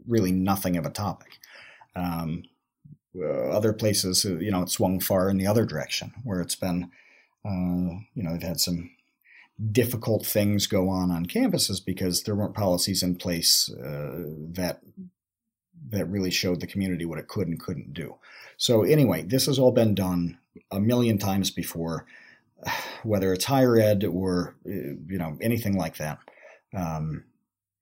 really 0.07 0.31
nothing 0.31 0.75
of 0.75 0.85
a 0.85 0.89
topic. 0.89 1.39
Um, 1.95 2.43
uh, 3.15 3.49
other 3.49 3.73
places, 3.73 4.25
uh, 4.25 4.37
you 4.37 4.51
know, 4.51 4.63
it 4.63 4.69
swung 4.69 4.99
far 4.99 5.29
in 5.29 5.37
the 5.37 5.47
other 5.47 5.65
direction, 5.65 6.13
where 6.23 6.41
it's 6.41 6.55
been, 6.55 6.89
uh, 7.45 7.99
you 8.13 8.23
know, 8.23 8.33
they've 8.33 8.43
had 8.43 8.59
some 8.59 8.91
difficult 9.71 10.25
things 10.25 10.65
go 10.65 10.89
on 10.89 11.11
on 11.11 11.25
campuses 11.25 11.83
because 11.83 12.23
there 12.23 12.35
weren't 12.35 12.55
policies 12.55 13.03
in 13.03 13.15
place 13.15 13.71
uh, 13.71 14.23
that 14.51 14.81
that 15.89 16.09
really 16.09 16.31
showed 16.31 16.59
the 16.59 16.67
community 16.67 17.05
what 17.05 17.19
it 17.19 17.27
could 17.27 17.47
and 17.47 17.59
couldn't 17.59 17.93
do. 17.93 18.15
So 18.57 18.83
anyway, 18.83 19.23
this 19.23 19.45
has 19.45 19.59
all 19.59 19.71
been 19.71 19.93
done 19.93 20.39
a 20.71 20.79
million 20.79 21.17
times 21.17 21.51
before. 21.51 22.05
whether 23.03 23.33
it's 23.33 23.45
higher 23.45 23.77
ed 23.77 24.03
or 24.03 24.55
uh, 24.65 24.95
you 25.07 25.17
know 25.17 25.37
anything 25.41 25.77
like 25.77 25.97
that. 25.97 26.19
Um, 26.75 27.25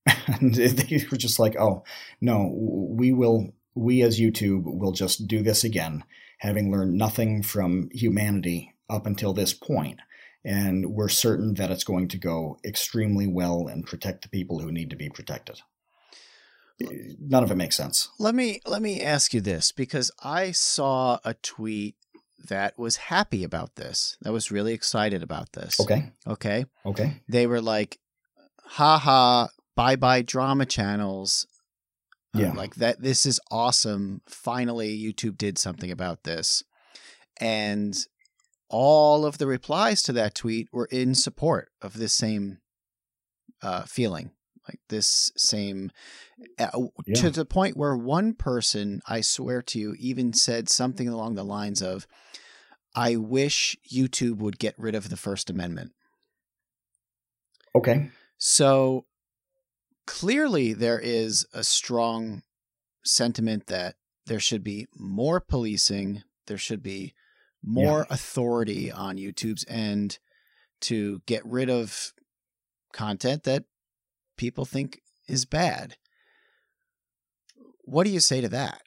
and 0.28 0.54
they 0.56 1.06
were 1.12 1.18
just 1.18 1.40
like, 1.40 1.56
"Oh 1.60 1.84
no, 2.20 2.52
we 2.54 3.14
will. 3.14 3.54
We 3.76 4.02
as 4.02 4.20
YouTube 4.20 4.64
will 4.66 4.92
just 4.92 5.28
do 5.28 5.42
this 5.42 5.64
again, 5.64 6.04
having 6.40 6.72
learned 6.72 6.94
nothing 6.94 7.44
from 7.44 7.90
humanity 7.92 8.74
up 8.90 9.06
until 9.06 9.34
this 9.34 9.54
point, 9.54 10.00
and 10.44 10.94
we're 10.94 11.10
certain 11.10 11.54
that 11.56 11.72
it's 11.72 11.84
going 11.84 12.08
to 12.10 12.18
go 12.18 12.58
extremely 12.66 13.28
well 13.28 13.68
and 13.68 13.86
protect 13.86 14.24
the 14.24 14.30
people 14.30 14.60
who 14.60 14.72
need 14.72 14.90
to 14.90 14.96
be 14.96 15.10
protected." 15.10 15.62
None 17.20 17.44
of 17.44 17.52
it 17.52 17.56
makes 17.56 17.78
sense. 17.78 18.10
Let 18.18 18.36
me 18.36 18.60
let 18.66 18.82
me 18.82 19.02
ask 19.02 19.34
you 19.34 19.42
this 19.42 19.72
because 19.72 20.12
I 20.24 20.52
saw 20.52 21.20
a 21.24 21.36
tweet 21.36 21.96
that 22.48 22.78
was 22.78 22.96
happy 22.98 23.44
about 23.44 23.76
this. 23.76 24.18
That 24.22 24.34
was 24.34 24.52
really 24.52 24.74
excited 24.74 25.22
about 25.22 25.54
this. 25.54 25.80
Okay. 25.80 26.12
Okay. 26.26 26.66
Okay. 26.86 27.22
They 27.28 27.46
were 27.48 27.62
like, 27.62 28.00
"Ha 28.64 28.98
ha! 28.98 29.50
Bye 29.76 29.96
bye 29.96 30.22
drama 30.22 30.66
channels." 30.66 31.46
Yeah. 32.34 32.54
like 32.54 32.76
that. 32.76 33.02
This 33.02 33.26
is 33.26 33.40
awesome. 33.52 34.22
Finally, 34.28 34.98
YouTube 34.98 35.38
did 35.38 35.58
something 35.58 35.92
about 35.92 36.24
this, 36.24 36.64
and 37.40 37.96
all 38.70 39.26
of 39.26 39.38
the 39.38 39.48
replies 39.48 40.02
to 40.04 40.14
that 40.14 40.34
tweet 40.36 40.70
were 40.72 40.86
in 40.92 41.14
support 41.14 41.72
of 41.82 41.94
this 41.98 42.14
same 42.14 42.60
uh, 43.62 43.84
feeling, 43.84 44.32
like 44.68 44.80
this 44.88 45.32
same 45.36 45.92
uh, 46.58 46.70
Yeah. 47.06 47.16
to 47.16 47.30
the 47.32 47.46
point 47.46 47.76
where 47.76 47.98
one 47.98 48.34
person, 48.34 49.02
I 49.06 49.20
swear 49.22 49.62
to 49.64 49.80
you, 49.80 49.96
even 50.00 50.32
said 50.34 50.70
something 50.70 51.10
along 51.10 51.36
the 51.36 51.44
lines 51.44 51.82
of, 51.82 52.08
"I 52.96 53.18
wish 53.18 53.76
YouTube 53.94 54.38
would 54.38 54.58
get 54.58 54.76
rid 54.80 54.96
of 54.96 55.10
the 55.10 55.18
First 55.18 55.50
Amendment." 55.50 55.92
Okay. 57.76 58.10
So 58.38 59.06
clearly, 60.12 60.74
there 60.74 61.00
is 61.00 61.48
a 61.54 61.64
strong 61.64 62.44
sentiment 63.02 63.68
that 63.68 63.96
there 64.26 64.42
should 64.42 64.62
be 64.62 64.86
more 64.94 65.40
policing, 65.40 66.22
there 66.48 66.58
should 66.58 66.84
be 66.84 67.14
more 67.64 68.06
authority 68.10 68.92
on 68.92 69.16
YouTube's 69.16 69.64
end 69.70 70.20
to 70.82 71.22
get 71.28 71.46
rid 71.46 71.70
of 71.70 72.12
content 72.92 73.44
that 73.44 73.64
people 74.36 74.66
think 74.66 75.02
is 75.30 75.46
bad. 75.46 75.96
What 77.86 78.04
do 78.04 78.10
you 78.10 78.20
say 78.20 78.42
to 78.42 78.50
that? 78.50 78.82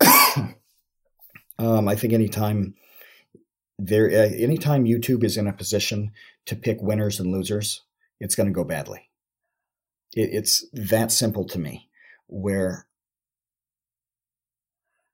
um, 1.60 1.86
I 1.86 1.94
think 1.94 2.12
anytime 2.12 2.74
there, 3.78 4.08
uh, 4.08 4.34
anytime 4.34 4.84
YouTube 4.84 5.22
is 5.22 5.36
in 5.36 5.46
a 5.46 5.52
position 5.52 6.10
to 6.46 6.56
pick 6.56 6.82
winners 6.82 7.20
and 7.20 7.30
losers, 7.30 7.84
it's 8.18 8.34
going 8.34 8.48
to 8.48 8.52
go 8.52 8.64
badly. 8.64 9.07
It, 10.14 10.30
it's 10.32 10.66
that 10.72 11.12
simple 11.12 11.44
to 11.46 11.58
me. 11.58 11.88
Where 12.26 12.86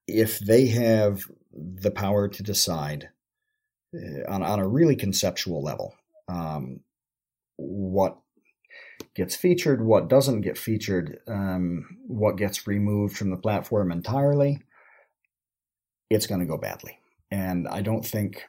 if 0.06 0.38
they 0.38 0.66
have 0.66 1.22
the 1.52 1.90
power 1.90 2.28
to 2.28 2.42
decide 2.42 3.10
uh, 3.94 4.30
on 4.30 4.42
on 4.42 4.58
a 4.58 4.68
really 4.68 4.96
conceptual 4.96 5.62
level 5.62 5.94
um, 6.28 6.80
what 7.56 8.18
gets 9.14 9.36
featured, 9.36 9.84
what 9.84 10.08
doesn't 10.08 10.40
get 10.40 10.58
featured, 10.58 11.18
um, 11.28 11.98
what 12.06 12.36
gets 12.36 12.66
removed 12.66 13.16
from 13.16 13.30
the 13.30 13.36
platform 13.36 13.92
entirely, 13.92 14.62
it's 16.10 16.26
going 16.26 16.40
to 16.40 16.46
go 16.46 16.58
badly. 16.58 16.98
And 17.30 17.68
I 17.68 17.82
don't 17.82 18.04
think 18.04 18.44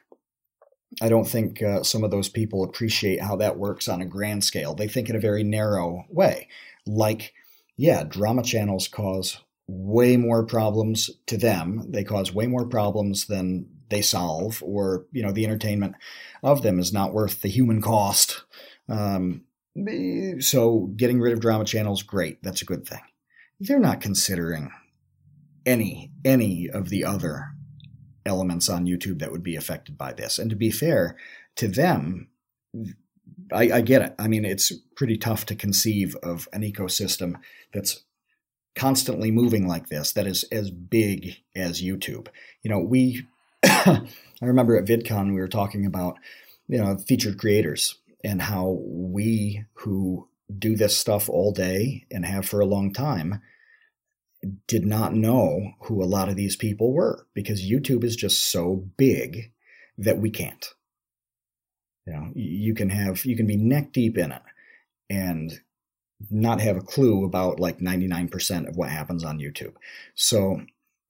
I 1.02 1.08
don't 1.08 1.28
think 1.28 1.62
uh, 1.62 1.82
some 1.82 2.04
of 2.04 2.10
those 2.10 2.28
people 2.28 2.64
appreciate 2.64 3.20
how 3.20 3.36
that 3.36 3.58
works 3.58 3.88
on 3.88 4.00
a 4.00 4.06
grand 4.06 4.44
scale. 4.44 4.74
They 4.74 4.88
think 4.88 5.10
in 5.10 5.16
a 5.16 5.20
very 5.20 5.44
narrow 5.44 6.04
way. 6.08 6.48
Like, 6.86 7.34
yeah, 7.76 8.04
drama 8.04 8.42
channels 8.42 8.88
cause 8.88 9.40
way 9.68 10.16
more 10.16 10.44
problems 10.46 11.10
to 11.26 11.36
them. 11.36 11.84
They 11.90 12.04
cause 12.04 12.32
way 12.32 12.46
more 12.46 12.66
problems 12.66 13.26
than 13.26 13.66
they 13.88 14.02
solve, 14.02 14.62
or 14.64 15.06
you 15.12 15.22
know, 15.22 15.32
the 15.32 15.44
entertainment 15.44 15.94
of 16.42 16.62
them 16.62 16.78
is 16.78 16.92
not 16.92 17.12
worth 17.12 17.42
the 17.42 17.48
human 17.48 17.80
cost. 17.80 18.42
Um, 18.88 19.42
so, 20.40 20.90
getting 20.96 21.20
rid 21.20 21.32
of 21.32 21.40
drama 21.40 21.64
channels, 21.64 22.02
great. 22.02 22.42
That's 22.42 22.62
a 22.62 22.66
good 22.66 22.86
thing. 22.86 23.02
They're 23.60 23.78
not 23.78 24.00
considering 24.00 24.70
any 25.64 26.12
any 26.24 26.70
of 26.70 26.88
the 26.88 27.04
other 27.04 27.55
elements 28.26 28.68
on 28.68 28.86
YouTube 28.86 29.20
that 29.20 29.32
would 29.32 29.42
be 29.42 29.56
affected 29.56 29.96
by 29.96 30.12
this. 30.12 30.38
And 30.38 30.50
to 30.50 30.56
be 30.56 30.70
fair 30.70 31.16
to 31.56 31.68
them, 31.68 32.28
I, 33.52 33.70
I, 33.72 33.80
get 33.80 34.02
it. 34.02 34.14
I 34.18 34.28
mean, 34.28 34.44
it's 34.44 34.72
pretty 34.94 35.16
tough 35.16 35.46
to 35.46 35.54
conceive 35.54 36.16
of 36.22 36.48
an 36.52 36.62
ecosystem 36.62 37.36
that's 37.72 38.02
constantly 38.74 39.30
moving 39.30 39.66
like 39.66 39.88
this, 39.88 40.12
that 40.12 40.26
is 40.26 40.44
as 40.52 40.70
big 40.70 41.36
as 41.54 41.82
YouTube. 41.82 42.28
You 42.62 42.70
know, 42.70 42.78
we, 42.78 43.26
I 43.64 44.06
remember 44.40 44.76
at 44.76 44.84
VidCon, 44.84 45.34
we 45.34 45.40
were 45.40 45.48
talking 45.48 45.86
about, 45.86 46.16
you 46.68 46.78
know, 46.78 46.96
featured 46.98 47.38
creators 47.38 47.96
and 48.22 48.42
how 48.42 48.78
we 48.84 49.64
who 49.74 50.28
do 50.58 50.76
this 50.76 50.96
stuff 50.96 51.28
all 51.28 51.52
day 51.52 52.06
and 52.10 52.24
have 52.24 52.46
for 52.46 52.60
a 52.60 52.66
long 52.66 52.92
time 52.92 53.40
did 54.66 54.84
not 54.86 55.14
know 55.14 55.72
who 55.82 56.02
a 56.02 56.04
lot 56.06 56.28
of 56.28 56.36
these 56.36 56.56
people 56.56 56.92
were 56.92 57.26
because 57.34 57.68
YouTube 57.68 58.04
is 58.04 58.16
just 58.16 58.50
so 58.50 58.84
big 58.96 59.52
that 59.98 60.18
we 60.18 60.30
can't. 60.30 60.66
You 62.06 62.12
know, 62.12 62.30
you 62.34 62.74
can 62.74 62.90
have 62.90 63.24
you 63.24 63.36
can 63.36 63.46
be 63.46 63.56
neck 63.56 63.92
deep 63.92 64.16
in 64.16 64.32
it 64.32 64.42
and 65.10 65.60
not 66.30 66.60
have 66.60 66.76
a 66.76 66.82
clue 66.82 67.24
about 67.24 67.60
like 67.60 67.78
99% 67.78 68.68
of 68.68 68.76
what 68.76 68.88
happens 68.88 69.22
on 69.22 69.38
YouTube. 69.38 69.74
So, 70.14 70.62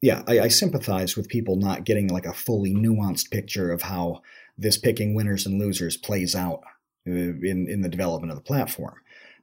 yeah, 0.02 0.22
I, 0.26 0.40
I 0.40 0.48
sympathize 0.48 1.16
with 1.16 1.28
people 1.28 1.56
not 1.56 1.84
getting 1.84 2.08
like 2.08 2.26
a 2.26 2.32
fully 2.32 2.74
nuanced 2.74 3.30
picture 3.30 3.70
of 3.70 3.82
how 3.82 4.22
this 4.58 4.78
picking 4.78 5.14
winners 5.14 5.46
and 5.46 5.60
losers 5.60 5.96
plays 5.96 6.34
out 6.34 6.62
uh, 7.06 7.12
in 7.12 7.66
in 7.68 7.82
the 7.82 7.88
development 7.88 8.32
of 8.32 8.38
the 8.38 8.44
platform. 8.44 8.94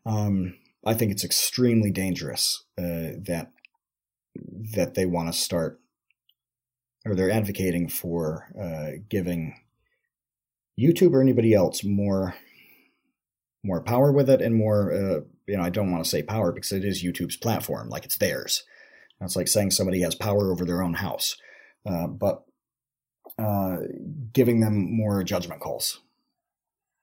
Um, 0.06 0.56
I 0.86 0.94
think 0.94 1.12
it's 1.12 1.24
extremely 1.24 1.92
dangerous 1.92 2.64
uh, 2.78 3.16
that 3.26 3.52
that 4.76 4.96
they 4.96 5.06
want 5.06 5.32
to 5.32 5.40
start 5.40 5.80
or 7.06 7.16
they're 7.16 7.32
advocating 7.32 7.90
for 7.90 8.48
uh, 8.60 9.00
giving 9.10 9.60
YouTube 10.80 11.14
or 11.14 11.22
anybody 11.22 11.54
else 11.54 11.84
more 11.84 12.36
more 13.66 13.82
power 13.82 14.12
with 14.12 14.30
it 14.30 14.42
and 14.42 14.56
more 14.56 14.92
uh, 14.92 15.20
you 15.48 15.58
know 15.58 15.64
I 15.64 15.70
don't 15.70 15.92
want 15.92 16.04
to 16.04 16.10
say 16.10 16.24
power 16.24 16.52
because 16.52 16.72
it 16.72 16.84
is 16.84 17.04
YouTube's 17.04 17.38
platform 17.38 17.90
like 17.90 18.06
it's 18.06 18.18
theirs. 18.18 18.64
That's 19.20 19.36
like 19.36 19.48
saying 19.48 19.72
somebody 19.72 20.02
has 20.02 20.16
power 20.16 20.52
over 20.52 20.66
their 20.66 20.82
own 20.84 20.96
house, 20.96 21.38
uh, 21.86 22.08
but 22.08 22.44
uh, 23.40 23.78
giving 24.34 24.60
them 24.60 24.96
more 24.96 25.24
judgment 25.24 25.62
calls 25.62 26.02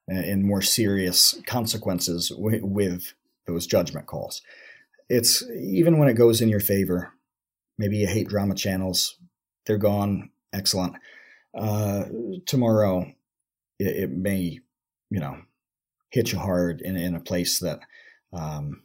and 0.06 0.44
more 0.44 0.60
serious 0.60 1.40
consequences 1.46 2.30
w- 2.30 2.64
with 2.64 3.14
those 3.46 3.66
judgment 3.66 4.06
calls. 4.06 4.42
It's 5.08 5.42
even 5.50 5.98
when 5.98 6.08
it 6.08 6.14
goes 6.14 6.40
in 6.40 6.48
your 6.48 6.60
favor. 6.60 7.12
Maybe 7.80 7.96
you 7.96 8.06
hate 8.06 8.28
drama 8.28 8.54
channels; 8.54 9.16
they're 9.64 9.78
gone. 9.78 10.28
Excellent. 10.52 10.96
Uh, 11.54 12.04
tomorrow, 12.44 13.06
it, 13.78 13.96
it, 14.04 14.10
may, 14.10 14.60
you 15.08 15.18
know, 15.18 15.38
hit 16.10 16.30
you 16.30 16.38
hard 16.38 16.82
in 16.82 16.98
in 16.98 17.14
a 17.14 17.20
place 17.20 17.58
that 17.60 17.80
um, 18.34 18.82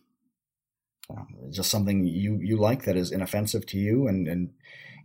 just 1.52 1.70
something 1.70 2.06
you 2.06 2.39
you 2.41 2.56
like 2.56 2.86
that 2.86 2.96
is 2.96 3.12
inoffensive 3.12 3.66
to 3.66 3.78
you 3.78 4.08
and 4.08 4.30
and 4.30 4.54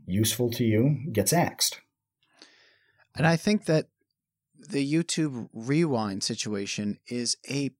useful 0.06 0.52
to 0.52 0.64
you 0.64 0.98
gets 1.12 1.32
axed. 1.32 1.80
And 3.16 3.26
I 3.26 3.34
think 3.34 3.64
that 3.64 3.88
the 4.56 4.88
YouTube 4.88 5.48
rewind 5.52 6.22
situation 6.22 7.00
is 7.08 7.36
a 7.50 7.72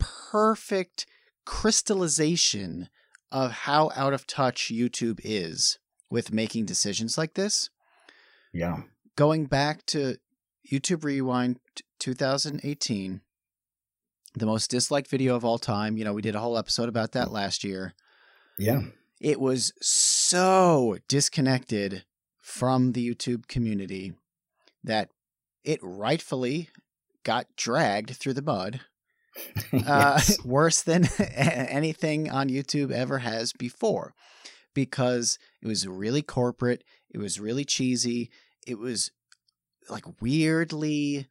perfect 0.00 1.06
crystallization 1.44 2.88
of 3.34 3.50
how 3.50 3.90
out 3.96 4.12
of 4.12 4.28
touch 4.28 4.70
YouTube 4.72 5.20
is 5.24 5.80
with 6.08 6.32
making 6.32 6.64
decisions 6.64 7.18
like 7.18 7.34
this. 7.34 7.68
Yeah. 8.52 8.82
Going 9.16 9.46
back 9.46 9.84
to 9.86 10.18
YouTube 10.70 11.02
Rewind 11.02 11.58
2018, 11.98 13.22
the 14.34 14.46
most 14.46 14.70
disliked 14.70 15.10
video 15.10 15.34
of 15.34 15.44
all 15.44 15.58
time. 15.58 15.96
You 15.96 16.04
know, 16.04 16.12
we 16.12 16.22
did 16.22 16.36
a 16.36 16.38
whole 16.38 16.56
episode 16.56 16.88
about 16.88 17.10
that 17.12 17.32
last 17.32 17.64
year. 17.64 17.94
Yeah. 18.56 18.82
It 19.20 19.40
was 19.40 19.72
so 19.80 20.98
disconnected 21.08 22.04
from 22.40 22.92
the 22.92 23.14
YouTube 23.14 23.48
community 23.48 24.12
that 24.84 25.08
it 25.64 25.80
rightfully 25.82 26.68
got 27.24 27.46
dragged 27.56 28.10
through 28.10 28.34
the 28.34 28.42
mud 28.42 28.82
uh, 29.72 30.18
yes. 30.18 30.38
worse 30.44 30.82
than 30.82 31.06
anything 31.36 32.30
on 32.30 32.48
YouTube 32.48 32.90
ever 32.90 33.18
has 33.18 33.52
before 33.52 34.14
because 34.74 35.38
it 35.62 35.68
was 35.68 35.86
really 35.86 36.22
corporate, 36.22 36.82
it 37.10 37.18
was 37.18 37.38
really 37.40 37.64
cheesy, 37.64 38.30
it 38.66 38.78
was 38.78 39.10
like 39.88 40.04
weirdly 40.20 41.28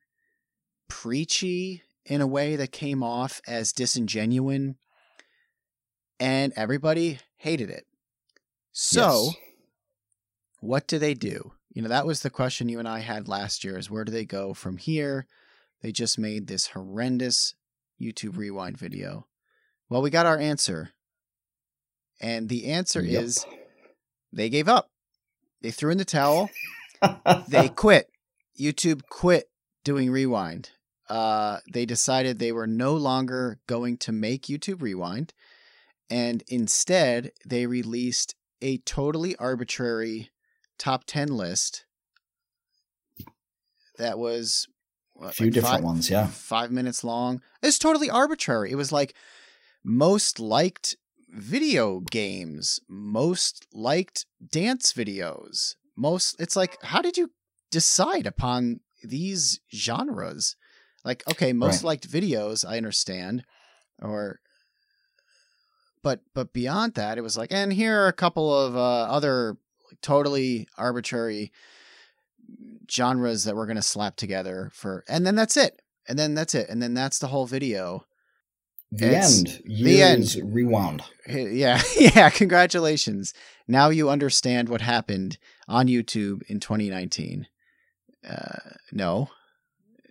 preachy 0.87 1.81
in 2.05 2.21
a 2.21 2.27
way 2.27 2.55
that 2.55 2.71
came 2.71 3.01
off 3.01 3.41
as 3.47 3.73
disingenuine 3.73 4.75
and 6.19 6.53
everybody 6.55 7.19
hated 7.37 7.69
it. 7.69 7.85
So, 8.71 9.25
Yes. 9.25 9.35
what 10.59 10.87
do 10.87 10.99
they 10.99 11.13
do? 11.13 11.53
You 11.73 11.81
know, 11.81 11.89
that 11.89 12.05
was 12.05 12.21
the 12.21 12.29
question 12.29 12.69
you 12.69 12.79
and 12.79 12.87
I 12.87 12.99
had 12.99 13.27
last 13.27 13.63
year 13.63 13.77
is 13.77 13.89
where 13.89 14.03
do 14.05 14.11
they 14.11 14.25
go 14.25 14.53
from 14.53 14.77
here? 14.77 15.25
They 15.81 15.91
just 15.91 16.17
made 16.19 16.47
this 16.47 16.67
horrendous 16.67 17.55
YouTube 18.01 18.37
rewind 18.37 18.77
video. 18.77 19.27
Well, 19.89 20.01
we 20.01 20.09
got 20.09 20.25
our 20.25 20.37
answer. 20.37 20.91
And 22.21 22.49
the 22.49 22.65
answer 22.67 23.01
Yep. 23.01 23.23
is 23.23 23.45
they 24.31 24.49
gave 24.49 24.67
up. 24.67 24.89
They 25.61 25.71
threw 25.71 25.91
in 25.91 25.97
the 25.97 26.05
towel. 26.05 26.49
they 27.47 27.69
quit. 27.69 28.09
YouTube 28.59 29.01
quit 29.09 29.49
doing 29.83 30.09
rewind. 30.11 30.71
Uh, 31.09 31.59
they 31.71 31.85
decided 31.85 32.39
they 32.39 32.51
were 32.51 32.67
no 32.67 32.95
longer 32.95 33.59
going 33.67 33.97
to 33.97 34.11
make 34.11 34.43
YouTube 34.43 34.81
rewind. 34.81 35.33
And 36.09 36.43
instead, 36.47 37.31
they 37.45 37.65
released 37.65 38.35
a 38.61 38.77
totally 38.79 39.35
arbitrary 39.37 40.29
top 40.77 41.03
10 41.05 41.29
list 41.29 41.85
that 43.97 44.17
was 44.17 44.67
a 45.21 45.31
few 45.31 45.47
like 45.47 45.53
different 45.53 45.75
five- 45.75 45.83
ones, 45.83 46.09
yeah. 46.09 46.27
five 46.27 46.71
minutes 46.71 47.03
long. 47.03 47.41
It's 47.61 47.79
totally 47.79 48.09
arbitrary. 48.09 48.71
It 48.71 48.75
was 48.75 48.91
like 48.91 49.13
most 49.83 50.39
liked 50.39 50.95
video 51.29 51.99
games, 51.99 52.79
most 52.87 53.67
liked 53.73 54.25
dance 54.51 54.93
videos, 54.93 55.75
most. 55.95 56.39
It's 56.39 56.55
like, 56.55 56.77
how 56.83 57.01
did 57.01 57.17
you 57.17 57.31
decide 57.71 58.25
upon 58.27 58.79
these 59.03 59.59
genres? 59.73 60.55
Like, 61.03 61.23
okay, 61.29 61.51
most 61.53 61.77
Right. 61.83 61.87
liked 61.89 62.09
videos, 62.09 62.65
I 62.67 62.77
understand, 62.77 63.43
or. 64.01 64.39
But 66.01 66.19
but 66.33 66.51
beyond 66.53 66.95
that, 66.95 67.17
it 67.17 67.21
was 67.21 67.37
like, 67.37 67.51
and 67.51 67.71
here 67.71 68.01
are 68.03 68.07
a 68.07 68.13
couple 68.13 68.53
of 68.53 68.75
uh, 68.75 69.03
other 69.03 69.57
totally 70.01 70.67
arbitrary 70.77 71.51
genres 72.91 73.43
that 73.45 73.55
we're 73.55 73.65
going 73.65 73.75
to 73.75 73.81
slap 73.81 74.15
together 74.15 74.69
for 74.73 75.03
and 75.07 75.25
then 75.25 75.35
that's 75.35 75.57
it 75.57 75.81
and 76.07 76.17
then 76.19 76.33
that's 76.35 76.53
it 76.53 76.69
and 76.69 76.81
then 76.81 76.93
that's 76.93 77.19
the 77.19 77.27
whole 77.27 77.45
video 77.45 78.05
The 78.91 79.17
It's 79.17 79.39
end. 79.39 79.61
the 79.65 80.01
end. 80.01 80.35
Rewound. 80.43 81.01
Yeah 81.27 81.81
yeah 81.99 82.29
congratulations 82.29 83.33
now 83.67 83.89
you 83.89 84.09
understand 84.09 84.69
what 84.69 84.81
happened 84.81 85.37
on 85.67 85.87
youtube 85.87 86.41
in 86.49 86.59
2019 86.59 87.47
uh 88.29 88.59
no 88.91 89.29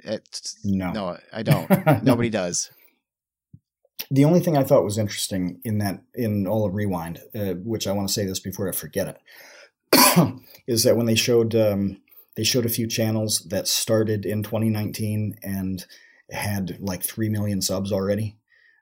it's, 0.05 0.57
No. 0.65 0.93
no 0.93 1.17
i 1.33 1.43
don't 1.51 1.69
nobody 2.03 2.31
does 2.31 2.71
The 4.11 4.25
only 4.25 4.41
thing 4.41 4.57
I 4.57 4.65
thought 4.65 4.85
was 4.85 4.99
interesting 4.99 5.61
in 5.65 5.79
that 5.79 6.03
in 6.15 6.47
all 6.47 6.67
of 6.67 6.75
Rewind, 6.75 7.21
uh, 7.35 7.55
which 7.65 7.87
I 7.87 7.93
want 7.93 8.09
to 8.09 8.13
say 8.15 8.27
this 8.27 8.41
before 8.41 8.69
I 8.69 8.73
forget 8.73 9.07
it, 9.13 10.33
is 10.67 10.83
that 10.83 10.97
when 10.97 11.07
they 11.07 11.15
showed 11.15 11.55
um, 11.55 12.01
they 12.37 12.45
showed 12.45 12.67
a 12.67 12.71
few 12.71 12.87
channels 12.87 13.47
that 13.51 13.69
started 13.69 14.25
in 14.25 14.43
2019 14.43 15.39
and 15.43 15.85
had 16.31 16.79
like 16.81 17.03
three 17.03 17.29
million 17.29 17.61
subs 17.61 17.93
already. 17.93 18.39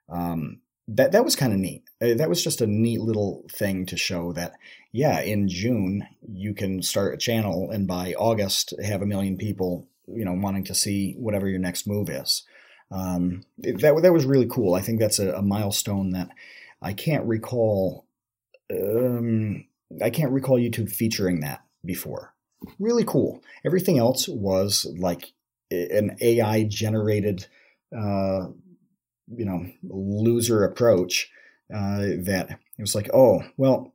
Um, 0.09 0.61
that 0.87 1.11
that 1.11 1.23
was 1.23 1.35
kind 1.35 1.53
of 1.53 1.59
neat. 1.59 1.83
Uh, 2.01 2.15
that 2.15 2.29
was 2.29 2.43
just 2.43 2.61
a 2.61 2.67
neat 2.67 3.01
little 3.01 3.45
thing 3.49 3.85
to 3.87 3.97
show 3.97 4.33
that 4.33 4.53
yeah, 4.91 5.21
in 5.21 5.47
June 5.47 6.07
you 6.27 6.53
can 6.53 6.81
start 6.81 7.13
a 7.13 7.17
channel 7.17 7.69
and 7.71 7.87
by 7.87 8.13
August 8.13 8.73
have 8.83 9.01
a 9.01 9.05
million 9.05 9.37
people 9.37 9.87
you 10.07 10.25
know 10.25 10.33
wanting 10.33 10.63
to 10.65 10.75
see 10.75 11.13
whatever 11.17 11.47
your 11.47 11.59
next 11.59 11.87
move 11.87 12.09
is. 12.09 12.43
Um, 12.89 13.43
that 13.59 14.01
that 14.01 14.13
was 14.13 14.25
really 14.25 14.47
cool. 14.47 14.75
I 14.75 14.81
think 14.81 14.99
that's 14.99 15.19
a, 15.19 15.33
a 15.33 15.41
milestone 15.41 16.11
that 16.11 16.29
I 16.81 16.93
can't 16.93 17.25
recall. 17.25 18.05
Um, 18.69 19.65
I 20.01 20.09
can't 20.09 20.31
recall 20.31 20.57
YouTube 20.57 20.91
featuring 20.91 21.41
that 21.41 21.61
before. 21.85 22.30
Really 22.79 23.03
cool. 23.03 23.41
Everything 23.65 23.97
else 23.97 24.27
was 24.27 24.85
like 24.97 25.31
an 25.71 26.17
AI 26.21 26.63
generated, 26.63 27.47
uh, 27.95 28.47
you 29.27 29.45
know, 29.45 29.65
loser 29.83 30.63
approach. 30.63 31.31
Uh, 31.73 32.17
that 32.19 32.49
it 32.51 32.81
was 32.81 32.95
like, 32.95 33.09
oh 33.13 33.43
well, 33.57 33.93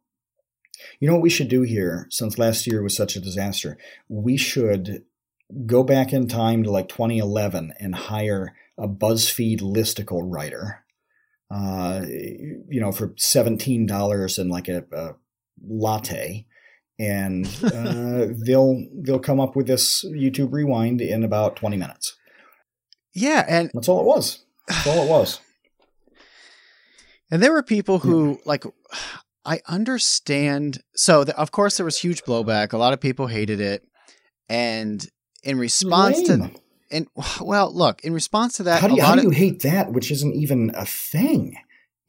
you 0.99 1.07
know 1.07 1.15
what 1.15 1.23
we 1.23 1.31
should 1.31 1.49
do 1.49 1.63
here? 1.63 2.07
Since 2.11 2.39
last 2.39 2.67
year 2.67 2.83
was 2.83 2.97
such 2.97 3.17
a 3.17 3.21
disaster, 3.21 3.77
we 4.09 4.37
should 4.37 5.05
go 5.67 5.85
back 5.85 6.13
in 6.13 6.27
time 6.27 6.65
to 6.65 6.71
like 6.71 6.89
2011 6.89 7.75
and 7.79 7.95
hire 7.95 8.55
a 8.79 8.89
BuzzFeed 8.89 9.61
listicle 9.61 10.23
writer, 10.25 10.85
uh, 11.51 12.03
you 12.07 12.81
know, 12.81 12.93
for 12.93 13.15
seventeen 13.17 13.87
dollars 13.87 14.39
and 14.39 14.51
like 14.51 14.69
a, 14.69 14.85
a 14.93 15.15
latte, 15.67 16.47
and 16.99 17.47
uh, 17.63 18.27
they'll 18.45 18.85
they'll 18.95 19.19
come 19.19 19.41
up 19.41 19.57
with 19.57 19.67
this 19.67 20.05
YouTube 20.05 20.53
rewind 20.53 21.01
in 21.01 21.25
about 21.25 21.57
twenty 21.57 21.77
minutes. 21.77 22.17
yeah 23.15 23.45
and 23.49 23.71
That's 23.75 23.89
all 23.89 24.01
it 24.01 24.07
was. 24.07 24.45
That's 24.69 24.87
all 24.87 25.05
it 25.05 25.09
was. 25.09 25.41
And 27.29 27.43
there 27.43 27.53
were 27.53 27.65
people 27.65 27.99
who 27.99 28.39
like 28.45 28.63
I 29.45 29.61
understand. 29.67 30.79
So 30.95 31.25
the, 31.25 31.37
of 31.37 31.51
course 31.51 31.77
there 31.77 31.85
was 31.85 31.99
huge 31.99 32.23
blowback. 32.23 32.73
A 32.73 32.79
lot 32.79 32.93
of 32.93 33.01
people 33.01 33.27
hated 33.27 33.61
it, 33.61 33.83
and 34.49 35.05
in 35.43 35.59
response 35.59 36.23
to 36.23 36.53
and 36.91 37.09
well, 37.41 37.73
look, 37.75 38.03
in 38.05 38.13
response 38.13 38.55
to 38.59 38.65
that, 38.65 38.81
how 38.81 38.89
do 38.89 38.95
a 38.95 38.97
you, 38.97 39.03
lot 39.03 39.09
how 39.09 39.15
do 39.15 39.21
of 39.21 39.25
you 39.25 39.31
hate 39.31 39.63
that, 39.63 39.93
which 39.93 40.11
isn't 40.11 40.35
even 40.35 40.71
a 40.75 40.87
thing? 40.87 41.57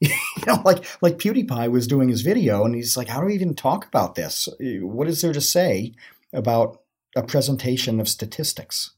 you 0.00 0.10
know, 0.46 0.62
like 0.64 0.84
like 1.02 1.18
PewDiePie 1.18 1.70
was 1.70 1.86
doing 1.86 2.08
his 2.08 2.22
video, 2.22 2.64
and 2.64 2.74
he's 2.74 2.96
like, 2.96 3.08
"How 3.08 3.20
do 3.20 3.26
we 3.26 3.34
even 3.34 3.54
talk 3.54 3.86
about 3.86 4.14
this? 4.14 4.48
What 4.60 5.08
is 5.08 5.20
there 5.22 5.32
to 5.32 5.40
say 5.40 5.92
about 6.32 6.82
a 7.16 7.22
presentation 7.22 8.00
of 8.00 8.08
statistics?" 8.08 8.92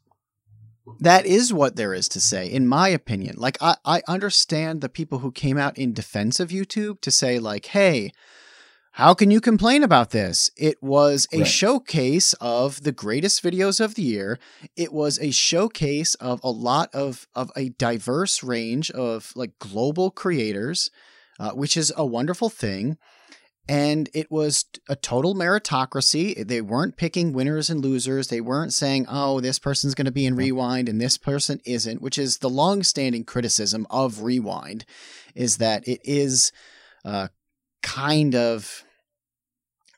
that 0.99 1.27
is 1.27 1.53
what 1.53 1.77
there 1.77 1.95
is 1.95 2.09
to 2.09 2.21
say, 2.21 2.47
in 2.51 2.67
my 2.67 2.89
opinion. 2.89 3.37
Like 3.39 3.57
I, 3.61 3.77
I 3.85 4.03
understand 4.09 4.81
the 4.81 4.89
people 4.89 5.19
who 5.21 5.31
came 5.31 5.59
out 5.59 5.79
in 5.79 5.93
defense 5.93 6.41
of 6.41 6.51
YouTube 6.51 7.01
to 7.03 7.11
say 7.11 7.39
like, 7.39 7.67
hey. 7.67 8.13
How 9.01 9.15
can 9.15 9.31
you 9.31 9.41
complain 9.41 9.83
about 9.83 10.11
this? 10.11 10.51
It 10.59 10.83
was 10.83 11.27
a 11.33 11.39
Right. 11.39 11.47
showcase 11.47 12.35
of 12.35 12.83
the 12.83 12.93
greatest 12.93 13.43
videos 13.43 13.81
of 13.81 13.95
the 13.95 14.03
year. 14.03 14.39
It 14.77 14.93
was 14.93 15.19
a 15.19 15.31
showcase 15.31 16.15
of 16.17 16.39
a 16.45 16.51
lot 16.51 16.95
of 16.95 17.27
of 17.35 17.51
a 17.57 17.71
diverse 17.71 18.43
range 18.43 18.91
of 18.91 19.33
like 19.35 19.59
global 19.59 20.11
creators, 20.11 20.91
uh, 21.39 21.53
which 21.53 21.79
is 21.79 21.91
a 21.97 22.05
wonderful 22.05 22.51
thing. 22.51 22.99
And 23.67 24.11
it 24.13 24.31
was 24.31 24.67
a 24.87 24.97
total 24.97 25.35
meritocracy. 25.35 26.47
They 26.47 26.61
weren't 26.61 26.99
picking 26.99 27.33
winners 27.33 27.71
and 27.71 27.83
losers. 27.83 28.29
They 28.29 28.43
weren't 28.43 28.75
saying, 28.75 29.07
"Oh, 29.09 29.41
this 29.41 29.59
person's 29.59 29.95
going 29.95 30.05
to 30.13 30.13
be 30.13 30.27
in 30.27 30.37
Rewind 30.37 30.91
and 30.91 31.01
this 31.01 31.17
person 31.17 31.63
isn't," 31.65 32.03
which 32.03 32.19
is 32.19 32.37
the 32.37 32.51
long-standing 32.51 33.25
criticism 33.25 33.87
of 33.89 34.21
Rewind, 34.21 34.85
is 35.35 35.57
that 35.57 35.89
it 35.89 36.03
is 36.05 36.53
uh, 37.03 37.29
kind 37.83 38.35
of 38.35 38.85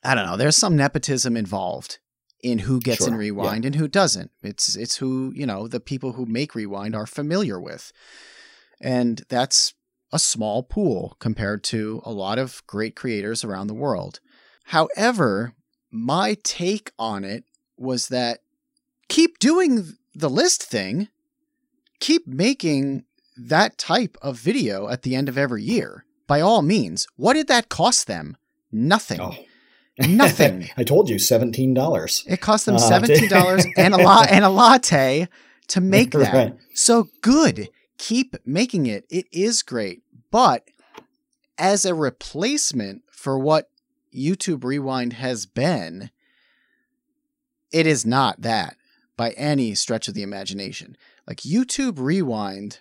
I 0.03 0.15
don't 0.15 0.25
know. 0.25 0.37
There's 0.37 0.57
some 0.57 0.75
nepotism 0.75 1.37
involved 1.37 1.99
in 2.41 2.59
who 2.59 2.79
gets 2.79 3.07
in 3.07 3.13
Sure, 3.13 3.19
Rewind 3.19 3.65
and 3.65 3.75
who 3.75 3.87
doesn't. 3.87 4.31
It's 4.43 4.75
it's 4.75 4.97
who 4.97 5.31
you 5.33 5.45
know 5.45 5.67
the 5.67 5.79
people 5.79 6.13
who 6.13 6.25
make 6.25 6.55
Rewind 6.55 6.95
are 6.95 7.05
familiar 7.05 7.59
with, 7.59 7.91
and 8.81 9.23
that's 9.29 9.73
a 10.11 10.19
small 10.19 10.61
pool 10.61 11.15
compared 11.19 11.63
to 11.63 12.01
a 12.05 12.11
lot 12.11 12.37
of 12.37 12.61
great 12.67 12.95
creators 12.95 13.43
around 13.43 13.67
the 13.67 13.73
world. 13.73 14.19
However, 14.65 15.53
my 15.89 16.37
take 16.43 16.91
on 16.99 17.23
it 17.23 17.45
was 17.77 18.09
that 18.09 18.39
keep 19.09 19.39
doing 19.39 19.93
the 20.13 20.29
list 20.29 20.61
thing, 20.63 21.07
keep 21.99 22.27
making 22.27 23.05
that 23.35 23.77
type 23.77 24.17
of 24.21 24.37
video 24.37 24.87
at 24.87 25.01
the 25.01 25.15
end 25.15 25.29
of 25.29 25.37
every 25.37 25.63
year. 25.63 26.05
By 26.27 26.41
all 26.41 26.61
means, 26.61 27.07
what 27.15 27.33
did 27.33 27.47
that 27.47 27.69
cost 27.69 28.05
them? 28.07 28.37
Nothing. 28.71 29.19
Oh, 29.19 29.35
Nothing. 29.99 30.69
I 30.77 30.83
told 30.83 31.09
you, 31.09 31.19
seventeen 31.19 31.73
dollars. 31.73 32.23
It 32.27 32.41
cost 32.41 32.65
them 32.65 32.75
Uh, 32.75 32.79
seventeen 32.89 33.29
dollars 33.29 33.65
and 33.77 33.93
a 33.93 33.97
lot 33.97 34.27
and 34.31 34.43
a 34.43 34.49
latte 34.49 35.27
to 35.67 35.81
make 35.81 36.11
that. 36.11 36.33
Right. 36.33 36.55
So 36.73 37.09
good. 37.21 37.69
Keep 37.97 38.35
making 38.45 38.85
it. 38.87 39.05
It 39.09 39.27
is 39.31 39.61
great. 39.61 40.01
But 40.31 40.67
as 41.57 41.85
a 41.85 41.93
replacement 41.93 43.03
for 43.11 43.37
what 43.37 43.69
YouTube 44.13 44.63
Rewind 44.63 45.13
has 45.13 45.45
been, 45.45 46.09
it 47.71 47.85
is 47.87 48.05
not 48.05 48.41
that 48.41 48.75
by 49.15 49.31
any 49.31 49.75
stretch 49.75 50.07
of 50.07 50.15
the 50.15 50.23
imagination. 50.23 50.97
Like 51.27 51.37
YouTube 51.41 51.99
Rewind, 51.99 52.79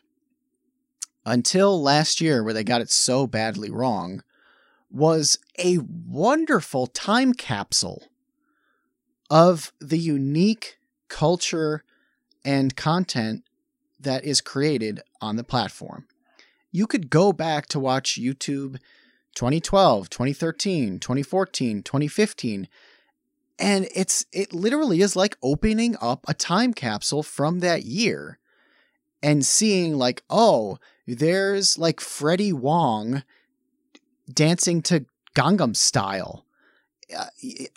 until 1.24 1.80
last 1.80 2.20
year, 2.20 2.42
where 2.42 2.54
they 2.54 2.64
got 2.64 2.80
it 2.80 2.90
so 2.90 3.26
badly 3.26 3.70
wrong, 3.70 4.22
was 4.92 5.38
a 5.58 5.78
wonderful 5.78 6.86
time 6.86 7.32
capsule 7.32 8.04
of 9.30 9.72
the 9.80 9.98
unique 9.98 10.76
culture 11.08 11.82
and 12.44 12.76
content 12.76 13.44
that 13.98 14.24
is 14.24 14.40
created 14.40 15.00
on 15.20 15.36
the 15.36 15.44
platform. 15.44 16.06
You 16.70 16.86
could 16.86 17.10
go 17.10 17.32
back 17.32 17.66
to 17.68 17.80
watch 17.80 18.20
YouTube 18.20 18.78
2012, 19.34 20.10
2013, 20.10 20.98
2014, 20.98 21.82
2015 21.82 22.68
and 23.58 23.88
it's 23.94 24.26
it 24.32 24.52
literally 24.52 25.00
is 25.00 25.14
like 25.14 25.36
opening 25.42 25.96
up 26.00 26.24
a 26.26 26.34
time 26.34 26.74
capsule 26.74 27.22
from 27.22 27.60
that 27.60 27.84
year 27.84 28.38
and 29.22 29.46
seeing 29.46 29.96
like 29.96 30.22
oh 30.28 30.78
there's 31.06 31.78
like 31.78 32.00
Freddie 32.00 32.52
Wong 32.52 33.22
dancing 34.32 34.82
to 34.82 35.06
Gangnam 35.34 35.76
Style 35.76 36.44
uh, 37.16 37.26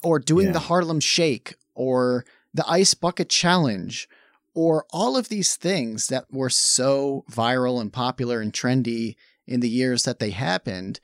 or 0.04 0.20
doing 0.20 0.48
yeah. 0.48 0.54
the 0.54 0.60
Harlem 0.60 1.00
Shake 1.00 1.56
or 1.74 2.26
the 2.54 2.70
Ice 2.70 2.93
Bucket 2.93 3.30
Challenge 3.30 4.08
or 4.54 4.86
all 4.91 5.18
of 5.18 5.30
these 5.30 5.56
things 5.56 6.08
that 6.08 6.26
were 6.32 6.50
so 6.50 7.26
viral 7.30 7.82
and 7.82 7.91
popular 7.91 8.39
and 8.39 8.54
trendy 8.54 9.16
in 9.46 9.60
the 9.60 9.70
years 9.70 10.04
that 10.04 10.20
they 10.20 10.32
happened 10.32 11.00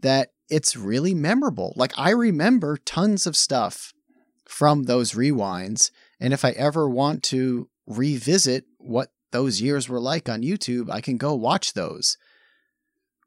that 0.00 0.32
it's 0.48 0.76
really 0.76 1.14
memorable. 1.14 1.72
Like 1.76 1.92
I 1.98 2.10
remember 2.10 2.76
tons 2.76 3.26
of 3.26 3.36
stuff 3.36 3.92
from 4.44 4.84
those 4.84 5.12
rewinds. 5.12 5.90
And 6.20 6.32
if 6.32 6.44
I 6.44 6.50
ever 6.50 6.88
want 6.88 7.22
to 7.24 7.68
revisit 7.86 8.64
what 8.78 9.10
those 9.32 9.60
years 9.60 9.88
were 9.88 10.00
like 10.00 10.28
on 10.28 10.42
YouTube, 10.42 10.90
I 10.90 11.00
can 11.00 11.16
go 11.16 11.34
watch 11.34 11.72
those. 11.72 12.16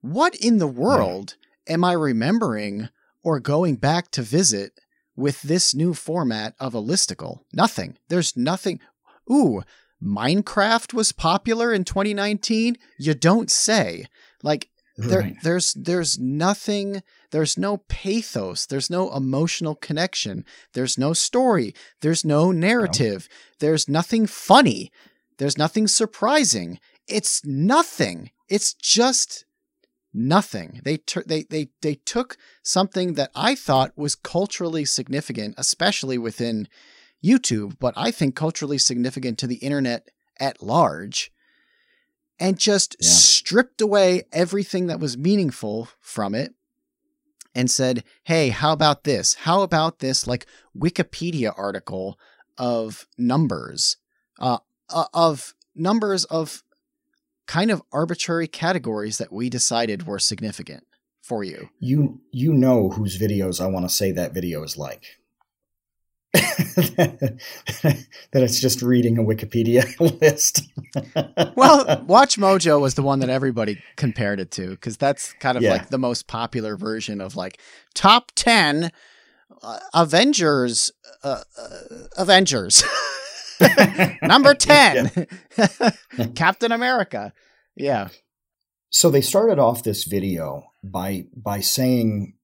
What 0.01 0.35
in 0.35 0.57
the 0.57 0.67
world. 0.67 1.35
Am 1.67 1.83
I 1.83 1.93
remembering 1.93 2.89
or 3.23 3.39
going 3.39 3.75
back 3.75 4.11
to 4.11 4.21
visit 4.21 4.79
with 5.15 5.41
this 5.41 5.73
new 5.73 5.93
format 5.93 6.55
of 6.59 6.73
a 6.73 6.81
listicle? 6.81 7.39
Nothing. 7.53 7.97
There's 8.09 8.35
nothing. 8.37 8.79
Ooh, 9.31 9.61
Minecraft 10.01 10.93
was 10.93 11.11
popular 11.11 11.73
in 11.73 11.83
2019? 11.83 12.77
You 12.99 13.13
don't 13.13 13.51
say. 13.51 14.05
Like, 14.43 14.69
there, 14.97 15.19
right. 15.19 15.35
there's 15.43 15.73
there's 15.73 16.17
nothing 16.17 17.03
there's 17.29 17.55
no 17.55 17.77
pathos 17.87 18.65
there's 18.65 18.89
no 18.89 19.13
emotional 19.13 19.75
connection 19.75 20.43
there's 20.73 20.97
no 20.97 21.13
story 21.13 21.75
there's 22.01 22.25
no 22.25 22.51
narrative 22.51 23.27
no. 23.29 23.35
there's 23.59 23.87
nothing 23.87 24.25
funny 24.25 24.91
there's 25.37 25.55
nothing 25.55 25.87
surprising 25.87 26.79
it's 27.07 27.45
nothing 27.45 28.31
it's 28.49 28.73
just 28.73 29.45
nothing 30.13 30.81
they 30.83 30.97
t- 30.97 31.21
they 31.25 31.43
they 31.43 31.69
they 31.81 31.95
took 31.95 32.37
something 32.63 33.13
that 33.13 33.29
i 33.35 33.53
thought 33.53 33.91
was 33.95 34.15
culturally 34.15 34.85
significant 34.85 35.53
especially 35.57 36.17
within 36.17 36.67
youtube 37.23 37.75
but 37.79 37.93
i 37.97 38.09
think 38.09 38.35
culturally 38.35 38.77
significant 38.77 39.37
to 39.37 39.47
the 39.47 39.55
internet 39.55 40.09
at 40.39 40.63
large 40.63 41.31
and 42.39 42.59
just 42.59 42.95
yeah. 42.99 43.09
stripped 43.09 43.81
away 43.81 44.23
everything 44.31 44.87
that 44.87 44.99
was 44.99 45.17
meaningful 45.17 45.89
from 45.99 46.35
it 46.35 46.53
and 47.55 47.71
said, 47.71 48.03
Hey, 48.23 48.49
how 48.49 48.71
about 48.73 49.03
this? 49.03 49.33
How 49.33 49.61
about 49.61 49.99
this 49.99 50.27
like 50.27 50.45
Wikipedia 50.77 51.53
article 51.57 52.19
of 52.57 53.07
numbers, 53.17 53.97
uh, 54.39 54.59
uh, 54.89 55.05
of 55.13 55.53
numbers 55.75 56.25
of 56.25 56.63
kind 57.47 57.71
of 57.71 57.81
arbitrary 57.91 58.47
categories 58.47 59.17
that 59.17 59.31
we 59.31 59.49
decided 59.49 60.05
were 60.05 60.19
significant 60.19 60.85
for 61.21 61.43
you? 61.43 61.69
You, 61.79 62.21
you 62.31 62.53
know 62.53 62.89
whose 62.89 63.19
videos 63.19 63.61
I 63.61 63.67
want 63.67 63.87
to 63.87 63.93
say 63.93 64.11
that 64.11 64.33
video 64.33 64.63
is 64.63 64.77
like. 64.77 65.03
that 66.33 67.39
it's 68.33 68.59
just 68.59 68.81
reading 68.81 69.17
a 69.17 69.23
Wikipedia 69.23 69.85
list. 70.21 70.69
well, 71.55 72.03
Watch 72.05 72.37
Mojo 72.37 72.79
was 72.79 72.95
the 72.95 73.01
one 73.01 73.19
that 73.19 73.29
everybody 73.29 73.81
compared 73.95 74.39
it 74.39 74.51
to 74.51 74.71
because 74.71 74.97
that's 74.97 75.33
kind 75.33 75.57
of 75.57 75.63
yeah. 75.63 75.71
like 75.71 75.89
the 75.89 75.97
most 75.97 76.27
popular 76.27 76.75
version 76.75 77.21
of 77.21 77.35
like 77.35 77.59
top 77.95 78.31
10 78.35 78.91
uh, 79.63 79.79
Avengers 79.93 80.91
uh, 81.23 81.43
uh, 81.57 81.69
Avengers. 82.17 82.83
Number 84.21 84.53
10 84.55 85.27
Captain 86.35 86.71
America. 86.71 87.33
Yeah. 87.75 88.09
So 88.89 89.09
they 89.09 89.21
started 89.21 89.59
off 89.59 89.83
this 89.83 90.05
video 90.05 90.71
by 90.83 91.25
by 91.35 91.59
saying 91.59 92.35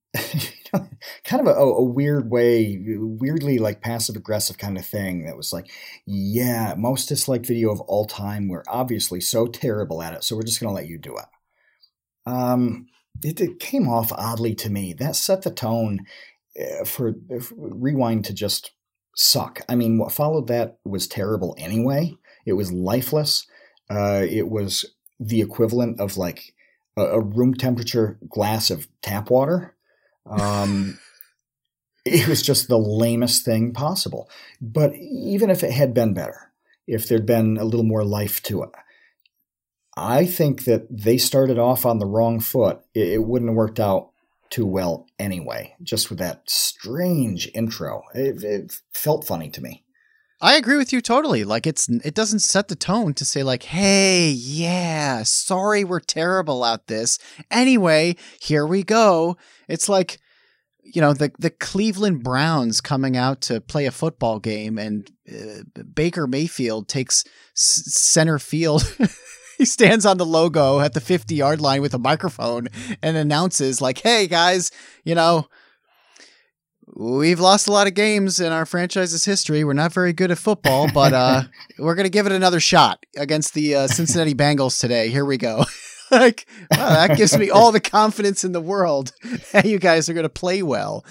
kind 1.24 1.40
of 1.40 1.46
a, 1.46 1.60
a, 1.60 1.82
weird 1.82 2.30
way, 2.30 2.78
weirdly 2.86 3.58
like 3.58 3.80
passive 3.80 4.16
aggressive 4.16 4.58
kind 4.58 4.78
of 4.78 4.86
thing 4.86 5.24
that 5.24 5.36
was 5.36 5.52
like, 5.52 5.68
yeah, 6.06 6.74
most 6.76 7.08
disliked 7.08 7.46
video 7.46 7.70
of 7.70 7.80
all 7.82 8.06
time. 8.06 8.48
We're 8.48 8.64
obviously 8.68 9.20
so 9.20 9.46
terrible 9.46 10.02
at 10.02 10.14
it, 10.14 10.24
so 10.24 10.36
we're 10.36 10.42
just 10.42 10.60
going 10.60 10.70
to 10.70 10.74
let 10.74 10.88
you 10.88 10.98
do 10.98 11.16
it. 11.16 12.30
Um, 12.30 12.86
it, 13.22 13.40
it, 13.40 13.58
came 13.58 13.88
off 13.88 14.12
oddly 14.12 14.54
to 14.56 14.70
me. 14.70 14.92
That 14.92 15.16
set 15.16 15.42
the 15.42 15.50
tone 15.50 16.00
uh, 16.58 16.84
for, 16.84 17.14
for 17.40 17.54
rewind 17.56 18.24
to 18.26 18.32
just 18.32 18.72
suck. 19.14 19.60
I 19.68 19.74
mean, 19.74 19.98
what 19.98 20.12
followed 20.12 20.48
that 20.48 20.78
was 20.84 21.06
terrible 21.06 21.54
anyway. 21.58 22.16
It 22.46 22.54
was 22.54 22.72
lifeless. 22.72 23.46
Uh, 23.90 24.24
it 24.28 24.48
was 24.48 24.84
the 25.20 25.40
equivalent 25.40 26.00
of 26.00 26.16
like 26.16 26.54
a, 26.96 27.02
a 27.02 27.20
room 27.20 27.54
temperature 27.54 28.18
glass 28.28 28.70
of 28.70 28.88
tap 29.02 29.30
water 29.30 29.74
um, 30.26 30.98
it 32.04 32.28
was 32.28 32.42
just 32.42 32.68
the 32.68 32.78
lamest 32.78 33.44
thing 33.44 33.72
possible. 33.72 34.28
But 34.60 34.94
even 34.94 35.50
if 35.50 35.62
it 35.62 35.72
had 35.72 35.94
been 35.94 36.14
better, 36.14 36.52
if 36.86 37.08
there'd 37.08 37.26
been 37.26 37.56
a 37.56 37.64
little 37.64 37.84
more 37.84 38.04
life 38.04 38.42
to 38.44 38.62
it, 38.64 38.70
I 39.96 40.26
think 40.26 40.64
that 40.64 40.86
they 40.90 41.18
started 41.18 41.58
off 41.58 41.86
on 41.86 41.98
the 41.98 42.06
wrong 42.06 42.40
foot. 42.40 42.80
It, 42.94 43.12
it 43.12 43.24
wouldn't 43.24 43.50
have 43.50 43.56
worked 43.56 43.80
out 43.80 44.10
too 44.54 44.64
well 44.64 45.08
anyway, 45.18 45.74
just 45.82 46.10
with 46.10 46.20
that 46.20 46.48
strange 46.48 47.50
intro. 47.54 48.02
It, 48.14 48.44
it 48.44 48.80
felt 48.92 49.26
funny 49.26 49.50
to 49.50 49.60
me. 49.60 49.82
I 50.40 50.54
agree 50.54 50.76
with 50.76 50.92
you 50.92 51.00
totally. 51.00 51.42
Like 51.42 51.66
it's 51.66 51.88
it 51.88 52.14
doesn't 52.14 52.40
set 52.40 52.68
the 52.68 52.76
tone 52.76 53.14
to 53.14 53.24
say 53.24 53.42
like, 53.42 53.64
"Hey, 53.64 54.30
yeah, 54.30 55.24
sorry 55.24 55.82
we're 55.82 55.98
terrible 55.98 56.64
at 56.64 56.86
this. 56.86 57.18
Anyway, 57.50 58.16
here 58.40 58.64
we 58.66 58.84
go." 58.84 59.36
It's 59.68 59.88
like 59.88 60.20
you 60.82 61.00
know 61.00 61.14
the 61.14 61.32
the 61.38 61.50
Cleveland 61.50 62.22
Browns 62.22 62.80
coming 62.80 63.16
out 63.16 63.40
to 63.42 63.60
play 63.60 63.86
a 63.86 63.90
football 63.90 64.38
game 64.38 64.78
and 64.78 65.10
uh, 65.28 65.82
Baker 65.94 66.26
Mayfield 66.28 66.88
takes 66.88 67.24
s- 67.56 67.82
center 67.86 68.38
field. 68.38 68.82
he 69.58 69.64
stands 69.64 70.06
on 70.06 70.18
the 70.18 70.26
logo 70.26 70.80
at 70.80 70.94
the 70.94 71.00
50 71.00 71.34
yard 71.34 71.60
line 71.60 71.82
with 71.82 71.94
a 71.94 71.98
microphone 71.98 72.68
and 73.02 73.16
announces 73.16 73.80
like, 73.80 73.98
"Hey 73.98 74.26
guys, 74.26 74.70
you 75.04 75.14
know, 75.14 75.48
we've 76.94 77.40
lost 77.40 77.68
a 77.68 77.72
lot 77.72 77.86
of 77.86 77.94
games 77.94 78.40
in 78.40 78.52
our 78.52 78.66
franchise's 78.66 79.24
history. 79.24 79.64
We're 79.64 79.72
not 79.72 79.92
very 79.92 80.12
good 80.12 80.30
at 80.30 80.38
football, 80.38 80.90
but 80.92 81.12
uh, 81.12 81.42
we're 81.78 81.94
going 81.94 82.04
to 82.04 82.10
give 82.10 82.26
it 82.26 82.32
another 82.32 82.60
shot 82.60 83.04
against 83.16 83.54
the 83.54 83.74
uh, 83.74 83.86
Cincinnati 83.86 84.34
Bengals 84.34 84.80
today. 84.80 85.08
Here 85.08 85.24
we 85.24 85.36
go. 85.36 85.64
like, 86.10 86.46
wow, 86.70 87.06
that 87.06 87.16
gives 87.16 87.36
me 87.36 87.50
all 87.50 87.72
the 87.72 87.80
confidence 87.80 88.44
in 88.44 88.52
the 88.52 88.60
world 88.60 89.12
that 89.52 89.64
you 89.64 89.78
guys 89.78 90.08
are 90.08 90.14
going 90.14 90.24
to 90.24 90.30
play 90.30 90.62
well. 90.62 91.04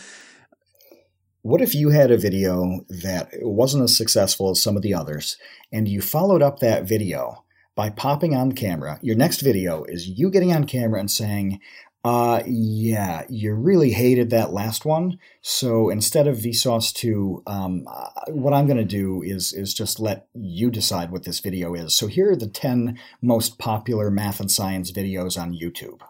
What 1.41 1.61
if 1.61 1.75
you 1.75 1.89
had 1.89 2.09
a 2.09 2.17
video 2.17 2.85
that 2.87 3.29
wasn't 3.41 3.83
as 3.83 3.97
successful 3.97 4.51
as 4.51 4.63
some 4.63 4.77
of 4.77 4.81
the 4.81 4.93
others, 4.93 5.37
and 5.73 5.89
you 5.89 5.99
followed 5.99 6.41
up 6.41 6.59
that 6.59 6.85
video 6.85 7.42
by 7.75 7.89
popping 7.89 8.35
on 8.35 8.51
camera? 8.51 8.99
Your 9.01 9.15
next 9.15 9.41
video 9.41 9.83
is 9.83 10.07
you 10.07 10.29
getting 10.29 10.53
on 10.53 10.65
camera 10.65 10.99
and 10.99 11.09
saying, 11.09 11.59
uh, 12.05 12.43
yeah, 12.45 13.23
you 13.29 13.53
really 13.53 13.91
hated 13.91 14.29
that 14.29 14.51
last 14.51 14.83
one. 14.83 15.17
So 15.41 15.89
instead 15.89 16.27
of 16.27 16.37
Vsauce 16.37 16.93
2, 16.93 17.43
um, 17.47 17.87
uh, 17.89 18.09
what 18.27 18.53
I'm 18.53 18.65
going 18.67 18.77
to 18.77 18.83
do 18.83 19.21
is 19.21 19.53
is 19.53 19.73
just 19.73 20.01
let 20.01 20.27
you 20.33 20.69
decide 20.69 21.11
what 21.11 21.23
this 21.23 21.39
video 21.39 21.73
is. 21.73 21.95
So 21.95 22.07
here 22.07 22.31
are 22.31 22.35
the 22.35 22.47
10 22.49 22.99
most 23.21 23.57
popular 23.57 24.11
math 24.11 24.41
and 24.41 24.51
science 24.51 24.91
videos 24.91 25.41
on 25.41 25.53
YouTube. 25.53 26.01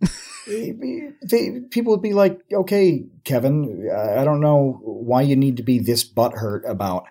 they, 1.22 1.60
people 1.70 1.92
would 1.92 2.02
be 2.02 2.14
like, 2.14 2.40
okay, 2.50 3.04
Kevin, 3.24 3.90
I 3.94 4.24
don't 4.24 4.40
know 4.40 4.80
why 4.82 5.20
you 5.20 5.36
need 5.36 5.58
to 5.58 5.62
be 5.62 5.78
this 5.78 6.08
butthurt 6.08 6.68
about 6.68 7.04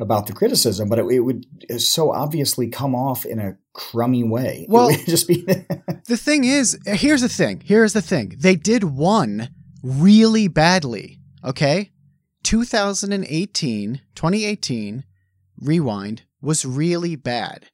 about 0.00 0.26
the 0.26 0.32
criticism, 0.32 0.88
but 0.88 0.98
it, 0.98 1.04
it, 1.06 1.20
would 1.20 1.46
so 1.78 2.10
obviously 2.10 2.68
come 2.68 2.94
off 2.94 3.24
in 3.24 3.38
a 3.38 3.56
crummy 3.74 4.24
way. 4.24 4.66
Well, 4.68 4.90
just 5.06 5.28
be 5.28 5.42
the 6.06 6.16
thing 6.16 6.44
is, 6.44 6.78
here's 6.86 7.20
the 7.20 7.28
thing. 7.28 7.62
Here's 7.64 7.92
the 7.92 8.02
thing. 8.02 8.34
They 8.38 8.56
did 8.56 8.84
one 8.84 9.50
really 9.82 10.48
badly. 10.48 11.18
Okay, 11.44 11.92
2018, 12.42 14.00
2018, 14.14 15.04
rewind 15.58 16.22
was 16.40 16.64
really 16.64 17.16
bad. 17.16 17.66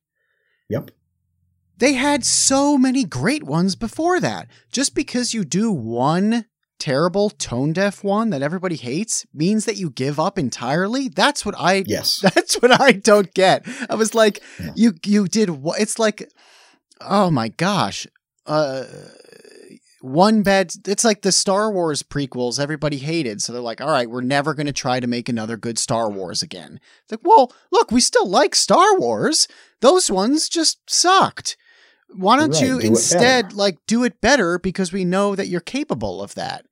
Yep. 0.68 0.90
They 1.78 1.92
had 1.92 2.24
so 2.24 2.78
many 2.78 3.04
great 3.04 3.42
ones 3.42 3.76
before 3.76 4.18
that. 4.20 4.48
Just 4.72 4.94
because 4.94 5.34
you 5.34 5.44
do 5.44 5.70
one 5.70 6.46
terrible 6.78 7.30
tone 7.30 7.72
deaf 7.72 8.04
one 8.04 8.30
that 8.30 8.42
everybody 8.42 8.76
hates 8.76 9.26
means 9.32 9.64
that 9.64 9.76
you 9.76 9.90
give 9.90 10.18
up 10.20 10.38
entirely? 10.38 11.08
That's 11.08 11.44
what 11.44 11.54
I 11.58 11.84
Yes. 11.86 12.18
that's 12.22 12.56
what 12.56 12.80
I 12.80 12.92
don't 12.92 13.32
get. 13.34 13.66
I 13.90 13.94
was 13.94 14.14
like, 14.14 14.42
Yeah. 14.60 14.72
you 14.74 14.92
you 15.04 15.26
did 15.28 15.50
what? 15.50 15.80
It's 15.80 15.98
like, 15.98 16.30
oh 17.00 17.30
my 17.30 17.48
gosh, 17.48 18.06
uh, 18.46 18.84
one 20.00 20.42
bad. 20.42 20.72
It's 20.86 21.04
like 21.04 21.22
the 21.22 21.32
Star 21.32 21.72
Wars 21.72 22.02
prequels. 22.02 22.60
Everybody 22.60 22.98
hated, 22.98 23.42
so 23.42 23.52
they're 23.52 23.62
like, 23.62 23.80
all 23.80 23.90
right, 23.90 24.08
we're 24.08 24.20
never 24.20 24.54
going 24.54 24.66
to 24.66 24.72
try 24.72 25.00
to 25.00 25.06
make 25.06 25.28
another 25.28 25.56
good 25.56 25.78
Star 25.78 26.08
Wars 26.10 26.42
again. 26.42 26.78
It's 27.02 27.12
like, 27.12 27.20
well, 27.24 27.52
look, 27.72 27.90
we 27.90 28.00
still 28.00 28.28
like 28.28 28.54
Star 28.54 28.96
Wars. 28.98 29.48
Those 29.80 30.10
ones 30.10 30.48
just 30.48 30.78
sucked. 30.88 31.56
Why 32.14 32.36
don't 32.36 32.52
Right, 32.52 32.60
you 32.60 32.80
do 32.80 32.86
instead 32.86 33.52
like 33.52 33.78
do 33.86 34.04
it 34.04 34.20
better 34.20 34.58
because 34.58 34.92
we 34.92 35.04
know 35.04 35.34
that 35.34 35.48
you're 35.48 35.60
capable 35.60 36.22
of 36.22 36.34
that? 36.34 36.66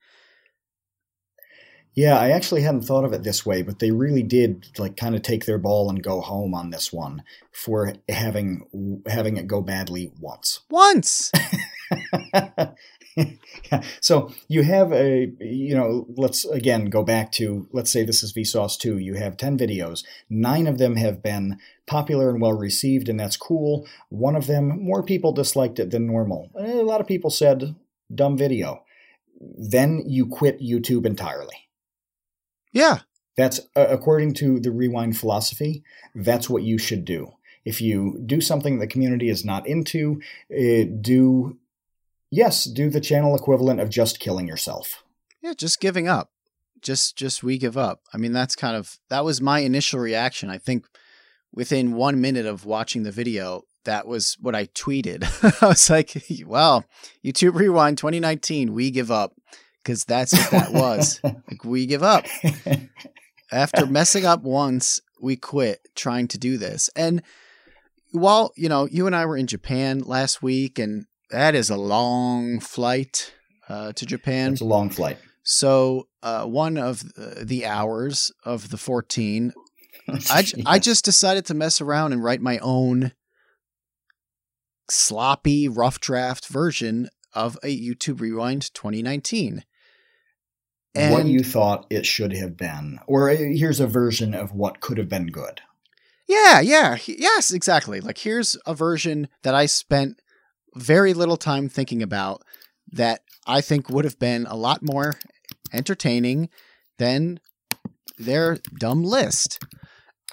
Yeah, 1.95 2.18
I 2.18 2.30
actually 2.30 2.62
hadn't 2.62 2.82
thought 2.82 3.05
of 3.05 3.12
it 3.12 3.22
this 3.22 3.47
way, 3.47 3.62
but 3.62 3.78
they 3.78 3.93
really 3.93 4.24
did 4.24 4.66
like 4.78 4.97
kind 4.97 5.14
of 5.14 5.22
take 5.22 5.47
their 5.47 5.59
ball 5.59 5.89
and 5.89 6.03
go 6.03 6.20
home 6.20 6.53
on 6.53 6.70
this 6.70 6.93
one 6.93 7.22
for 7.53 7.93
having 8.09 9.03
having 9.07 9.37
it 9.37 9.47
go 9.47 9.61
badly 9.61 10.12
once. 10.18 10.61
Once. 10.68 11.30
So 14.01 14.33
you 14.49 14.62
have 14.62 14.93
a 14.93 15.33
you 15.41 15.75
know 15.75 16.07
let's 16.17 16.45
again 16.45 16.87
go 16.87 17.03
back 17.03 17.33
to 17.33 17.69
let's 17.73 17.91
say 17.91 18.05
this 18.05 18.23
is 18.23 18.33
vsauce 18.33 18.79
2 18.79 18.99
you 18.99 19.15
have 19.15 19.37
10 19.37 19.59
videos. 19.59 20.05
Nine 20.29 20.67
of 20.67 20.79
them 20.79 20.97
have 20.97 21.23
been 21.23 21.59
popular 21.87 22.31
and 22.31 22.41
well 22.41 22.53
received 22.53 23.09
and 23.09 23.19
that's 23.19 23.37
cool. 23.37 23.87
One 24.11 24.37
of 24.37 24.47
them 24.47 24.83
more 24.83 25.03
people 25.03 25.33
disliked 25.33 25.79
it 25.79 25.91
than 25.91 26.07
normal. 26.07 26.51
Eh, 26.59 26.81
a 26.81 26.83
lot 26.83 27.01
of 27.01 27.07
people 27.07 27.31
said 27.31 27.75
dumb 28.15 28.37
video. 28.37 28.85
Then 29.41 30.03
you 30.07 30.27
quit 30.27 30.61
youtube 30.61 31.07
entirely. 31.07 31.69
Yeah. 32.73 33.01
that's 33.37 33.61
uh, 33.77 33.87
according 33.89 34.35
to 34.35 34.61
the 34.61 34.71
rewind 34.71 35.17
philosophy 35.17 35.83
that's 36.15 36.51
what 36.51 36.62
you 36.62 36.79
should 36.79 37.05
do. 37.05 37.33
If 37.65 37.81
you 37.81 38.21
do 38.25 38.41
something 38.41 38.79
the 38.79 38.87
community 38.87 39.29
is 39.29 39.45
not 39.45 39.67
into 39.67 40.21
uh, 40.53 40.85
do 41.01 41.59
yes 42.35 42.64
do 42.64 42.91
the 42.91 43.01
channel 43.01 43.35
equivalent 43.37 43.80
of 43.80 43.89
just 43.91 44.18
killing 44.20 44.49
yourself 44.49 45.05
Yeah, 45.45 45.53
just 45.53 45.78
giving 45.78 46.09
up. 46.09 46.30
Just 46.80 47.16
just 47.16 47.43
we 47.43 47.59
give 47.59 47.76
up. 47.76 48.01
I 48.14 48.16
mean, 48.16 48.32
that's 48.32 48.57
kind 48.57 48.76
of 48.76 48.99
that 49.11 49.24
was 49.24 49.41
my 49.41 49.59
initial 49.61 50.01
reaction. 50.01 50.49
I 50.49 50.59
think 50.59 50.87
within 51.53 51.93
1 51.93 52.20
minute 52.20 52.47
of 52.47 52.64
watching 52.64 53.03
the 53.05 53.12
video, 53.12 53.62
that 53.85 54.07
was 54.07 54.37
what 54.41 54.55
I 54.55 54.64
tweeted. 54.66 55.20
I 55.62 55.66
was 55.66 55.89
like, 55.91 56.11
"Well, 56.47 56.85
YouTube 57.22 57.55
Rewind 57.55 57.99
2019, 57.99 58.72
we 58.72 58.91
give 58.91 59.11
up." 59.11 59.32
Cuz 59.85 60.05
that's 60.05 60.32
what 60.32 60.51
that 60.51 60.72
was. 60.72 61.20
like 61.51 61.64
we 61.64 61.85
give 61.87 62.03
up. 62.03 62.24
After 63.53 63.85
messing 63.87 64.24
up 64.24 64.43
once, 64.43 65.01
we 65.20 65.37
quit 65.37 65.80
trying 65.95 66.26
to 66.28 66.39
do 66.39 66.57
this. 66.57 66.91
And 66.97 67.22
while, 68.12 68.53
you 68.57 68.68
know, 68.68 68.89
you 68.91 69.07
and 69.07 69.14
I 69.14 69.26
were 69.26 69.37
in 69.37 69.47
Japan 69.47 70.01
last 70.01 70.43
week 70.43 70.78
and 70.78 71.05
that 71.35 71.55
is 71.55 71.68
a 71.70 71.76
long 71.76 72.61
flight 72.61 73.32
uh, 73.68 73.93
to 73.93 74.07
Japan. 74.07 74.53
it's 74.53 74.61
a 74.61 74.64
long 74.64 74.89
flight 74.91 75.18
So 75.43 76.07
uh, 76.22 76.45
one 76.47 76.76
of 76.78 77.03
the- 77.14 77.66
hours 77.66 78.30
of 78.45 78.70
the 78.70 78.76
14, 78.78 79.53
I, 80.09 80.45
Yes. 80.57 80.85
just 80.85 81.05
decided 81.05 81.45
to 81.47 81.55
mess 81.55 81.80
around 81.80 82.12
and 82.12 82.22
write 82.22 82.41
my 82.41 82.59
own 82.59 83.12
sloppy, 84.91 85.68
rough 85.68 85.99
draft 86.01 86.47
version 86.49 87.09
of 87.32 87.59
a 87.62 87.68
YouTube 87.76 88.20
Rewind 88.20 88.72
2019. 88.74 89.64
And 90.95 91.12
what 91.12 91.26
you 91.26 91.41
thought 91.43 91.87
it 91.91 92.07
should 92.07 92.32
have 92.35 92.57
been 92.57 93.01
or 93.09 93.28
uh, 93.28 93.35
here's 93.37 93.80
a 93.80 93.87
version 93.89 94.32
of 94.35 94.53
what 94.53 94.80
could 94.80 94.99
have 94.99 95.09
been 95.09 95.26
good 95.26 95.61
yeah, 96.26 96.61
yeah, 96.61 96.97
yes, 97.07 97.53
exactly. 97.53 98.01
Like 98.01 98.16
here's 98.16 98.57
a 98.64 98.74
version 98.74 99.28
that 99.43 99.55
I 99.55 99.66
spent 99.66 100.22
very 100.77 101.14
little 101.14 101.37
time 101.37 101.68
thinking 101.68 102.03
about 102.03 102.43
that 102.93 103.20
I 103.47 103.61
think 103.61 103.89
would 103.89 104.05
have 104.05 104.18
been 104.18 104.47
a 104.47 104.57
lot 104.57 104.81
more 104.83 105.14
entertaining 105.72 106.49
than 106.99 107.41
their 108.18 108.59
dumb 108.79 109.03
list. 109.03 109.59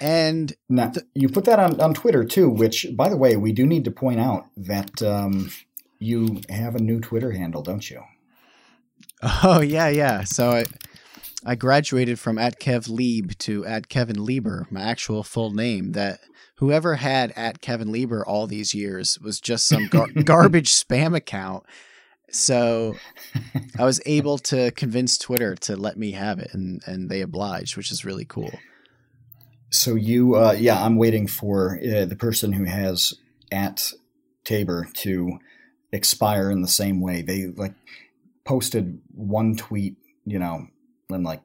And 0.00 0.52
now 0.68 0.88
The- 0.88 1.06
you 1.14 1.28
put 1.28 1.44
that 1.44 1.58
on, 1.58 1.80
on 1.80 1.94
twitter 1.94 2.24
too 2.24 2.48
which 2.48 2.86
by 2.96 3.08
the 3.08 3.16
way 3.16 3.36
we 3.36 3.52
do 3.52 3.66
need 3.66 3.84
to 3.84 3.90
point 3.90 4.20
out 4.20 4.46
that 4.56 5.02
um, 5.02 5.50
you 5.98 6.40
have 6.48 6.74
a 6.74 6.80
new 6.82 7.00
twitter 7.00 7.32
handle 7.32 7.62
don't 7.62 7.88
you 7.90 8.02
Oh 9.44 9.60
yeah, 9.60 9.88
yeah. 9.88 10.24
So 10.24 10.50
I 10.50 10.64
I 11.44 11.54
graduated 11.54 12.18
from 12.18 12.38
at 12.38 12.58
Kev 12.60 12.88
Lieb 12.88 13.36
to 13.38 13.64
at 13.66 13.88
Kevin 13.88 14.24
Lieber, 14.24 14.66
my 14.70 14.80
actual 14.82 15.22
full 15.22 15.50
name. 15.52 15.92
That 15.92 16.18
whoever 16.62 16.94
had 16.94 17.32
at 17.34 17.60
Kevin 17.60 17.90
Lieber 17.90 18.24
all 18.24 18.46
these 18.46 18.72
years 18.72 19.18
was 19.18 19.40
just 19.40 19.66
some 19.66 19.88
gar- 19.88 20.06
garbage 20.24 20.70
spam 20.70 21.16
account. 21.16 21.64
So 22.30 22.94
I 23.78 23.84
was 23.84 24.00
able 24.06 24.38
to 24.38 24.70
convince 24.70 25.18
Twitter 25.18 25.56
to 25.56 25.74
let 25.74 25.96
me 25.96 26.12
have 26.12 26.38
it, 26.38 26.50
and 26.54 26.80
and 26.86 27.10
they 27.10 27.20
obliged, 27.20 27.76
which 27.76 27.90
is 27.90 28.04
really 28.04 28.24
cool. 28.24 28.52
So 29.70 29.96
you, 29.96 30.36
uh, 30.36 30.52
yeah, 30.52 30.80
I'm 30.80 30.94
waiting 30.94 31.26
for 31.26 31.80
uh, 31.80 32.04
the 32.04 32.16
person 32.16 32.52
who 32.52 32.64
has 32.64 33.12
at 33.50 33.90
Tabor 34.44 34.86
to 34.98 35.40
expire 35.90 36.48
in 36.48 36.62
the 36.62 36.68
same 36.68 37.00
way. 37.00 37.22
They 37.22 37.46
like 37.48 37.74
posted 38.44 39.00
one 39.12 39.56
tweet, 39.56 39.96
you 40.24 40.38
know, 40.38 40.68
in 41.10 41.24
like 41.24 41.40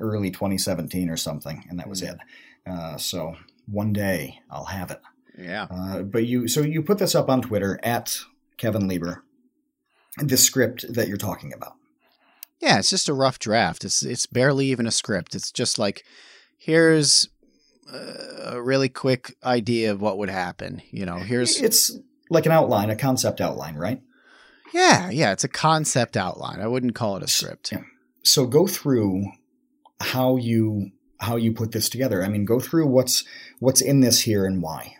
early 0.00 0.30
2017 0.30 1.10
or 1.10 1.18
something, 1.18 1.62
and 1.68 1.78
that 1.78 1.90
was 1.90 2.00
it. 2.00 2.16
Uh, 2.66 2.96
so 2.96 3.36
one 3.66 3.92
day 3.92 4.40
I'll 4.50 4.64
have 4.66 4.90
it. 4.90 5.00
Yeah. 5.38 5.66
Uh, 5.70 6.02
but 6.02 6.26
you, 6.26 6.46
so 6.48 6.60
you 6.60 6.82
put 6.82 6.98
this 6.98 7.14
up 7.14 7.28
on 7.30 7.42
Twitter 7.42 7.80
at 7.82 8.18
Kevin 8.58 8.86
Lieber, 8.88 9.24
the 10.18 10.36
script 10.36 10.92
that 10.92 11.08
you're 11.08 11.16
talking 11.16 11.52
about. 11.52 11.72
Yeah, 12.60 12.78
it's 12.78 12.90
just 12.90 13.08
a 13.08 13.14
rough 13.14 13.38
draft. 13.38 13.84
It's 13.84 14.02
it's 14.04 14.26
barely 14.26 14.66
even 14.66 14.86
a 14.86 14.90
script. 14.92 15.34
It's 15.34 15.50
just 15.50 15.78
like 15.80 16.04
here's 16.58 17.28
uh, 17.92 18.52
a 18.52 18.62
really 18.62 18.88
quick 18.88 19.34
idea 19.42 19.90
of 19.90 20.00
what 20.00 20.18
would 20.18 20.28
happen. 20.30 20.80
You 20.90 21.04
know, 21.06 21.16
here's 21.16 21.60
It's 21.60 21.90
like 22.30 22.46
an 22.46 22.52
outline, 22.52 22.88
a 22.90 22.94
concept 22.96 23.40
outline, 23.40 23.74
right? 23.74 24.00
yeah, 24.72 25.10
yeah. 25.10 25.32
It's 25.32 25.44
a 25.44 25.48
concept 25.48 26.16
outline. 26.16 26.60
I 26.60 26.66
wouldn't 26.68 26.94
call 26.94 27.16
it 27.16 27.22
a 27.24 27.28
script. 27.28 27.72
Yeah. 27.72 27.82
so 28.22 28.46
go 28.46 28.66
through 28.68 29.24
how 30.00 30.36
you 30.36 30.90
how 31.22 31.36
you 31.36 31.52
put 31.52 31.72
this 31.72 31.88
together 31.88 32.22
i 32.22 32.28
mean 32.28 32.44
go 32.44 32.60
through 32.60 32.86
what's 32.86 33.24
what's 33.58 33.80
in 33.80 34.00
this 34.00 34.20
here 34.20 34.44
and 34.44 34.62
why 34.62 34.96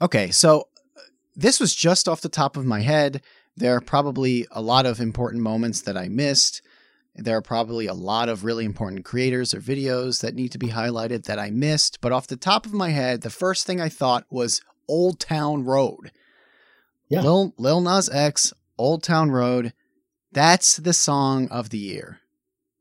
Okay, 0.00 0.30
so 0.30 0.68
uh, 0.96 1.00
this 1.34 1.58
was 1.58 1.74
just 1.74 2.08
off 2.08 2.20
the 2.20 2.28
top 2.28 2.56
of 2.56 2.64
my 2.64 2.80
head. 2.80 3.20
There 3.56 3.74
are 3.74 3.80
probably 3.80 4.46
a 4.52 4.62
lot 4.62 4.86
of 4.86 5.00
important 5.00 5.42
moments 5.42 5.80
that 5.82 5.96
I 5.96 6.08
missed. 6.08 6.62
There 7.16 7.36
are 7.36 7.42
probably 7.42 7.86
a 7.86 7.94
lot 7.94 8.28
of 8.28 8.44
really 8.44 8.64
important 8.64 9.04
creators 9.04 9.52
or 9.52 9.60
videos 9.60 10.20
that 10.20 10.36
need 10.36 10.52
to 10.52 10.58
be 10.58 10.68
highlighted 10.68 11.24
that 11.24 11.38
I 11.38 11.50
missed. 11.50 12.00
But 12.00 12.12
off 12.12 12.28
the 12.28 12.36
top 12.36 12.64
of 12.64 12.72
my 12.72 12.90
head, 12.90 13.22
the 13.22 13.30
first 13.30 13.66
thing 13.66 13.80
I 13.80 13.88
thought 13.88 14.24
was 14.30 14.62
Old 14.86 15.18
Town 15.18 15.64
Road. 15.64 16.12
Yeah. 17.08 17.22
Lil, 17.22 17.54
Lil 17.58 17.80
Nas 17.80 18.08
X, 18.08 18.52
Old 18.76 19.02
Town 19.02 19.32
Road. 19.32 19.72
That's 20.30 20.76
the 20.76 20.92
song 20.92 21.48
of 21.48 21.70
the 21.70 21.78
year, 21.78 22.20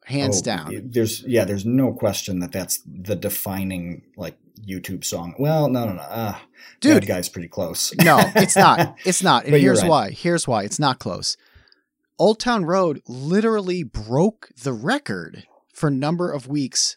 hands 0.07 0.39
Oh, 0.39 0.45
down. 0.45 0.81
there's 0.91 1.21
yeah 1.23 1.45
there's 1.45 1.65
no 1.65 1.93
question 1.93 2.39
that 2.39 2.51
that's 2.51 2.81
the 2.85 3.15
defining 3.15 4.03
like 4.15 4.37
youtube 4.67 5.03
song 5.03 5.35
well 5.37 5.69
no 5.69 5.85
no 5.85 5.93
no 5.93 6.01
uh, 6.01 6.35
Dude, 6.81 7.03
that 7.03 7.07
guy's 7.07 7.29
pretty 7.29 7.47
close 7.47 7.93
No, 8.03 8.17
it's 8.35 8.55
not. 8.55 8.95
It's 9.05 9.21
not. 9.23 9.45
And 9.45 9.55
here's 9.55 9.81
right. 9.81 9.89
why. 9.89 10.09
Here's 10.11 10.47
why. 10.47 10.63
It's 10.63 10.79
not 10.79 10.99
close. 10.99 11.37
Old 12.19 12.39
Town 12.39 12.65
Road 12.65 13.01
literally 13.07 13.83
broke 13.83 14.49
the 14.63 14.73
record 14.73 15.45
for 15.73 15.89
number 15.91 16.31
of 16.31 16.47
weeks 16.47 16.95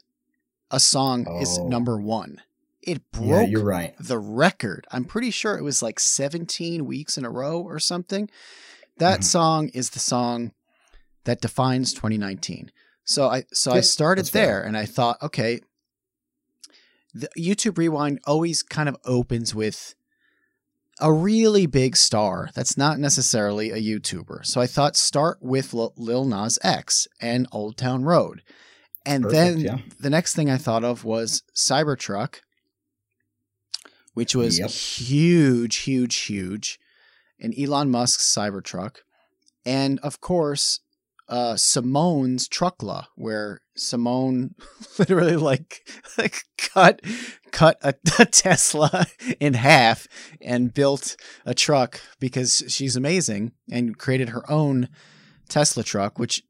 a 0.71 0.81
song 0.81 1.27
is 1.41 1.59
Oh. 1.61 1.69
number 1.69 1.99
one. 1.99 2.41
It 2.83 3.03
yeah 3.15 3.21
broke 3.21 3.51
you're 3.51 3.65
right 3.65 3.95
the 3.99 4.19
record. 4.19 4.87
I'm 4.91 5.05
pretty 5.05 5.31
sure 5.31 5.57
it 5.59 5.63
was 5.65 5.83
like 5.83 5.99
17 6.01 6.87
weeks 6.87 7.19
in 7.19 7.25
a 7.25 7.31
row 7.31 7.61
or 7.61 7.79
something. 7.79 8.31
That 8.99 9.21
Mhm. 9.21 9.25
song 9.25 9.69
is 9.71 9.91
the 9.91 9.99
song 9.99 10.53
that 11.25 11.41
defines 11.43 11.93
2019. 11.93 12.71
So 13.11 13.27
I 13.29 13.43
so 13.53 13.73
I 13.73 13.81
started 13.81 14.27
there 14.27 14.63
and 14.63 14.77
I 14.77 14.87
thought, 14.87 15.21
okay, 15.21 15.59
the 17.13 17.29
YouTube 17.37 17.77
Rewind 17.77 18.21
always 18.25 18.63
kind 18.63 18.89
of 18.89 18.97
opens 19.05 19.53
with 19.53 19.97
a 21.01 21.13
really 21.13 21.67
big 21.67 21.97
star 21.97 22.51
that's 22.55 22.77
not 22.77 23.01
necessarily 23.01 23.73
a 23.73 23.79
YouTuber. 23.79 24.47
So 24.47 24.61
I 24.61 24.69
thought 24.69 24.95
start 24.95 25.39
with 25.41 25.75
Lil, 25.75 25.93
Lil 25.97 26.25
Nas 26.25 26.57
X 26.63 27.09
and 27.21 27.49
Old 27.51 27.77
Town 27.77 28.05
Road. 28.05 28.43
And 29.05 29.25
Perfect, 29.25 29.35
then 29.35 29.61
yeah. 29.61 29.79
the 29.99 30.11
next 30.11 30.37
thing 30.37 30.49
I 30.49 30.57
thought 30.57 30.85
of 30.85 31.05
was 31.05 31.43
Cybertruck, 31.53 32.37
which 34.15 34.37
was 34.37 34.61
Yep. 34.61 34.71
huge, 34.71 35.77
huge, 35.79 36.15
huge. 36.17 36.79
And 37.41 37.59
Elon 37.59 37.91
Musk's 37.91 38.33
Cybertruck. 38.33 38.99
And 39.67 39.99
of 40.01 40.21
course, 40.21 40.79
uh, 41.31 41.57
Simone's 41.57 42.49
truckla, 42.49 43.07
where 43.15 43.61
Simone 43.77 44.57
literally 44.99 45.37
like 45.37 45.89
like 46.19 46.43
cut 46.59 47.01
cut 47.53 47.79
a, 47.83 47.95
a, 48.19 48.27
Tesla 48.27 49.07
in 49.39 49.55
half 49.55 50.09
and 50.41 50.75
built 50.75 51.17
a 51.47 51.55
truck 51.55 52.01
because 52.19 52.65
she's 52.69 52.97
amazing 52.97 53.53
and 53.71 53.97
created 53.97 54.31
her 54.31 54.49
own 54.51 54.89
Tesla 55.49 55.85
truck, 55.85 56.19
which 56.19 56.43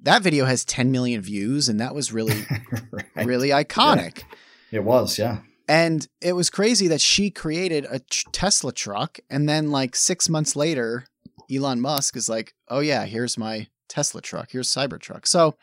that 0.00 0.22
video 0.22 0.44
has 0.44 0.64
10 0.64 0.92
million 0.92 1.20
views 1.20 1.68
and 1.68 1.80
that 1.80 1.94
was 1.94 2.12
really 2.12 2.46
right. 2.92 3.26
really 3.26 3.48
iconic. 3.48 4.18
Yeah. 4.70 4.78
It 4.78 4.84
was, 4.84 5.18
yeah. 5.18 5.40
And 5.66 6.06
it 6.20 6.34
was 6.34 6.48
crazy 6.48 6.88
that 6.88 7.00
she 7.00 7.30
created 7.30 7.86
a 7.90 7.98
Tesla 8.32 8.72
truck 8.72 9.18
and 9.28 9.48
then 9.48 9.70
like 9.70 9.96
6 9.96 10.28
months 10.28 10.54
later 10.54 11.04
Elon 11.50 11.80
Musk 11.80 12.14
is 12.14 12.28
like, 12.28 12.52
"Oh 12.68 12.80
yeah, 12.80 13.06
here's 13.06 13.38
my 13.38 13.68
Tesla 13.88 14.20
truck. 14.20 14.50
Here's 14.52 14.68
Cybertruck." 14.68 15.26
So 15.26 15.56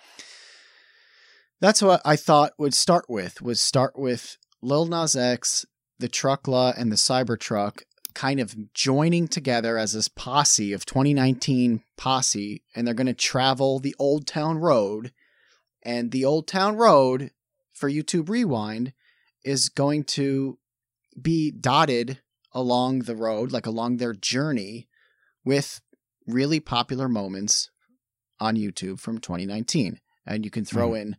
that's 1.62 1.82
what 1.82 2.02
I 2.04 2.16
thought 2.16 2.54
would 2.58 2.74
start 2.74 3.06
with 3.10 3.42
was 3.42 3.62
start 3.62 3.98
with 3.98 4.38
Lil 4.62 4.86
Nas 4.86 5.16
X, 5.16 5.66
the 6.00 6.10
Truckla, 6.10 6.74
and 6.78 6.92
the 6.92 6.98
Cybertruck 6.98 7.84
kind 8.14 8.40
of 8.40 8.74
joining 8.74 9.28
together 9.28 9.78
as 9.78 9.94
this 9.94 10.08
posse 10.08 10.74
of 10.74 10.86
2019 10.86 11.84
posse, 11.98 12.64
and 12.74 12.88
they're 12.88 12.94
going 12.94 13.06
to 13.08 13.14
travel 13.14 13.78
the 13.78 13.96
Old 14.00 14.26
Town 14.26 14.58
Road. 14.58 15.12
And 15.84 16.12
the 16.12 16.26
Old 16.26 16.48
Town 16.48 16.78
Road 16.78 17.32
for 17.74 17.90
YouTube 17.90 18.30
Rewind 18.30 18.94
is 19.44 19.70
going 19.70 20.06
to 20.06 20.58
be 21.22 21.52
dotted 21.52 22.20
along 22.54 23.00
the 23.00 23.16
road, 23.16 23.52
like 23.52 23.68
along 23.68 23.98
their 23.98 24.14
journey, 24.14 24.88
with 25.44 25.82
really 26.26 26.60
popular 26.60 27.08
moments 27.08 27.70
on 28.40 28.56
YouTube 28.56 29.00
from 29.00 29.20
2019. 29.20 30.00
And 30.26 30.44
you 30.44 30.52
can 30.52 30.66
throw 30.66 30.92
mm. 30.92 31.02
in 31.02 31.16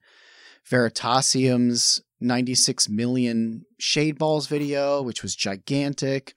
Veritasium's 0.69 2.03
96 2.21 2.89
million 2.89 3.65
shade 3.79 4.19
balls 4.19 4.47
video, 4.47 5.03
which 5.03 5.23
was 5.23 5.37
gigantic. 5.37 6.35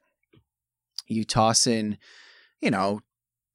You 1.08 1.24
toss 1.24 1.66
in, 1.66 1.98
you 2.62 2.70
know, 2.70 3.02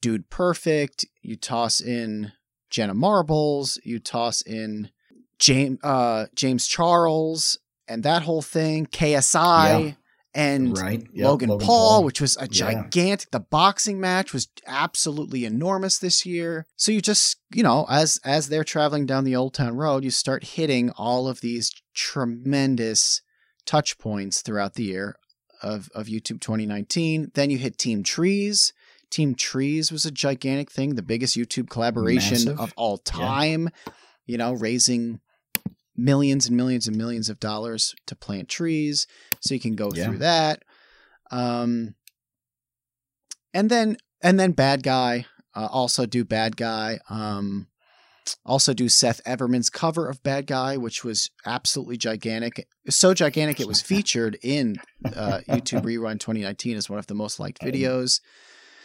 Dude 0.01 0.29
Perfect. 0.29 1.07
You 1.23 1.37
toss 1.37 1.81
in 1.81 2.33
Jenna 2.71 2.95
Marbles. 2.95 3.79
You 3.85 4.01
toss 4.01 4.43
in 4.43 4.91
James 5.39 5.79
uh, 5.83 6.27
James 6.35 6.67
Charles 6.67 7.59
and 7.87 8.03
that 8.03 8.23
whole 8.23 8.43
thing. 8.43 8.87
KSI. 8.87 9.89
Yeah 9.89 9.95
and 10.35 10.77
right. 10.77 11.07
yep. 11.13 11.27
Logan, 11.27 11.49
Logan 11.49 11.67
Paul, 11.67 11.89
Paul, 11.89 12.05
which 12.05 12.21
was 12.21 12.37
a 12.37 12.49
gigantic. 12.49 13.29
Yeah. 13.33 13.39
The 13.39 13.41
boxing 13.41 14.01
match 14.01 14.33
was 14.33 14.49
absolutely 14.67 15.45
enormous 15.45 15.99
this 15.99 16.27
year. 16.27 16.67
So 16.77 16.91
you 16.91 17.01
just, 17.01 17.39
you 17.55 17.63
know, 17.63 17.87
as 17.89 18.19
as 18.25 18.49
they're 18.49 18.65
traveling 18.65 19.07
down 19.07 19.25
the 19.25 19.37
Old 19.37 19.55
Town 19.55 19.77
Road, 19.77 20.05
you 20.05 20.11
start 20.11 20.45
hitting 20.45 20.91
all 20.91 21.29
of 21.29 21.41
these 21.41 21.71
tremendous 21.95 23.23
touch 23.65 23.97
points 23.99 24.43
throughout 24.43 24.75
the 24.75 24.85
year 24.85 25.17
of 25.63 25.89
of 25.95 26.07
YouTube 26.07 26.41
2019. 26.41 27.31
Then 27.35 27.51
you 27.51 27.59
hit 27.59 27.79
Team 27.79 28.03
Trees. 28.03 28.73
Team 29.11 29.37
Trees 29.37 29.93
was 29.93 30.05
a 30.05 30.11
gigantic 30.11 30.73
thing, 30.73 30.97
the 30.97 31.03
biggest 31.03 31.37
YouTube 31.37 31.71
collaboration 31.71 32.33
Massive. 32.33 32.61
of 32.61 32.73
all 32.77 32.99
time. 32.99 33.69
Yeah. 33.87 33.93
You 34.27 34.39
know, 34.39 34.53
raising 34.55 35.21
millions 35.97 36.47
and 36.47 36.57
millions 36.57 36.87
and 36.87 36.97
millions 36.97 37.29
of 37.29 37.41
dollars 37.41 37.95
to 38.07 38.17
plant 38.17 38.49
trees. 38.49 39.07
So 39.41 39.55
you 39.55 39.61
can 39.61 39.77
go 39.77 39.91
yeah. 39.95 40.05
through 40.05 40.19
that. 40.19 40.63
Um, 41.31 41.95
and 43.53 43.71
then 43.71 43.97
and 44.23 44.39
then 44.39 44.53
bad 44.53 44.83
guy 44.83 45.27
uh, 45.55 45.69
also 45.71 46.07
do 46.07 46.25
bad 46.25 46.57
guy. 46.57 46.99
Um, 47.09 47.69
also 48.45 48.73
do 48.73 48.89
Seth 48.89 49.21
Everman's 49.27 49.71
cover 49.71 50.09
of 50.09 50.23
Bad 50.23 50.47
Guy, 50.47 50.77
which 50.77 51.05
was 51.05 51.31
absolutely 51.45 51.97
gigantic. 51.97 52.67
So 52.89 53.13
gigantic 53.15 53.61
it 53.61 53.69
was 53.69 53.83
featured 53.83 54.39
in 54.43 54.77
uh, 55.05 55.41
YouTube 55.49 55.85
Rewind 55.85 56.21
2019 56.21 56.77
as 56.77 56.89
one 56.89 56.99
of 56.99 57.07
the 57.07 57.15
most 57.15 57.39
liked 57.39 57.61
videos. 57.61 58.21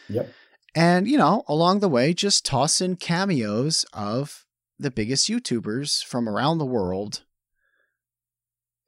Yep. 0.10 0.32
And 0.76 1.08
you 1.08 1.18
know, 1.18 1.44
along 1.48 1.80
the 1.80 1.90
way, 1.90 2.14
just 2.14 2.46
toss 2.46 2.82
in 2.82 2.96
cameos 2.96 3.86
of 3.94 4.46
the 4.80 4.92
biggest 4.92 5.30
YouTubers 5.30 6.04
from 6.04 6.28
around 6.28 6.58
the 6.58 6.66
world 6.66 7.24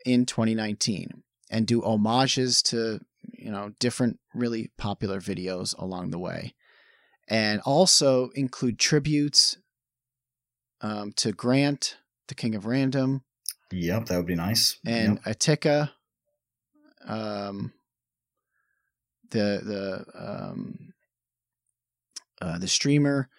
in 0.06 0.26
2019 0.26 1.24
and 1.50 1.68
do 1.68 1.82
homages 1.82 2.62
to, 2.64 3.02
you 3.34 3.52
know, 3.52 3.74
different 3.80 4.20
really 4.34 4.72
popular 4.78 5.20
videos 5.20 5.78
along 5.78 6.12
the 6.12 6.20
way. 6.20 6.56
And 7.28 7.62
also 7.62 8.30
include 8.30 8.80
tributes 8.80 9.58
um, 10.80 11.12
to 11.18 11.32
Grant, 11.32 11.98
the 12.28 12.36
King 12.36 12.56
of 12.56 12.66
Random. 12.66 13.24
Yep, 13.72 14.06
that 14.08 14.18
would 14.18 14.26
be 14.26 14.36
nice. 14.36 14.80
And 14.86 15.20
yep. 15.26 15.38
Etika, 15.38 15.92
um, 17.06 17.74
the 19.30 19.62
the 19.64 20.06
um, 20.18 20.94
uh, 22.42 22.58
the 22.58 22.68
streamer. 22.68 23.30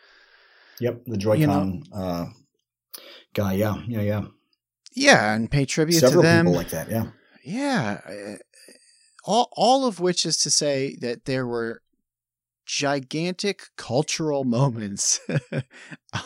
Yep, 0.81 1.03
the 1.07 1.17
Joy-Con 1.17 1.41
you 1.41 1.47
know, 1.47 1.83
uh, 1.93 2.27
guy. 3.35 3.55
Yeah, 3.55 3.83
yeah, 3.87 4.01
yeah. 4.01 4.23
Yeah, 4.95 5.35
and 5.35 5.51
pay 5.51 5.65
tribute 5.65 6.01
Several 6.01 6.23
to 6.23 6.29
them. 6.29 6.47
people 6.47 6.57
like 6.57 6.71
that. 6.71 6.91
Yeah, 6.91 7.07
yeah. 7.45 8.01
Uh, 8.07 8.37
all 9.25 9.49
all 9.53 9.87
of 9.87 10.01
which 10.01 10.27
is 10.27 10.37
to 10.39 10.51
say 10.51 10.97
that 11.01 11.25
there 11.25 11.47
were 11.47 11.83
gigantic 12.67 13.65
cultural 13.77 14.45
moments 14.59 15.21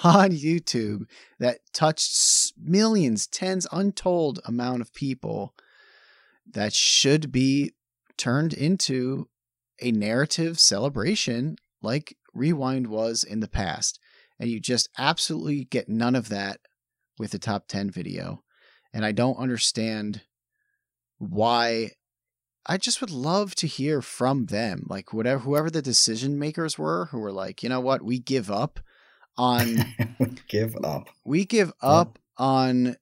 on 0.05 0.31
YouTube 0.31 1.03
that 1.39 1.59
touched 1.73 2.53
millions, 2.61 3.27
tens, 3.27 3.67
untold 3.73 4.41
amount 4.45 4.81
of 4.81 4.93
people 4.93 5.55
that 6.51 6.73
should 6.73 7.33
be 7.33 7.73
turned 8.17 8.53
into 8.53 9.29
a 9.81 9.91
narrative 9.93 10.59
celebration 10.59 11.57
like 11.83 12.17
Rewind 12.33 12.87
was 12.87 13.25
in 13.25 13.41
the 13.41 13.49
past. 13.49 13.99
And 14.39 14.51
you 14.51 14.61
just 14.61 14.89
absolutely 14.99 15.65
get 15.65 15.89
none 15.89 16.15
of 16.15 16.29
that 16.29 16.61
with 17.19 17.31
the 17.31 17.39
top 17.39 17.69
10 17.69 17.91
video. 17.91 18.43
And 18.93 19.05
I 19.05 19.13
don't 19.13 19.37
understand 19.37 20.23
why. 21.19 21.91
I 22.69 22.79
just 22.79 23.01
would 23.01 23.13
love 23.13 23.55
to 23.57 23.67
hear 23.69 24.03
from 24.03 24.47
them, 24.47 24.87
like 24.89 25.13
whatever, 25.13 25.41
whoever 25.41 25.71
the 25.71 25.83
decision 25.83 26.37
makers 26.39 26.77
were, 26.77 27.07
who 27.07 27.21
were 27.21 27.31
like, 27.31 27.63
you 27.63 27.69
know 27.69 27.81
what, 27.81 28.03
we 28.03 28.19
give 28.19 28.51
up 28.51 28.81
on, 29.37 29.95
give 30.49 30.77
up, 30.83 31.09
we 31.25 31.45
give 31.45 31.73
up 31.81 32.19
yeah. 32.19 32.45
on 32.45 32.97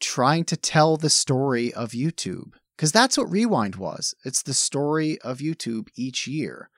trying 0.00 0.44
to 0.44 0.56
tell 0.56 0.96
the 0.96 1.10
story 1.10 1.72
of 1.72 1.90
YouTube 1.90 2.54
because 2.76 2.92
that's 2.92 3.18
what 3.18 3.30
Rewind 3.30 3.76
was. 3.76 4.14
It's 4.24 4.42
the 4.42 4.54
story 4.54 5.20
of 5.20 5.38
YouTube 5.38 5.88
each 5.96 6.26
year. 6.26 6.70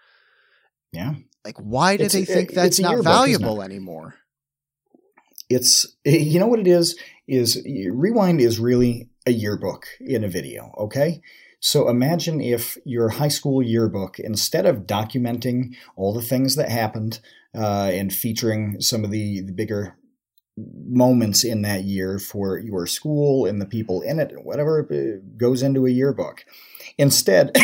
Yeah. 0.92 1.14
Like, 1.44 1.58
why 1.58 1.96
do 1.96 2.04
it's, 2.04 2.14
they 2.14 2.24
think 2.24 2.52
that's 2.52 2.80
not 2.80 3.02
valuable 3.02 3.62
anymore? 3.62 4.16
It's 5.50 5.86
you 6.04 6.40
know 6.40 6.46
what 6.46 6.60
it 6.60 6.66
is? 6.66 6.98
Is 7.28 7.62
rewind 7.66 8.40
is 8.40 8.58
really 8.58 9.10
a 9.26 9.32
yearbook 9.32 9.86
in 10.00 10.24
a 10.24 10.28
video 10.28 10.72
okay? 10.78 11.20
So 11.60 11.88
imagine 11.88 12.40
if 12.40 12.78
your 12.86 13.10
high 13.10 13.28
school 13.28 13.62
yearbook 13.62 14.18
instead 14.18 14.64
of 14.64 14.86
documenting 14.86 15.76
all 15.94 16.14
the 16.14 16.22
things 16.22 16.56
that 16.56 16.70
happened 16.70 17.20
uh, 17.54 17.90
and 17.92 18.12
featuring 18.12 18.80
some 18.80 19.04
of 19.04 19.10
the, 19.10 19.42
the 19.42 19.52
bigger 19.52 19.96
moments 20.56 21.44
in 21.44 21.62
that 21.62 21.84
year 21.84 22.18
for 22.18 22.58
your 22.58 22.86
school 22.86 23.46
and 23.46 23.60
the 23.60 23.66
people 23.66 24.02
in 24.02 24.18
it 24.18 24.32
whatever 24.42 24.86
uh, 24.90 25.20
goes 25.36 25.62
into 25.62 25.86
a 25.86 25.90
yearbook. 25.90 26.44
Instead 26.98 27.54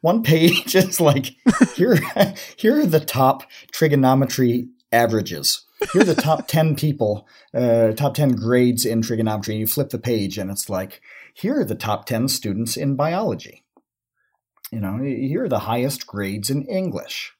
one 0.00 0.22
page 0.22 0.74
is 0.74 1.00
like 1.00 1.36
here 1.74 1.98
here 2.56 2.80
are 2.80 2.86
the 2.86 3.00
top 3.00 3.44
trigonometry 3.70 4.68
averages. 4.92 5.64
Here 5.92 6.02
are 6.02 6.04
the 6.04 6.14
top 6.14 6.48
10 6.48 6.76
people, 6.76 7.26
uh, 7.54 7.92
top 7.92 8.14
10 8.14 8.32
grades 8.32 8.84
in 8.84 9.02
trigonometry. 9.02 9.54
And 9.54 9.60
you 9.60 9.66
flip 9.66 9.90
the 9.90 9.98
page 9.98 10.38
and 10.38 10.50
it's 10.50 10.68
like, 10.70 11.00
here 11.34 11.60
are 11.60 11.64
the 11.64 11.74
top 11.74 12.06
10 12.06 12.28
students 12.28 12.76
in 12.76 12.96
biology. 12.96 13.64
You 14.72 14.80
know, 14.80 14.98
here 14.98 15.44
are 15.44 15.48
the 15.48 15.60
highest 15.60 16.06
grades 16.06 16.50
in 16.50 16.64
English. 16.64 17.32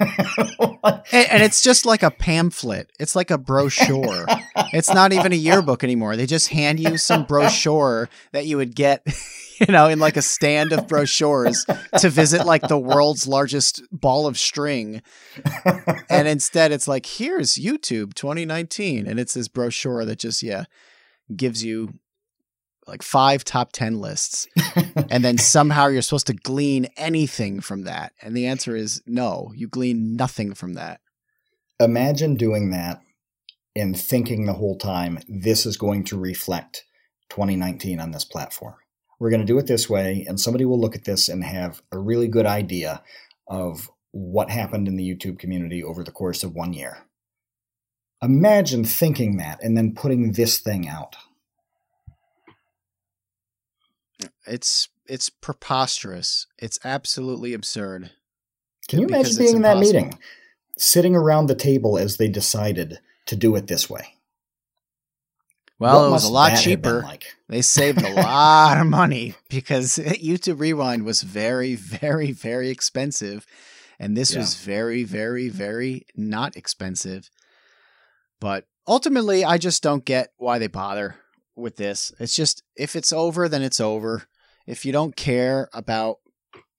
and, 0.84 1.28
and, 1.30 1.42
it's 1.42 1.62
just 1.62 1.86
like 1.86 2.02
a 2.02 2.10
pamphlet. 2.10 2.90
It's 2.98 3.14
like 3.14 3.30
a 3.30 3.38
brochure. 3.38 4.26
it's 4.72 4.92
not 4.92 5.12
even 5.12 5.32
a 5.32 5.36
yearbook 5.36 5.84
anymore. 5.84 6.16
They 6.16 6.26
just 6.26 6.48
hand 6.48 6.80
you 6.80 6.98
some 6.98 7.24
brochure 7.24 8.08
that 8.32 8.46
you 8.46 8.56
would 8.56 8.74
get 8.74 9.06
you 9.60 9.72
know, 9.72 9.88
in 9.88 9.98
like 9.98 10.16
a 10.16 10.22
stand 10.22 10.72
of 10.72 10.88
brochures 10.88 11.64
to 11.98 12.08
visit 12.08 12.46
like 12.46 12.62
the 12.62 12.78
world's 12.78 13.26
largest 13.26 13.82
ball 13.92 14.26
of 14.26 14.38
string. 14.38 15.02
And 16.08 16.28
instead 16.28 16.72
it's 16.72 16.88
like, 16.88 17.06
here's 17.06 17.54
YouTube 17.54 18.14
2019. 18.14 19.06
And 19.06 19.20
it's 19.20 19.34
this 19.34 19.48
brochure 19.48 20.04
that 20.04 20.18
just, 20.18 20.42
yeah, 20.42 20.64
gives 21.34 21.64
you 21.64 21.94
like 22.86 23.02
five 23.02 23.44
top 23.44 23.72
10 23.72 24.00
lists. 24.00 24.46
and 25.10 25.24
then 25.24 25.38
somehow 25.38 25.88
you're 25.88 26.02
supposed 26.02 26.26
to 26.28 26.34
glean 26.34 26.86
anything 26.96 27.60
from 27.60 27.84
that. 27.84 28.12
And 28.22 28.36
the 28.36 28.46
answer 28.46 28.76
is 28.76 29.02
no, 29.06 29.52
you 29.54 29.68
glean 29.68 30.16
nothing 30.16 30.54
from 30.54 30.74
that. 30.74 31.00
Imagine 31.80 32.36
doing 32.36 32.70
that 32.70 33.00
and 33.76 33.98
thinking 33.98 34.46
the 34.46 34.52
whole 34.52 34.78
time 34.78 35.18
this 35.28 35.66
is 35.66 35.76
going 35.76 36.04
to 36.04 36.18
reflect 36.18 36.84
2019 37.30 37.98
on 38.00 38.12
this 38.12 38.24
platform. 38.24 38.74
We're 39.18 39.30
going 39.30 39.40
to 39.40 39.46
do 39.46 39.58
it 39.58 39.66
this 39.66 39.88
way, 39.88 40.24
and 40.28 40.40
somebody 40.40 40.64
will 40.64 40.80
look 40.80 40.94
at 40.94 41.04
this 41.04 41.28
and 41.28 41.42
have 41.44 41.82
a 41.92 41.98
really 41.98 42.28
good 42.28 42.46
idea 42.46 43.02
of 43.48 43.90
what 44.10 44.50
happened 44.50 44.86
in 44.86 44.96
the 44.96 45.08
YouTube 45.08 45.38
community 45.38 45.82
over 45.82 46.04
the 46.04 46.12
course 46.12 46.44
of 46.44 46.54
one 46.54 46.72
year. 46.72 46.98
Imagine 48.22 48.84
thinking 48.84 49.36
that 49.38 49.62
and 49.62 49.76
then 49.76 49.94
putting 49.94 50.32
this 50.32 50.58
thing 50.58 50.88
out. 50.88 51.16
It's 54.46 54.88
it's 55.06 55.28
preposterous. 55.28 56.46
It's 56.58 56.78
absolutely 56.84 57.52
absurd. 57.52 58.10
Can 58.88 59.00
you 59.00 59.06
imagine 59.06 59.36
being 59.38 59.56
in 59.56 59.62
that 59.62 59.78
meeting, 59.78 60.18
sitting 60.76 61.16
around 61.16 61.46
the 61.46 61.54
table 61.54 61.98
as 61.98 62.16
they 62.16 62.28
decided 62.28 62.98
to 63.26 63.36
do 63.36 63.54
it 63.56 63.66
this 63.66 63.88
way? 63.88 64.14
Well, 65.78 66.02
what 66.02 66.08
it 66.08 66.10
was 66.12 66.24
a 66.24 66.32
lot 66.32 66.56
cheaper. 66.56 67.02
Like? 67.02 67.24
They 67.48 67.62
saved 67.62 68.02
a 68.02 68.14
lot 68.14 68.78
of 68.78 68.86
money 68.86 69.34
because 69.48 69.96
YouTube 69.98 70.60
Rewind 70.60 71.04
was 71.04 71.22
very, 71.22 71.74
very, 71.74 72.32
very 72.32 72.70
expensive. 72.70 73.46
And 73.98 74.16
this 74.16 74.32
yeah. 74.32 74.40
was 74.40 74.54
very, 74.54 75.04
very, 75.04 75.48
very 75.48 76.06
not 76.16 76.56
expensive. 76.56 77.30
But 78.40 78.66
ultimately, 78.86 79.44
I 79.44 79.58
just 79.58 79.82
don't 79.82 80.04
get 80.04 80.32
why 80.36 80.58
they 80.58 80.66
bother 80.66 81.16
with 81.56 81.76
this. 81.76 82.12
It's 82.18 82.34
just, 82.34 82.62
if 82.76 82.96
it's 82.96 83.12
over, 83.12 83.48
then 83.48 83.62
it's 83.62 83.80
over. 83.80 84.24
If 84.66 84.84
you 84.84 84.92
don't 84.92 85.16
care 85.16 85.68
about, 85.72 86.18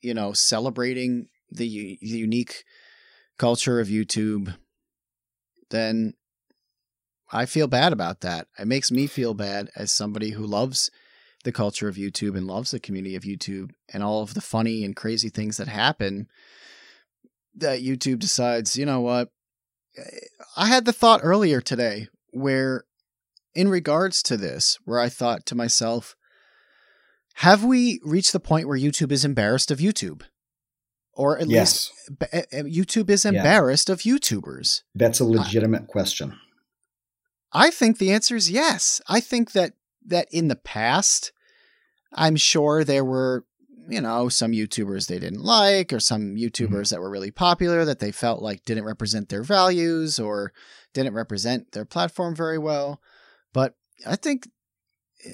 you 0.02 0.14
know, 0.14 0.34
celebrating 0.34 1.28
the, 1.52 1.98
the 2.02 2.08
unique 2.08 2.64
culture 3.38 3.80
of 3.80 3.88
YouTube, 3.88 4.56
then 5.70 6.14
I 7.32 7.46
feel 7.46 7.68
bad 7.68 7.94
about 7.94 8.22
that. 8.22 8.48
It 8.58 8.68
makes 8.68 8.92
me 8.92 9.08
feel 9.08 9.34
bad 9.34 9.70
as 9.76 9.92
somebody 9.92 10.32
who 10.32 10.46
loves 10.46 10.90
the 11.44 11.52
culture 11.52 11.88
of 11.88 11.96
YouTube 11.96 12.36
and 12.36 12.48
loves 12.48 12.72
the 12.72 12.80
community 12.80 13.16
of 13.16 13.24
YouTube 13.24 13.72
and 13.94 14.04
all 14.04 14.24
of 14.24 14.34
the 14.34 14.42
funny 14.42 14.84
and 14.84 14.96
crazy 14.96 15.30
things 15.30 15.58
that 15.58 15.68
happen 15.68 16.28
that 17.56 17.82
YouTube 17.82 18.20
decides, 18.20 18.78
you 18.78 18.86
know 18.86 19.02
what? 19.02 19.30
Eh, 19.98 20.02
I 20.58 20.68
had 20.68 20.86
the 20.86 20.94
thought 20.94 21.22
earlier 21.24 21.62
today 21.62 22.08
where, 22.32 22.84
in 23.54 23.70
regards 23.70 24.22
to 24.24 24.38
this, 24.38 24.78
where 24.84 25.00
I 25.00 25.08
thought 25.08 25.46
to 25.48 25.56
myself, 25.56 26.16
have 27.36 27.64
we 27.64 28.00
reached 28.04 28.34
the 28.34 28.40
point 28.40 28.68
where 28.68 28.78
YouTube 28.78 29.12
is 29.12 29.26
embarrassed 29.26 29.72
of 29.72 29.80
YouTube? 29.80 30.24
Or 31.14 31.38
at 31.38 31.48
yes. 31.48 31.92
least 32.10 32.34
eh, 32.34 32.42
eh, 32.52 32.64
YouTube 32.64 33.10
is 33.10 33.24
embarrassed 33.24 33.88
yeah. 33.88 33.94
of 33.94 34.00
YouTubers? 34.02 34.82
That's 34.94 35.22
a 35.22 35.26
legitimate 35.26 35.84
I, 35.84 35.86
question. 35.86 36.38
I 37.54 37.72
think 37.72 37.98
the 37.98 38.12
answer 38.12 38.36
is 38.36 38.52
yes. 38.52 39.02
I 39.08 39.22
think 39.22 39.54
that 39.54 39.74
that 40.06 40.28
in 40.32 40.50
the 40.50 40.58
past, 40.58 41.32
I'm 42.14 42.36
sure 42.36 42.84
there 42.84 43.06
were 43.06 43.46
you 43.88 44.02
know, 44.02 44.30
some 44.30 44.52
YouTubers 44.52 45.08
they 45.08 45.20
didn't 45.20 45.44
like, 45.44 45.94
or 45.94 46.00
some 46.00 46.22
mm-hmm. 46.22 46.38
YouTubers 46.38 46.70
mm-hmm. 46.70 46.96
that 46.96 47.02
were 47.02 47.10
really 47.10 47.32
popular 47.32 47.86
that 47.86 48.00
they 48.00 48.12
felt 48.12 48.42
like 48.42 48.66
didn't 48.66 48.86
represent 48.86 49.30
their 49.30 49.44
values 49.44 50.20
or 50.20 50.54
didn't 50.94 51.14
represent 51.14 51.72
their 51.72 51.86
platform 51.86 52.36
very 52.36 52.58
well. 52.58 53.02
But 53.54 53.76
I 54.06 54.16
think 54.16 54.48
eh, 55.26 55.30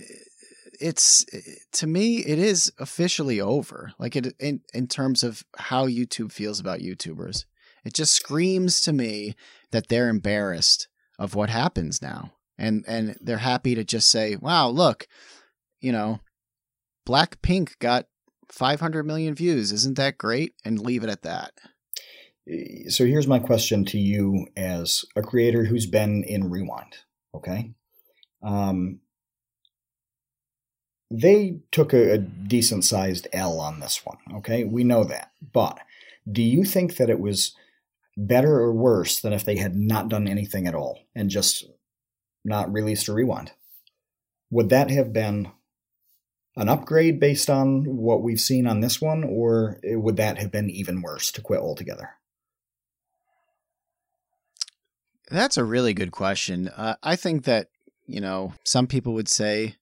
it's 0.81 1.25
eh, 1.33 1.39
to 1.73 1.87
me 1.87 2.17
it 2.19 2.39
is 2.39 2.71
officially 2.79 3.39
over. 3.39 3.93
Like 3.99 4.15
it 4.15 4.33
in 4.39 4.61
in 4.73 4.87
terms 4.87 5.23
of 5.23 5.43
how 5.57 5.87
YouTube 5.87 6.31
feels 6.31 6.59
about 6.59 6.79
YouTubers. 6.79 7.45
It 7.83 7.93
just 7.93 8.13
screams 8.13 8.81
to 8.81 8.93
me 8.93 9.35
that 9.71 9.87
they're 9.87 10.09
embarrassed 10.09 10.87
of 11.17 11.35
what 11.35 11.49
happens 11.49 12.01
now. 12.01 12.33
And 12.57 12.83
and 12.87 13.17
they're 13.21 13.37
happy 13.37 13.75
to 13.75 13.83
just 13.83 14.09
say, 14.09 14.35
"Wow, 14.35 14.69
look, 14.69 15.07
you 15.79 15.91
know, 15.91 16.19
Blackpink 17.07 17.79
got 17.79 18.05
500 18.49 19.05
million 19.05 19.33
views. 19.33 19.71
Isn't 19.71 19.97
that 19.97 20.17
great? 20.17 20.53
And 20.63 20.79
leave 20.79 21.03
it 21.03 21.09
at 21.09 21.23
that. 21.23 21.53
So 22.89 23.05
here's 23.05 23.27
my 23.27 23.39
question 23.39 23.85
to 23.85 23.97
you 23.97 24.47
as 24.57 25.05
a 25.15 25.21
creator 25.21 25.63
who's 25.65 25.85
been 25.85 26.23
in 26.23 26.49
Rewind. 26.49 26.97
Okay. 27.35 27.71
Um, 28.43 28.99
they 31.11 31.59
took 31.71 31.93
a, 31.93 32.13
a 32.13 32.17
decent 32.17 32.85
sized 32.85 33.27
L 33.33 33.59
on 33.59 33.79
this 33.79 34.05
one. 34.05 34.17
Okay. 34.35 34.63
We 34.63 34.83
know 34.83 35.03
that. 35.03 35.31
But 35.53 35.79
do 36.31 36.41
you 36.41 36.63
think 36.63 36.95
that 36.95 37.09
it 37.09 37.19
was 37.19 37.55
better 38.15 38.59
or 38.59 38.73
worse 38.73 39.19
than 39.19 39.33
if 39.33 39.43
they 39.43 39.57
had 39.57 39.75
not 39.75 40.09
done 40.09 40.27
anything 40.27 40.67
at 40.67 40.75
all 40.75 40.99
and 41.15 41.29
just 41.29 41.65
not 42.45 42.71
released 42.71 43.07
a 43.07 43.13
Rewind? 43.13 43.51
Would 44.49 44.69
that 44.69 44.89
have 44.91 45.13
been 45.13 45.51
an 46.55 46.69
upgrade 46.69 47.19
based 47.19 47.49
on 47.49 47.85
what 47.85 48.21
we've 48.21 48.39
seen 48.39 48.67
on 48.67 48.81
this 48.81 49.01
one, 49.01 49.23
or 49.23 49.79
would 49.83 50.17
that 50.17 50.37
have 50.37 50.51
been 50.51 50.69
even 50.69 51.01
worse 51.01 51.31
to 51.31 51.41
quit 51.41 51.61
altogether? 51.61 52.09
That's 55.29 55.55
a 55.55 55.63
really 55.63 55.93
good 55.93 56.11
question. 56.11 56.67
Uh, 56.67 56.95
I 57.01 57.15
think 57.15 57.45
that, 57.45 57.69
you 58.05 58.19
know, 58.19 58.53
some 58.65 58.85
people 58.85 59.13
would 59.13 59.29
say 59.29 59.77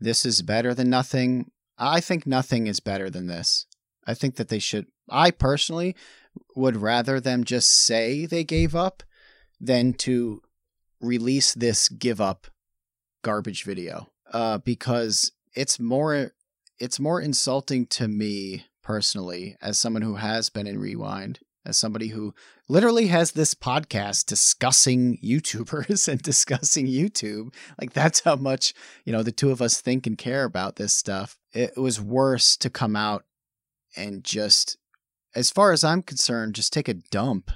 this 0.00 0.24
is 0.24 0.42
better 0.42 0.74
than 0.74 0.90
nothing. 0.90 1.50
I 1.76 2.00
think 2.00 2.26
nothing 2.26 2.66
is 2.66 2.80
better 2.80 3.10
than 3.10 3.26
this. 3.26 3.66
I 4.06 4.14
think 4.14 4.36
that 4.36 4.48
they 4.48 4.58
should, 4.58 4.86
I 5.08 5.30
personally 5.30 5.94
would 6.54 6.76
rather 6.76 7.20
them 7.20 7.44
just 7.44 7.68
say 7.68 8.26
they 8.26 8.44
gave 8.44 8.74
up 8.74 9.02
than 9.60 9.92
to 9.92 10.42
release 11.00 11.54
this 11.54 11.88
give 11.88 12.20
up 12.20 12.48
garbage 13.22 13.64
video 13.64 14.08
uh, 14.32 14.58
because 14.58 15.32
it's 15.54 15.78
more 15.78 16.32
it's 16.78 17.00
more 17.00 17.20
insulting 17.20 17.86
to 17.86 18.06
me 18.06 18.64
personally 18.82 19.56
as 19.60 19.78
someone 19.78 20.02
who 20.02 20.14
has 20.14 20.48
been 20.48 20.66
in 20.66 20.78
rewind 20.78 21.40
as 21.68 21.78
somebody 21.78 22.08
who 22.08 22.34
literally 22.68 23.08
has 23.08 23.32
this 23.32 23.54
podcast 23.54 24.26
discussing 24.26 25.18
YouTubers 25.18 26.08
and 26.12 26.20
discussing 26.20 26.86
YouTube. 26.86 27.54
Like 27.80 27.92
that's 27.92 28.20
how 28.20 28.36
much, 28.36 28.74
you 29.04 29.12
know, 29.12 29.22
the 29.22 29.32
two 29.32 29.50
of 29.50 29.62
us 29.62 29.80
think 29.80 30.06
and 30.06 30.18
care 30.18 30.44
about 30.44 30.76
this 30.76 30.92
stuff. 30.92 31.38
It 31.52 31.76
was 31.76 32.00
worse 32.00 32.56
to 32.58 32.70
come 32.70 32.96
out 32.96 33.24
and 33.96 34.24
just 34.24 34.76
as 35.34 35.50
far 35.50 35.72
as 35.72 35.84
I'm 35.84 36.02
concerned, 36.02 36.54
just 36.54 36.72
take 36.72 36.88
a 36.88 36.94
dump 36.94 37.50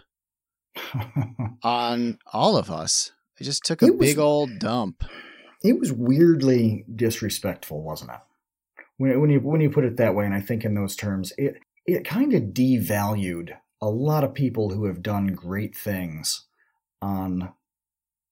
on 1.63 2.19
all 2.33 2.57
of 2.57 2.71
us. 2.71 3.13
I 3.41 3.45
just 3.45 3.65
took 3.65 3.83
a 3.83 3.87
was, 3.87 3.99
big 3.99 4.19
old 4.19 4.59
dump 4.59 5.05
it 5.63 5.79
was 5.79 5.93
weirdly 5.93 6.85
disrespectful, 6.95 7.83
wasn't 7.83 8.11
it? 8.11 8.21
When, 8.99 9.21
when 9.21 9.31
you 9.31 9.41
when 9.41 9.61
you 9.61 9.71
put 9.71 9.85
it 9.85 9.97
that 9.97 10.15
way, 10.15 10.25
and 10.25 10.35
I 10.35 10.41
think 10.41 10.65
in 10.65 10.75
those 10.75 10.97
terms, 10.97 11.33
it 11.39 11.57
it 11.87 12.05
kind 12.05 12.33
of 12.33 12.43
devalued 12.43 13.57
a 13.83 13.91
lot 13.91 14.25
of 14.25 14.33
people 14.33 14.71
who 14.71 14.87
have 14.87 15.03
done 15.03 15.27
great 15.35 15.77
things 15.77 16.47
on 17.03 17.53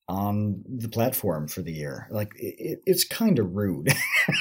on 0.09 0.65
the 0.67 0.89
platform 0.89 1.47
for 1.47 1.63
the 1.63 1.73
year. 1.73 2.09
Like 2.11 2.33
it, 2.37 2.81
it's 2.87 3.05
kind 3.05 3.39
of 3.39 3.55
rude. 3.55 3.93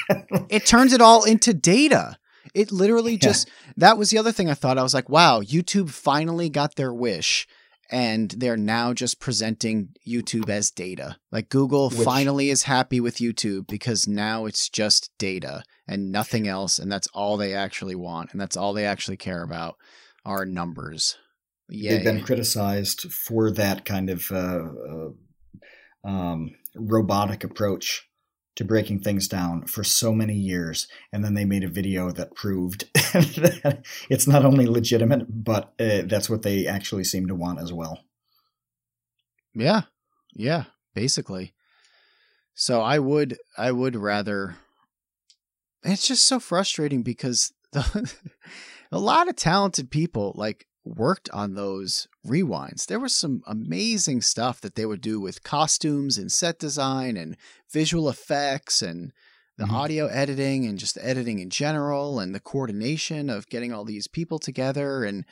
it 0.48 0.66
turns 0.66 0.92
it 0.92 1.00
all 1.00 1.24
into 1.24 1.52
data. 1.52 2.16
It 2.54 2.72
literally 2.72 3.16
just 3.16 3.48
yeah. 3.48 3.72
that 3.76 3.98
was 3.98 4.10
the 4.10 4.18
other 4.18 4.32
thing 4.32 4.48
I 4.48 4.54
thought. 4.54 4.78
I 4.78 4.82
was 4.82 4.94
like, 4.94 5.08
wow, 5.08 5.40
YouTube 5.42 5.90
finally 5.90 6.48
got 6.48 6.76
their 6.76 6.94
wish 6.94 7.46
and 7.90 8.30
they're 8.30 8.56
now 8.56 8.92
just 8.92 9.20
presenting 9.20 9.88
YouTube 10.06 10.48
as 10.48 10.70
data. 10.70 11.16
Like 11.32 11.48
Google 11.48 11.90
Which, 11.90 12.04
finally 12.04 12.50
is 12.50 12.62
happy 12.62 13.00
with 13.00 13.16
YouTube 13.16 13.66
because 13.66 14.06
now 14.06 14.46
it's 14.46 14.68
just 14.68 15.10
data 15.18 15.64
and 15.88 16.12
nothing 16.12 16.46
else, 16.46 16.78
and 16.78 16.90
that's 16.90 17.08
all 17.08 17.36
they 17.36 17.52
actually 17.52 17.96
want, 17.96 18.30
and 18.30 18.40
that's 18.40 18.56
all 18.56 18.72
they 18.72 18.86
actually 18.86 19.16
care 19.16 19.42
about 19.42 19.76
are 20.30 20.46
numbers. 20.46 21.16
Yay. 21.68 21.90
They've 21.90 22.04
been 22.04 22.22
criticized 22.22 23.12
for 23.12 23.50
that 23.50 23.84
kind 23.84 24.10
of 24.10 24.30
uh, 24.30 24.64
uh, 24.88 26.08
um, 26.08 26.50
robotic 26.76 27.42
approach 27.42 28.08
to 28.56 28.64
breaking 28.64 29.00
things 29.00 29.26
down 29.26 29.66
for 29.66 29.82
so 29.82 30.12
many 30.12 30.34
years 30.34 30.86
and 31.12 31.24
then 31.24 31.34
they 31.34 31.44
made 31.44 31.64
a 31.64 31.68
video 31.68 32.10
that 32.10 32.34
proved 32.34 32.84
that 32.94 33.84
it's 34.10 34.26
not 34.26 34.44
only 34.44 34.66
legitimate 34.66 35.24
but 35.28 35.72
uh, 35.80 36.02
that's 36.04 36.28
what 36.28 36.42
they 36.42 36.66
actually 36.66 37.04
seem 37.04 37.26
to 37.26 37.34
want 37.34 37.60
as 37.60 37.72
well 37.72 38.00
yeah 39.54 39.82
yeah 40.34 40.64
basically 40.94 41.54
so 42.52 42.82
i 42.82 42.98
would 42.98 43.38
i 43.56 43.70
would 43.70 43.96
rather 43.96 44.56
it's 45.84 46.06
just 46.06 46.26
so 46.26 46.40
frustrating 46.40 47.02
because 47.02 47.52
the, 47.72 48.12
a 48.92 48.98
lot 48.98 49.28
of 49.28 49.36
talented 49.36 49.90
people 49.90 50.32
like 50.34 50.66
worked 50.84 51.28
on 51.30 51.54
those 51.54 52.08
rewinds. 52.26 52.86
There 52.86 53.00
was 53.00 53.14
some 53.14 53.42
amazing 53.46 54.22
stuff 54.22 54.60
that 54.60 54.74
they 54.74 54.86
would 54.86 55.00
do 55.00 55.20
with 55.20 55.42
costumes 55.42 56.18
and 56.18 56.32
set 56.32 56.58
design 56.58 57.16
and 57.16 57.36
visual 57.70 58.08
effects 58.08 58.82
and 58.82 59.12
the 59.58 59.64
mm-hmm. 59.64 59.74
audio 59.74 60.06
editing 60.06 60.66
and 60.66 60.78
just 60.78 60.94
the 60.94 61.06
editing 61.06 61.38
in 61.38 61.50
general 61.50 62.18
and 62.18 62.34
the 62.34 62.40
coordination 62.40 63.28
of 63.28 63.48
getting 63.48 63.72
all 63.72 63.84
these 63.84 64.08
people 64.08 64.38
together 64.38 65.04
and 65.04 65.24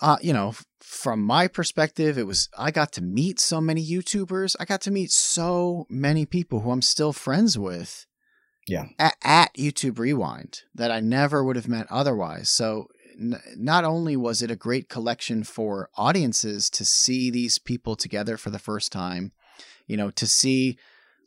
uh, 0.00 0.18
you 0.20 0.32
know, 0.32 0.54
from 0.80 1.22
my 1.22 1.48
perspective, 1.48 2.18
it 2.18 2.26
was 2.26 2.48
I 2.56 2.70
got 2.70 2.92
to 2.92 3.02
meet 3.02 3.40
so 3.40 3.60
many 3.60 3.84
YouTubers. 3.84 4.54
I 4.60 4.64
got 4.64 4.80
to 4.82 4.90
meet 4.90 5.10
so 5.10 5.86
many 5.88 6.26
people 6.26 6.60
who 6.60 6.70
I'm 6.70 6.82
still 6.82 7.12
friends 7.12 7.58
with. 7.58 8.06
Yeah. 8.68 8.86
At, 8.98 9.16
at 9.22 9.54
YouTube 9.54 9.98
Rewind 9.98 10.62
that 10.74 10.90
I 10.90 11.00
never 11.00 11.42
would 11.42 11.56
have 11.56 11.68
met 11.68 11.86
otherwise. 11.90 12.50
So 12.50 12.88
n- 13.18 13.40
not 13.56 13.84
only 13.84 14.16
was 14.16 14.42
it 14.42 14.50
a 14.50 14.56
great 14.56 14.88
collection 14.88 15.42
for 15.42 15.88
audiences 15.96 16.68
to 16.70 16.84
see 16.84 17.30
these 17.30 17.58
people 17.58 17.96
together 17.96 18.36
for 18.36 18.50
the 18.50 18.58
first 18.58 18.92
time, 18.92 19.32
you 19.86 19.96
know, 19.96 20.10
to 20.10 20.26
see 20.26 20.78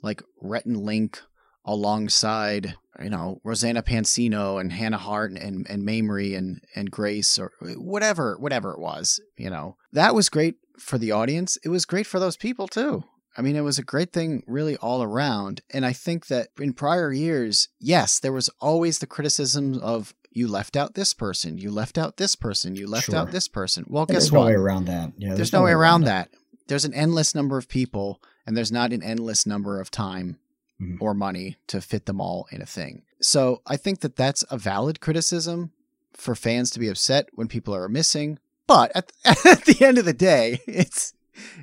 like 0.03 0.21
Rhett 0.41 0.65
and 0.65 0.77
Link 0.77 1.19
alongside 1.65 2.75
you 2.99 3.09
know 3.09 3.39
Rosanna 3.43 3.83
Pansino 3.83 4.59
and 4.59 4.71
Hannah 4.71 4.97
Hart 4.97 5.31
and 5.31 5.65
and 5.69 5.83
Mamrie 5.87 6.35
and 6.35 6.61
and 6.75 6.89
Grace 6.89 7.37
or 7.37 7.51
whatever 7.77 8.37
whatever 8.39 8.71
it 8.71 8.79
was 8.79 9.19
you 9.37 9.49
know 9.49 9.77
that 9.93 10.15
was 10.15 10.29
great 10.29 10.55
for 10.79 10.97
the 10.97 11.11
audience 11.11 11.57
it 11.63 11.69
was 11.69 11.85
great 11.85 12.07
for 12.07 12.19
those 12.19 12.37
people 12.37 12.67
too 12.67 13.03
I 13.37 13.41
mean 13.41 13.55
it 13.55 13.61
was 13.61 13.77
a 13.79 13.83
great 13.83 14.11
thing 14.13 14.43
really 14.47 14.75
all 14.77 15.01
around 15.03 15.61
and 15.69 15.85
I 15.85 15.93
think 15.93 16.27
that 16.27 16.49
in 16.59 16.73
prior 16.73 17.11
years 17.11 17.69
yes 17.79 18.19
there 18.19 18.33
was 18.33 18.49
always 18.59 18.99
the 18.99 19.07
criticism 19.07 19.79
of 19.81 20.13
you 20.31 20.47
left 20.47 20.75
out 20.75 20.93
this 20.93 21.13
person 21.13 21.57
you 21.57 21.71
left 21.71 21.97
out 21.97 22.17
this 22.17 22.35
person 22.35 22.75
you 22.75 22.87
left 22.87 23.05
Sure. 23.07 23.15
out 23.17 23.31
this 23.31 23.47
person 23.47 23.85
well 23.87 24.03
And 24.03 24.09
guess 24.09 24.23
there's 24.23 24.31
what 24.31 24.39
no 24.41 24.45
way 24.47 24.53
around 24.53 24.85
that. 24.85 25.11
Yeah, 25.17 25.33
there's, 25.35 25.53
no 25.53 25.63
way 25.63 25.71
around 25.71 26.03
that. 26.05 26.29
There's 26.67 26.85
an 26.85 26.93
endless 26.93 27.35
number 27.35 27.57
of 27.57 27.67
people, 27.67 28.21
and 28.45 28.55
there's 28.55 28.71
not 28.71 28.93
an 28.93 29.03
endless 29.03 29.45
number 29.45 29.79
of 29.81 29.91
time 29.91 30.37
Mhm. 30.81 30.97
or 31.01 31.13
money 31.13 31.57
to 31.67 31.79
fit 31.81 32.05
them 32.05 32.19
all 32.21 32.47
in 32.51 32.61
a 32.61 32.65
thing. 32.65 33.03
So 33.21 33.61
I 33.67 33.77
think 33.77 33.99
that 33.99 34.15
that's 34.15 34.43
a 34.49 34.57
valid 34.57 34.99
criticism 35.01 35.71
for 36.13 36.33
fans 36.33 36.69
to 36.71 36.79
be 36.79 36.87
upset 36.87 37.27
when 37.33 37.47
people 37.47 37.75
are 37.75 37.87
missing. 37.89 38.39
But 38.67 38.91
at, 38.95 39.11
at 39.25 39.65
the 39.65 39.85
end 39.85 39.97
of 39.97 40.05
the 40.05 40.13
day, 40.13 40.61
it's 40.65 41.13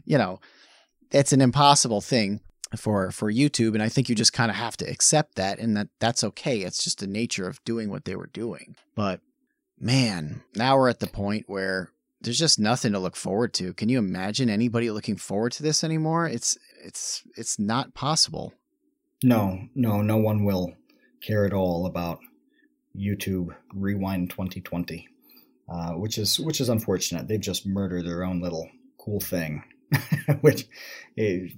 you 0.04 0.18
know, 0.18 0.40
it's 1.10 1.32
an 1.32 1.40
impossible 1.40 2.00
thing 2.00 2.40
for 2.76 3.10
for 3.10 3.32
YouTube, 3.32 3.74
and 3.74 3.82
I 3.82 3.88
think 3.88 4.08
you 4.08 4.14
just 4.14 4.32
kind 4.32 4.50
of 4.50 4.56
have 4.56 4.76
to 4.78 4.90
accept 4.90 5.36
that, 5.36 5.58
and 5.58 5.76
that 5.76 5.88
that's 6.00 6.24
okay. 6.24 6.60
It's 6.60 6.84
just 6.84 7.00
the 7.00 7.06
nature 7.06 7.46
of 7.46 7.62
doing 7.64 7.90
what 7.90 8.04
they 8.04 8.16
were 8.16 8.30
doing. 8.32 8.76
But 8.94 9.20
man, 9.78 10.42
now 10.54 10.76
we're 10.76 10.88
at 10.88 11.00
the 11.00 11.06
point 11.06 11.44
where 11.48 11.90
there's 12.20 12.38
just 12.38 12.58
nothing 12.58 12.92
to 12.92 12.98
look 12.98 13.16
forward 13.16 13.54
to. 13.54 13.72
Can 13.74 13.88
you 13.88 13.98
imagine 13.98 14.50
anybody 14.50 14.90
looking 14.90 15.16
forward 15.16 15.52
to 15.52 15.62
this 15.62 15.84
anymore? 15.84 16.26
It's 16.26 16.58
it's 16.84 17.22
it's 17.36 17.58
not 17.58 17.94
possible. 17.94 18.52
No, 19.22 19.68
no, 19.74 20.00
no 20.02 20.16
one 20.16 20.44
will 20.44 20.74
care 21.20 21.44
at 21.44 21.52
all 21.52 21.86
about 21.86 22.20
YouTube 22.96 23.54
Rewind 23.74 24.30
2020, 24.30 25.08
uh, 25.68 25.92
which 25.92 26.18
is 26.18 26.38
which 26.38 26.60
is 26.60 26.68
unfortunate. 26.68 27.28
They've 27.28 27.40
just 27.40 27.66
murdered 27.66 28.04
their 28.04 28.24
own 28.24 28.40
little 28.40 28.68
cool 28.98 29.20
thing, 29.20 29.62
which 30.40 30.66
eh, 31.16 31.48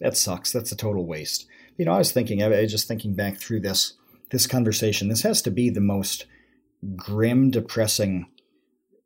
that 0.00 0.16
sucks. 0.16 0.52
That's 0.52 0.72
a 0.72 0.76
total 0.76 1.06
waste. 1.06 1.46
You 1.76 1.84
know, 1.84 1.92
I 1.92 1.98
was 1.98 2.12
thinking, 2.12 2.42
I 2.42 2.48
was 2.48 2.70
just 2.70 2.88
thinking 2.88 3.14
back 3.14 3.38
through 3.38 3.60
this 3.60 3.94
this 4.30 4.46
conversation. 4.46 5.08
This 5.08 5.22
has 5.22 5.42
to 5.42 5.50
be 5.50 5.70
the 5.70 5.80
most 5.80 6.26
grim, 6.96 7.50
depressing 7.50 8.26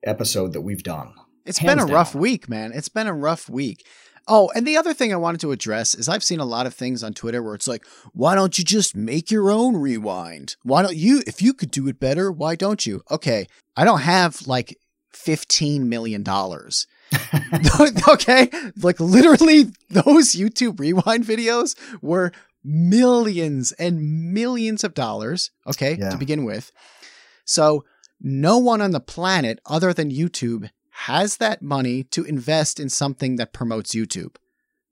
episode 0.03 0.53
that 0.53 0.63
we've 0.63 0.83
done. 0.83 1.13
It's 1.45 1.59
Hands 1.59 1.85
been 1.85 1.91
a 1.91 1.93
rough 1.93 2.15
week, 2.15 2.49
man. 2.49 2.73
It's 2.73 2.89
been 2.89 3.07
a 3.07 3.15
rough 3.15 3.49
week. 3.49 3.85
Oh, 4.29 4.51
and 4.55 4.67
the 4.67 4.77
other 4.77 4.95
thing 4.95 5.13
I 5.13 5.17
wanted 5.17 5.41
to 5.41 5.53
address 5.53 5.95
is 5.95 6.09
I've 6.09 6.23
seen 6.23 6.41
a 6.41 6.45
lot 6.45 6.67
of 6.67 6.75
things 6.75 7.03
on 7.03 7.15
Twitter 7.15 7.43
where 7.43 7.55
it's 7.55 7.67
like, 7.67 7.85
why 8.13 8.35
don't 8.35 8.57
you 8.59 8.65
just 8.65 8.95
make 8.95 9.31
your 9.31 9.51
own 9.51 9.77
rewind? 9.77 10.57
Why 10.63 10.83
don't 10.83 10.97
you, 10.97 11.23
if 11.27 11.43
you 11.43 11.53
could 11.53 11.71
do 11.71 11.89
it 11.89 11.99
better, 11.99 12.31
why 12.31 12.55
don't 12.55 12.85
you? 12.87 13.03
Okay, 13.11 13.47
I 13.77 13.85
don't 13.85 14.03
have 14.03 14.47
like 14.47 14.79
$15 15.15 15.81
million. 15.81 16.23
okay, 18.09 18.51
like 18.83 19.01
literally 19.01 19.65
those 19.89 20.33
YouTube 20.35 20.79
rewind 20.81 21.25
videos 21.25 21.77
were 22.01 22.33
millions 22.65 23.73
and 23.73 24.33
millions 24.33 24.85
of 24.85 24.95
dollars, 24.95 25.51
okay, 25.67 25.97
Yeah. 25.99 26.11
to 26.11 26.17
begin 26.19 26.45
with. 26.45 26.73
So 27.45 27.85
no 28.21 28.59
one 28.59 28.81
on 28.81 28.91
the 28.91 29.01
planet 29.01 29.61
other 29.67 29.93
than 29.93 30.11
YouTube 30.11 30.71
has 30.91 31.39
that 31.39 31.63
money 31.63 32.03
to 32.05 32.25
invest 32.25 32.79
in 32.79 32.89
something 32.89 33.37
that 33.37 33.53
promotes 33.53 33.95
YouTube. 33.95 34.37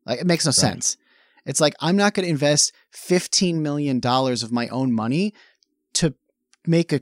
Like 0.06 0.20
it 0.20 0.26
makes 0.26 0.46
no 0.46 0.50
sense. 0.52 0.96
It's 1.44 1.60
like 1.60 1.74
I'm 1.80 1.96
not 1.96 2.14
going 2.14 2.24
to 2.24 2.30
invest 2.30 2.72
15 2.92 3.62
million 3.62 4.00
dollars 4.00 4.42
of 4.42 4.50
my 4.52 4.68
own 4.68 4.92
money 4.92 5.34
to 5.94 6.14
make 6.66 6.92
a 6.92 7.00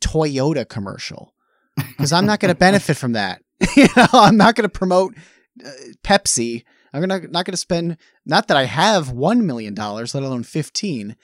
Toyota 0.00 0.68
commercial 0.68 1.34
because 1.76 2.12
I'm 2.12 2.26
not 2.26 2.40
going 2.40 2.48
to 2.54 2.58
benefit 2.58 2.96
from 2.96 3.12
that. 3.12 3.41
you 3.76 3.86
know, 3.96 4.06
I'm 4.12 4.36
not 4.36 4.54
going 4.54 4.68
to 4.68 4.78
promote 4.78 5.14
uh, 5.64 5.70
Pepsi. 6.02 6.64
I'm 6.92 7.00
gonna, 7.00 7.20
not 7.28 7.44
going 7.44 7.52
to 7.52 7.56
spend. 7.56 7.96
Not 8.26 8.48
that 8.48 8.56
I 8.56 8.64
have 8.64 9.10
one 9.10 9.46
million 9.46 9.74
dollars, 9.74 10.14
let 10.14 10.24
alone 10.24 10.42
15. 10.42 11.16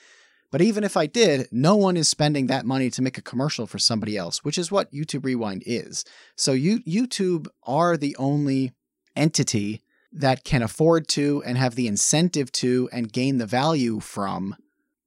But 0.50 0.62
even 0.62 0.82
if 0.82 0.96
I 0.96 1.06
did, 1.06 1.46
no 1.52 1.76
one 1.76 1.96
is 1.96 2.08
spending 2.08 2.46
that 2.46 2.64
money 2.64 2.88
to 2.90 3.02
make 3.02 3.18
a 3.18 3.22
commercial 3.22 3.66
for 3.66 3.78
somebody 3.78 4.16
else, 4.16 4.44
which 4.44 4.56
is 4.56 4.72
what 4.72 4.90
YouTube 4.92 5.24
Rewind 5.24 5.62
is. 5.66 6.04
So 6.36 6.52
you 6.52 6.80
YouTube 6.80 7.48
are 7.64 7.98
the 7.98 8.16
only 8.16 8.72
entity 9.14 9.82
that 10.10 10.44
can 10.44 10.62
afford 10.62 11.06
to 11.08 11.42
and 11.44 11.58
have 11.58 11.74
the 11.74 11.86
incentive 11.86 12.50
to 12.52 12.88
and 12.92 13.12
gain 13.12 13.36
the 13.36 13.46
value 13.46 14.00
from 14.00 14.56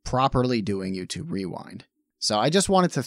properly 0.04 0.62
doing 0.62 0.94
YouTube 0.94 1.32
Rewind. 1.32 1.86
So 2.20 2.38
I 2.38 2.52
just 2.52 2.70
wanted 2.70 2.92
to 2.92 3.04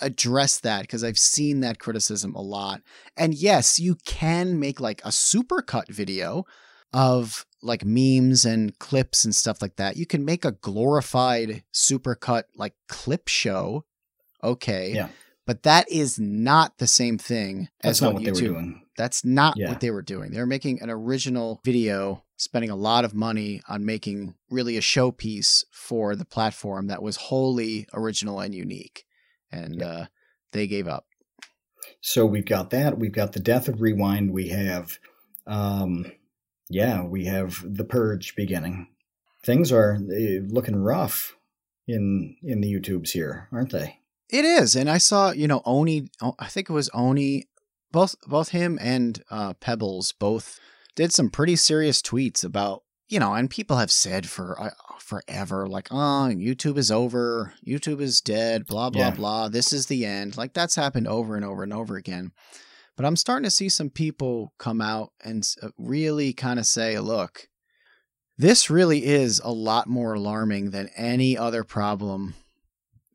address 0.00 0.60
that 0.60 0.82
because 0.82 1.04
I've 1.04 1.18
seen 1.18 1.60
that 1.60 1.78
criticism 1.78 2.34
a 2.34 2.40
lot. 2.42 2.82
And 3.16 3.34
yes, 3.34 3.78
you 3.78 3.96
can 4.06 4.58
make 4.58 4.80
like 4.80 5.00
a 5.04 5.08
supercut 5.08 5.88
video 5.88 6.44
of 6.92 7.44
like 7.62 7.84
memes 7.84 8.44
and 8.44 8.78
clips 8.78 9.24
and 9.24 9.34
stuff 9.34 9.60
like 9.60 9.76
that. 9.76 9.96
You 9.96 10.06
can 10.06 10.24
make 10.24 10.44
a 10.44 10.52
glorified 10.52 11.62
supercut 11.74 12.44
like 12.54 12.74
clip 12.88 13.28
show. 13.28 13.84
Okay. 14.42 14.92
Yeah. 14.94 15.08
But 15.46 15.62
that 15.62 15.90
is 15.90 16.18
not 16.18 16.78
the 16.78 16.86
same 16.88 17.18
thing 17.18 17.68
That's 17.82 17.98
as 17.98 18.02
what 18.02 18.14
what 18.14 18.22
YouTube 18.22 18.24
they 18.24 18.48
were 18.48 18.54
doing. 18.54 18.82
that's 18.96 19.24
not 19.24 19.56
Yeah. 19.56 19.68
what 19.68 19.80
they 19.80 19.90
were 19.90 20.02
doing. 20.02 20.32
They 20.32 20.40
were 20.40 20.46
making 20.46 20.82
an 20.82 20.90
original 20.90 21.60
video, 21.64 22.24
spending 22.36 22.70
a 22.70 22.76
lot 22.76 23.04
of 23.04 23.14
money 23.14 23.62
on 23.68 23.84
making 23.84 24.34
really 24.50 24.76
a 24.76 24.80
showpiece 24.80 25.64
for 25.70 26.16
the 26.16 26.24
platform 26.24 26.88
that 26.88 27.02
was 27.02 27.16
wholly 27.16 27.86
original 27.94 28.40
and 28.40 28.54
unique. 28.54 29.04
And 29.56 29.80
Yeah. 29.80 29.86
uh, 29.86 30.06
they 30.52 30.66
gave 30.66 30.86
up. 30.88 31.06
So 32.00 32.26
we've 32.26 32.46
got 32.46 32.70
that. 32.70 32.98
We've 32.98 33.12
got 33.12 33.32
the 33.32 33.40
death 33.40 33.68
of 33.68 33.80
Rewind. 33.80 34.32
We 34.32 34.48
have, 34.48 34.98
um, 35.46 36.10
yeah, 36.68 37.02
we 37.04 37.24
have 37.26 37.62
the 37.64 37.84
purge 37.84 38.34
beginning. 38.36 38.88
Things 39.44 39.70
are 39.72 39.94
uh, 39.96 40.42
looking 40.48 40.76
rough 40.76 41.36
in 41.86 42.36
in 42.42 42.60
the 42.60 42.72
YouTubes 42.72 43.10
here, 43.10 43.48
aren't 43.52 43.70
they? 43.70 44.00
It 44.28 44.44
is, 44.44 44.74
and 44.74 44.90
I 44.90 44.98
saw 44.98 45.30
you 45.30 45.46
know 45.46 45.62
Oni. 45.64 46.08
oh, 46.20 46.34
I 46.38 46.48
think 46.48 46.68
it 46.68 46.72
was 46.72 46.90
Oni. 46.92 47.44
Both 47.92 48.16
both 48.26 48.48
him 48.48 48.78
and 48.82 49.22
uh, 49.30 49.54
Pebbles 49.54 50.12
both 50.18 50.58
did 50.96 51.12
some 51.12 51.30
pretty 51.30 51.54
serious 51.56 52.02
tweets 52.02 52.42
about 52.44 52.82
you 53.08 53.20
know, 53.20 53.34
and 53.34 53.48
people 53.50 53.76
have 53.76 53.90
said 53.90 54.28
for 54.28 54.60
uh, 54.60 54.70
forever 54.98 55.66
like, 55.68 55.88
oh, 55.90 56.30
YouTube 56.32 56.76
is 56.76 56.90
over, 56.90 57.54
YouTube 57.66 58.00
is 58.00 58.20
dead, 58.20 58.66
blah 58.66 58.90
blah 58.90 59.06
Yeah. 59.08 59.10
blah. 59.14 59.48
This 59.48 59.72
is 59.72 59.86
the 59.86 60.04
end. 60.04 60.36
Like 60.36 60.52
that's 60.54 60.74
happened 60.76 61.06
over 61.08 61.36
and 61.36 61.44
over 61.44 61.62
and 61.62 61.72
over 61.72 61.96
again. 61.96 62.32
But 62.96 63.04
I'm 63.04 63.16
starting 63.16 63.44
to 63.44 63.50
see 63.50 63.68
some 63.68 63.90
people 63.90 64.52
come 64.58 64.80
out 64.80 65.12
and 65.22 65.46
uh, 65.62 65.68
really 65.78 66.32
kind 66.32 66.58
of 66.58 66.66
say, 66.66 66.98
look, 66.98 67.48
this 68.38 68.70
really 68.70 69.04
is 69.04 69.40
a 69.44 69.52
lot 69.52 69.86
more 69.86 70.14
alarming 70.14 70.70
than 70.70 70.88
any 70.96 71.36
other 71.36 71.62
problem 71.62 72.34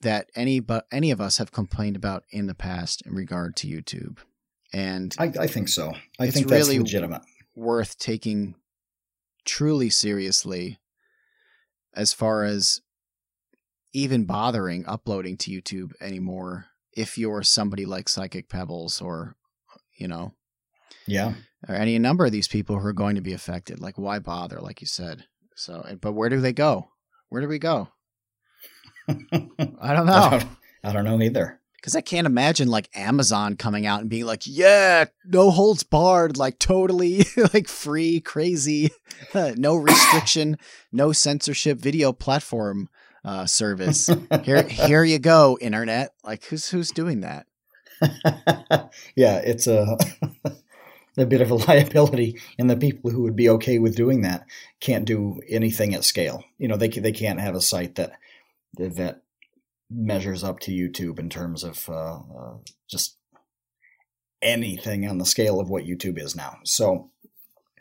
that 0.01 0.30
any 0.35 0.59
but 0.59 0.85
any 0.91 1.11
of 1.11 1.19
us 1.22 1.38
have 1.38 1.51
complained 1.51 1.95
about 1.95 2.23
in 2.31 2.47
the 2.47 2.55
past 2.55 3.03
in 3.05 3.13
regard 3.13 3.55
to 3.57 3.68
YouTube, 3.68 4.18
and 4.73 5.13
I, 5.19 5.31
I 5.41 5.47
think 5.47 5.68
so. 5.68 5.93
I 6.19 6.30
think 6.31 6.47
that's 6.47 6.68
really- 6.68 6.80
legitimate. 6.80 7.22
worth 7.55 7.97
taking 7.99 8.55
truly 9.45 9.89
seriously 9.89 10.80
as 11.95 12.13
far 12.13 12.43
as 12.43 12.81
even 13.93 14.26
bothering 14.26 14.85
uploading 14.88 15.38
to 15.38 15.51
YouTube 15.51 15.91
anymore 16.01 16.65
if 16.93 17.18
you're 17.18 17.43
somebody 17.43 17.85
like 17.85 18.07
Psychic 18.09 18.49
Pebbles 18.49 19.01
or 19.01 19.35
you 19.97 20.07
know 20.07 20.34
Yeah. 21.07 21.34
or 21.68 21.76
any 21.76 21.97
number 21.99 22.26
of 22.26 22.31
these 22.31 22.47
people 22.47 22.80
who 22.80 22.85
are 22.88 22.93
going 22.93 23.15
to 23.15 23.22
be 23.22 23.34
affected 23.34 23.80
like 23.80 23.97
why 23.97 24.19
bother 24.19 24.59
like 24.59 24.81
you 24.81 24.88
said 24.88 25.26
so 25.55 25.85
but 26.01 26.13
where 26.13 26.30
do 26.30 26.39
they 26.41 26.53
go 26.53 26.89
where 27.30 27.41
do 27.41 27.47
we 27.47 27.59
go 27.59 27.89
I 29.09 29.13
don't 29.39 29.80
I 29.81 30.03
know 30.03 30.30
don't, 30.39 30.49
I 30.84 30.93
don't 30.93 31.05
know 31.05 31.22
either. 31.22 31.59
Because 31.81 31.95
I 31.95 32.01
can't 32.01 32.27
imagine 32.27 32.67
like 32.67 32.89
Amazon 32.93 33.57
coming 33.57 33.87
out 33.87 34.01
and 34.01 34.09
being 34.09 34.25
like, 34.25 34.43
yeah, 34.45 35.05
no 35.25 35.49
holds 35.49 35.81
barred, 35.81 36.37
like 36.37 36.59
totally 36.59 37.25
like 37.53 37.67
free, 37.67 38.19
crazy, 38.19 38.91
no 39.33 39.75
restriction, 39.77 40.59
no 40.91 41.11
censorship 41.11 41.79
video 41.79 42.13
platform 42.13 42.87
uh, 43.25 43.47
service. 43.47 44.09
Here, 44.43 44.61
here 44.67 45.03
you 45.03 45.17
go, 45.17 45.57
internet. 45.59 46.13
Like, 46.23 46.45
who's 46.45 46.69
who's 46.69 46.91
doing 46.91 47.21
that? 47.21 47.47
yeah, 49.15 49.37
it's 49.37 49.65
a 49.65 49.97
a 51.17 51.25
bit 51.25 51.41
of 51.41 51.51
a 51.51 51.55
liability, 51.55 52.39
and 52.57 52.69
the 52.69 52.77
people 52.77 53.11
who 53.11 53.23
would 53.23 53.35
be 53.35 53.49
okay 53.49 53.79
with 53.79 53.95
doing 53.95 54.21
that 54.21 54.45
can't 54.79 55.05
do 55.05 55.39
anything 55.49 55.93
at 55.95 56.03
scale. 56.03 56.43
You 56.57 56.67
know, 56.67 56.77
they 56.77 56.89
they 56.89 57.11
can't 57.11 57.39
have 57.39 57.55
a 57.55 57.61
site 57.61 57.95
that 57.95 58.13
that 58.77 59.21
measures 59.91 60.43
up 60.43 60.59
to 60.61 60.72
YouTube 60.72 61.19
in 61.19 61.30
terms 61.30 61.63
of 61.63 61.89
uh, 61.89 62.15
uh, 62.15 62.57
just 62.89 63.18
anything 64.41 65.07
on 65.07 65.18
the 65.18 65.26
scale 65.26 65.59
of 65.59 65.69
what 65.69 65.84
YouTube 65.84 66.19
is 66.19 66.35
now. 66.35 66.57
So 66.63 67.11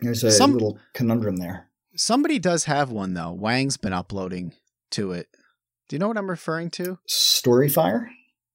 there's 0.00 0.24
a 0.24 0.30
Some, 0.30 0.52
little 0.52 0.78
conundrum 0.92 1.36
there. 1.36 1.68
Somebody 1.96 2.38
does 2.38 2.64
have 2.64 2.90
one 2.90 3.14
though. 3.14 3.32
Wang's 3.32 3.76
been 3.76 3.92
uploading 3.92 4.52
to 4.92 5.12
it. 5.12 5.28
Do 5.88 5.96
you 5.96 6.00
know 6.00 6.08
what 6.08 6.18
I'm 6.18 6.30
referring 6.30 6.70
to? 6.70 6.98
Storyfire. 7.08 8.08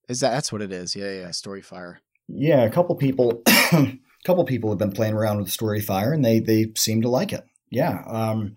Is 0.07 0.19
that 0.19 0.31
that's 0.31 0.51
what 0.51 0.61
it 0.61 0.71
is? 0.71 0.95
Yeah, 0.95 1.11
yeah, 1.11 1.29
Storyfire. 1.29 1.97
Yeah, 2.27 2.63
a 2.63 2.71
couple 2.71 2.95
people, 2.95 3.41
a 3.47 3.99
couple 4.25 4.45
people 4.45 4.69
have 4.69 4.79
been 4.79 4.91
playing 4.91 5.13
around 5.13 5.39
with 5.39 5.49
Storyfire, 5.49 6.13
and 6.13 6.23
they 6.23 6.39
they 6.39 6.71
seem 6.77 7.01
to 7.01 7.09
like 7.09 7.33
it. 7.33 7.43
Yeah. 7.71 8.03
Um, 8.05 8.55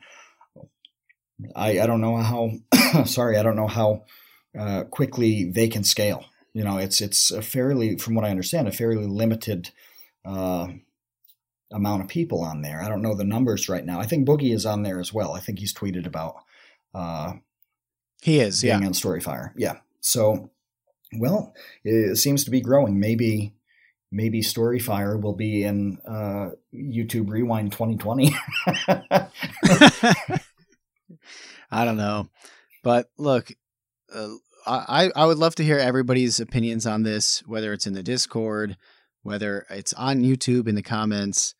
I 1.57 1.81
I 1.81 1.87
don't 1.87 2.01
know 2.01 2.17
how. 2.17 2.51
sorry, 3.05 3.39
I 3.39 3.43
don't 3.43 3.57
know 3.57 3.67
how 3.67 4.05
uh, 4.59 4.85
quickly 4.85 5.45
they 5.45 5.69
can 5.69 5.85
scale. 5.85 6.25
You 6.53 6.65
know, 6.65 6.79
it's 6.79 7.01
it's 7.01 7.31
a 7.31 7.43
fairly, 7.43 7.97
from 7.97 8.15
what 8.15 8.25
I 8.25 8.31
understand, 8.31 8.69
a 8.69 8.73
fairly 8.73 9.07
limited 9.07 9.71
uh, 10.25 10.69
amount 11.73 12.03
of 12.03 12.09
people 12.09 12.43
on 12.43 12.63
there. 12.63 12.83
I 12.83 12.89
don't 12.89 13.03
know 13.03 13.15
the 13.15 13.25
numbers 13.25 13.69
right 13.69 13.85
now. 13.85 14.01
I 14.01 14.07
think 14.07 14.27
Boogie 14.27 14.55
is 14.55 14.67
on 14.67 14.83
there 14.83 15.01
as 15.01 15.13
well. 15.13 15.35
I 15.35 15.41
think 15.41 15.59
he's 15.59 15.75
tweeted 15.75 16.07
about. 16.07 16.37
Uh, 16.95 17.35
he 18.23 18.41
is, 18.41 18.63
being 18.63 18.81
yeah, 18.81 18.87
on 18.87 18.93
Storyfire. 18.93 19.53
Yeah. 19.57 19.77
So, 20.01 20.51
well, 21.17 21.55
it 21.85 22.17
seems 22.17 22.45
to 22.45 22.51
be 22.51 22.61
growing. 22.61 22.99
Maybe, 22.99 23.55
maybe 24.11 24.41
Storyfire 24.41 25.21
will 25.21 25.35
be 25.35 25.63
in 25.63 25.99
uh, 26.09 26.51
YouTube 26.75 27.31
Rewind 27.31 27.73
2020. 27.73 28.35
I 31.71 31.85
don't 31.85 31.97
know, 31.97 32.29
but 32.83 33.11
look, 33.19 33.53
uh, 34.15 34.35
I 34.67 35.11
I 35.15 35.27
would 35.27 35.39
love 35.39 35.55
to 35.57 35.65
hear 35.65 35.79
everybody's 35.79 36.41
opinions 36.41 36.87
on 36.87 37.03
this, 37.03 37.43
whether 37.47 37.73
it's 37.73 37.87
in 37.87 37.95
the 37.95 38.03
Discord, 38.03 38.77
whether 39.23 39.67
it's 39.71 39.93
on 39.95 40.23
YouTube 40.23 40.69
in 40.69 40.75
the 40.75 40.83
comments, 40.83 41.55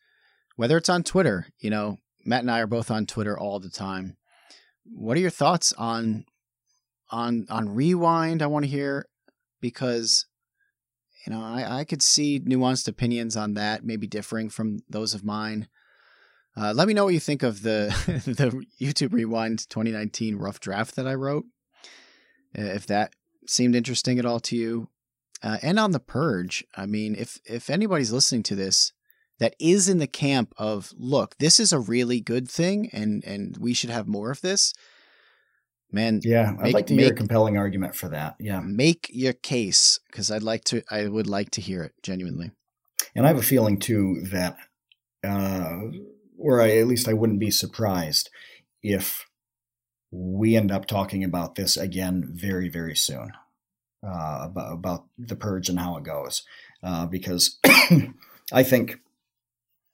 whether 0.55 0.77
it's 0.77 0.89
on 0.89 1.03
Twitter. 1.03 1.47
You 1.59 1.69
know, 1.69 1.97
Matt 2.25 2.41
and 2.41 2.51
I 2.51 2.59
are 2.59 2.67
both 2.67 2.91
on 2.91 3.05
Twitter 3.05 3.37
all 3.37 3.59
the 3.59 3.69
time. 3.69 4.17
What 4.85 5.17
are 5.17 5.21
your 5.21 5.29
thoughts 5.29 5.73
on 5.73 6.25
on 7.09 7.47
on 7.49 7.73
Rewind? 7.73 8.41
I 8.41 8.47
want 8.47 8.65
to 8.65 8.71
hear 8.71 9.07
because 9.61 10.25
you 11.25 11.33
know 11.33 11.41
I, 11.41 11.79
I 11.79 11.83
could 11.83 12.01
see 12.01 12.39
nuanced 12.39 12.87
opinions 12.87 13.35
on 13.35 13.53
that, 13.55 13.83
maybe 13.83 14.07
differing 14.07 14.49
from 14.49 14.79
those 14.89 15.13
of 15.13 15.23
mine. 15.23 15.67
Uh, 16.57 16.73
let 16.73 16.87
me 16.87 16.93
know 16.93 17.05
what 17.05 17.13
you 17.13 17.19
think 17.19 17.43
of 17.43 17.61
the 17.61 17.87
the 18.25 18.65
YouTube 18.81 19.13
Rewind 19.13 19.69
2019 19.69 20.35
rough 20.35 20.59
draft 20.59 20.95
that 20.95 21.07
I 21.07 21.13
wrote. 21.13 21.45
Uh, 22.57 22.63
if 22.63 22.85
that 22.87 23.13
seemed 23.47 23.75
interesting 23.75 24.19
at 24.19 24.25
all 24.25 24.39
to 24.41 24.55
you. 24.55 24.89
Uh, 25.41 25.57
and 25.61 25.79
on 25.79 25.91
the 25.91 25.99
purge, 25.99 26.65
I 26.75 26.85
mean, 26.85 27.15
if 27.17 27.39
if 27.45 27.69
anybody's 27.69 28.11
listening 28.11 28.43
to 28.43 28.55
this 28.55 28.91
that 29.39 29.55
is 29.59 29.87
in 29.87 29.99
the 29.99 30.07
camp 30.07 30.53
of 30.57 30.91
look, 30.97 31.37
this 31.37 31.59
is 31.59 31.71
a 31.71 31.79
really 31.79 32.19
good 32.19 32.49
thing, 32.49 32.89
and 32.91 33.23
and 33.23 33.57
we 33.57 33.73
should 33.73 33.89
have 33.89 34.07
more 34.07 34.31
of 34.31 34.41
this. 34.41 34.73
Man, 35.91 36.19
yeah, 36.23 36.55
I'd 36.61 36.73
like 36.73 36.87
to 36.87 36.93
make, 36.93 37.05
hear 37.05 37.13
a 37.13 37.15
compelling 37.15 37.57
argument 37.57 37.95
for 37.95 38.09
that. 38.09 38.35
Yeah, 38.39 38.59
make 38.59 39.09
your 39.11 39.33
case 39.33 39.99
because 40.07 40.29
I'd 40.29 40.43
like 40.43 40.65
to. 40.65 40.83
I 40.91 41.07
would 41.07 41.27
like 41.27 41.51
to 41.51 41.61
hear 41.61 41.83
it 41.83 41.93
genuinely. 42.03 42.51
And 43.15 43.25
I 43.25 43.29
have 43.29 43.39
a 43.39 43.41
feeling 43.41 43.79
too 43.79 44.21
that, 44.25 44.57
uh, 45.23 45.79
or 46.37 46.61
I, 46.61 46.77
at 46.77 46.87
least 46.87 47.07
I 47.07 47.13
wouldn't 47.13 47.39
be 47.39 47.49
surprised 47.49 48.29
if 48.83 49.25
we 50.11 50.55
end 50.55 50.71
up 50.71 50.85
talking 50.85 51.23
about 51.23 51.55
this 51.55 51.77
again 51.77 52.27
very, 52.31 52.69
very 52.69 52.95
soon 52.95 53.31
uh, 54.05 54.39
about, 54.43 54.73
about 54.73 55.05
the 55.17 55.35
purge 55.35 55.69
and 55.69 55.79
how 55.79 55.97
it 55.97 56.03
goes. 56.03 56.43
Uh, 56.81 57.05
because 57.05 57.59
I 58.53 58.63
think, 58.63 58.99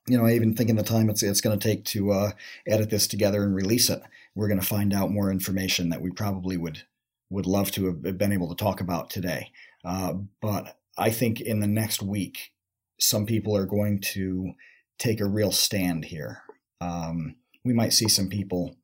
you 0.07 0.17
know, 0.17 0.25
I 0.25 0.33
even 0.33 0.55
think 0.55 0.69
in 0.69 0.75
the 0.75 0.83
time 0.83 1.09
it's, 1.09 1.23
it's 1.23 1.41
going 1.41 1.57
to 1.57 1.67
take 1.67 1.83
to 1.85 2.11
uh, 2.11 2.31
edit 2.67 2.89
this 2.89 3.07
together 3.07 3.43
and 3.43 3.55
release 3.55 3.89
it, 3.89 4.01
we're 4.35 4.47
going 4.47 4.59
to 4.59 4.65
find 4.65 4.93
out 4.93 5.11
more 5.11 5.31
information 5.31 5.89
that 5.89 6.01
we 6.01 6.11
probably 6.11 6.57
would 6.57 6.83
would 7.31 7.47
love 7.47 7.71
to 7.71 7.85
have 7.87 8.17
been 8.17 8.31
able 8.31 8.49
to 8.49 8.63
talk 8.63 8.79
about 8.79 9.09
today. 9.09 9.51
Uh, 9.83 10.13
but 10.41 10.77
I 10.95 11.09
think 11.09 11.41
in 11.41 11.59
the 11.59 11.67
next 11.67 12.03
week, 12.03 12.51
some 12.99 13.25
people 13.25 13.57
are 13.57 13.65
going 13.65 13.99
to 14.13 14.53
take 14.99 15.19
a 15.19 15.25
real 15.25 15.51
stand 15.51 16.05
here. 16.05 16.43
Um, 16.79 17.35
we 17.63 17.73
might 17.73 17.93
see 17.93 18.07
some 18.07 18.29
people 18.29 18.75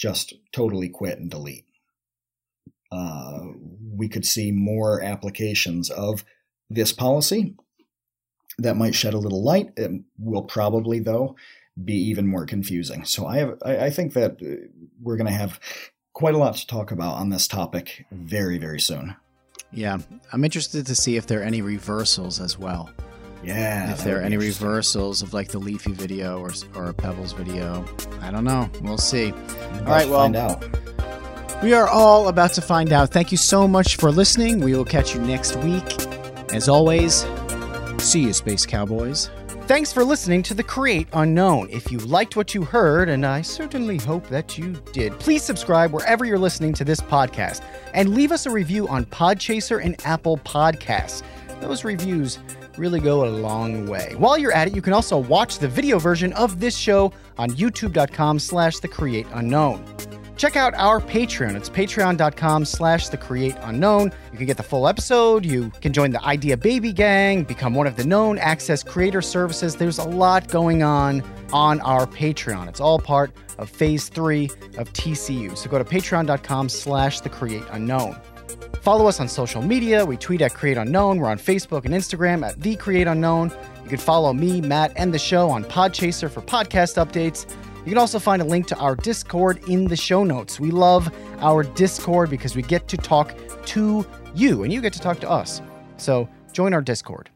just 0.00 0.32
totally 0.50 0.88
quit 0.88 1.18
and 1.18 1.30
delete. 1.30 1.66
Uh, 2.90 3.40
we 3.94 4.08
could 4.08 4.24
see 4.24 4.50
more 4.50 5.02
applications 5.02 5.90
of 5.90 6.24
this 6.70 6.92
policy 6.92 7.54
that 8.58 8.76
might 8.76 8.94
shed 8.94 9.14
a 9.14 9.18
little 9.18 9.44
light. 9.44 9.72
It 9.76 9.90
will 10.18 10.42
probably, 10.42 11.00
though, 11.00 11.36
be 11.82 11.94
even 11.94 12.26
more 12.26 12.46
confusing. 12.46 13.04
So 13.04 13.26
I 13.26 13.36
have, 13.38 13.58
I, 13.64 13.76
I 13.86 13.90
think 13.90 14.14
that 14.14 14.32
uh, 14.42 14.66
we're 15.02 15.16
going 15.16 15.26
to 15.26 15.32
have 15.32 15.60
quite 16.14 16.34
a 16.34 16.38
lot 16.38 16.56
to 16.56 16.66
talk 16.66 16.90
about 16.90 17.16
on 17.16 17.28
this 17.28 17.46
topic 17.46 18.06
very, 18.10 18.56
very 18.56 18.80
soon. 18.80 19.16
Yeah, 19.70 19.98
I'm 20.32 20.44
interested 20.44 20.86
to 20.86 20.94
see 20.94 21.16
if 21.16 21.26
there 21.26 21.40
are 21.40 21.44
any 21.44 21.62
reversals 21.62 22.40
as 22.40 22.58
well. 22.58 22.90
Yeah. 23.42 23.92
If 23.92 24.04
there 24.04 24.18
are 24.18 24.22
any 24.22 24.36
reversals 24.36 25.22
of 25.22 25.32
like 25.32 25.48
the 25.48 25.58
Leafy 25.58 25.92
video 25.92 26.38
or 26.38 26.50
or 26.74 26.92
Pebbles 26.92 27.32
video, 27.32 27.84
I 28.20 28.30
don't 28.30 28.44
know. 28.44 28.70
We'll 28.82 28.98
see. 28.98 29.32
All 29.32 29.84
right, 29.86 30.08
well, 30.08 30.20
find 30.20 30.36
out. 30.36 30.64
We 31.62 31.74
are 31.74 31.88
all 31.88 32.28
about 32.28 32.52
to 32.54 32.62
find 32.62 32.92
out. 32.92 33.10
Thank 33.10 33.32
you 33.32 33.38
so 33.38 33.68
much 33.68 33.96
for 33.96 34.10
listening. 34.10 34.60
We 34.60 34.74
will 34.74 34.84
catch 34.84 35.14
you 35.14 35.20
next 35.20 35.56
week. 35.56 35.84
As 36.52 36.68
always, 36.68 37.26
see 37.98 38.22
you, 38.22 38.32
Space 38.32 38.64
Cowboys. 38.66 39.30
Thanks 39.66 39.92
for 39.92 40.02
listening 40.02 40.42
to 40.44 40.54
The 40.54 40.64
Create 40.64 41.06
Unknown. 41.12 41.68
If 41.70 41.92
you 41.92 41.98
liked 41.98 42.34
what 42.34 42.54
you 42.54 42.64
heard, 42.64 43.08
and 43.08 43.24
I 43.24 43.42
certainly 43.42 43.98
hope 43.98 44.26
that 44.28 44.58
you 44.58 44.72
did, 44.92 45.12
please 45.20 45.44
subscribe 45.44 45.92
wherever 45.92 46.24
you're 46.24 46.40
listening 46.40 46.72
to 46.74 46.84
this 46.84 47.00
podcast 47.00 47.62
and 47.94 48.14
leave 48.14 48.32
us 48.32 48.46
a 48.46 48.50
review 48.50 48.88
on 48.88 49.04
Podchaser 49.04 49.84
and 49.84 49.94
Apple 50.04 50.38
Podcasts. 50.38 51.22
Those 51.60 51.84
reviews 51.84 52.38
really 52.80 52.98
go 52.98 53.26
a 53.26 53.30
long 53.30 53.86
way. 53.86 54.14
While 54.16 54.38
you're 54.38 54.52
at 54.52 54.68
it, 54.68 54.74
you 54.74 54.80
can 54.82 54.94
also 54.94 55.18
watch 55.18 55.58
the 55.58 55.68
video 55.68 55.98
version 55.98 56.32
of 56.32 56.58
this 56.58 56.76
show 56.76 57.12
on 57.36 57.50
youtube.com 57.50 58.38
slash 58.38 58.78
the 58.78 58.88
create 58.88 59.26
unknown. 59.34 59.84
Check 60.36 60.56
out 60.56 60.72
our 60.74 61.00
Patreon. 61.00 61.54
It's 61.54 61.68
patreon.com 61.68 62.64
slash 62.64 63.10
the 63.10 63.18
create 63.18 63.54
unknown. 63.60 64.10
You 64.32 64.38
can 64.38 64.46
get 64.46 64.56
the 64.56 64.62
full 64.62 64.88
episode. 64.88 65.44
You 65.44 65.70
can 65.82 65.92
join 65.92 66.12
the 66.12 66.24
Idea 66.24 66.56
Baby 66.56 66.94
Gang, 66.94 67.44
become 67.44 67.74
one 67.74 67.86
of 67.86 67.96
the 67.96 68.04
known 68.04 68.38
access 68.38 68.82
creator 68.82 69.20
services. 69.20 69.76
There's 69.76 69.98
a 69.98 70.08
lot 70.08 70.48
going 70.48 70.82
on 70.82 71.22
on 71.52 71.82
our 71.82 72.06
Patreon. 72.06 72.68
It's 72.68 72.80
all 72.80 72.98
part 72.98 73.32
of 73.58 73.68
phase 73.68 74.08
three 74.08 74.46
of 74.78 74.90
TCU. 74.94 75.54
So 75.58 75.68
go 75.68 75.76
to 75.76 75.84
patreon.com 75.84 76.70
slash 76.70 77.20
the 77.20 77.28
create 77.28 77.64
unknown. 77.72 78.18
Follow 78.82 79.06
us 79.06 79.20
on 79.20 79.28
social 79.28 79.62
media. 79.62 80.04
We 80.04 80.16
tweet 80.16 80.40
at 80.40 80.54
Create 80.54 80.76
Unknown. 80.76 81.18
We're 81.18 81.28
on 81.28 81.38
Facebook 81.38 81.84
and 81.84 81.94
Instagram 81.94 82.46
at 82.46 82.60
The 82.60 82.76
Create 82.76 83.06
Unknown. 83.06 83.52
You 83.82 83.88
can 83.88 83.98
follow 83.98 84.32
me, 84.32 84.60
Matt, 84.60 84.92
and 84.96 85.12
the 85.12 85.18
show 85.18 85.50
on 85.50 85.64
Podchaser 85.64 86.30
for 86.30 86.40
podcast 86.40 86.96
updates. 86.96 87.46
You 87.84 87.92
can 87.92 87.98
also 87.98 88.18
find 88.18 88.42
a 88.42 88.44
link 88.44 88.66
to 88.68 88.76
our 88.76 88.94
Discord 88.94 89.62
in 89.68 89.84
the 89.84 89.96
show 89.96 90.24
notes. 90.24 90.60
We 90.60 90.70
love 90.70 91.12
our 91.40 91.62
Discord 91.62 92.30
because 92.30 92.54
we 92.54 92.62
get 92.62 92.88
to 92.88 92.96
talk 92.96 93.34
to 93.66 94.06
you 94.34 94.64
and 94.64 94.72
you 94.72 94.80
get 94.80 94.92
to 94.92 95.00
talk 95.00 95.20
to 95.20 95.30
us. 95.30 95.60
So 95.96 96.28
join 96.52 96.74
our 96.74 96.82
Discord. 96.82 97.30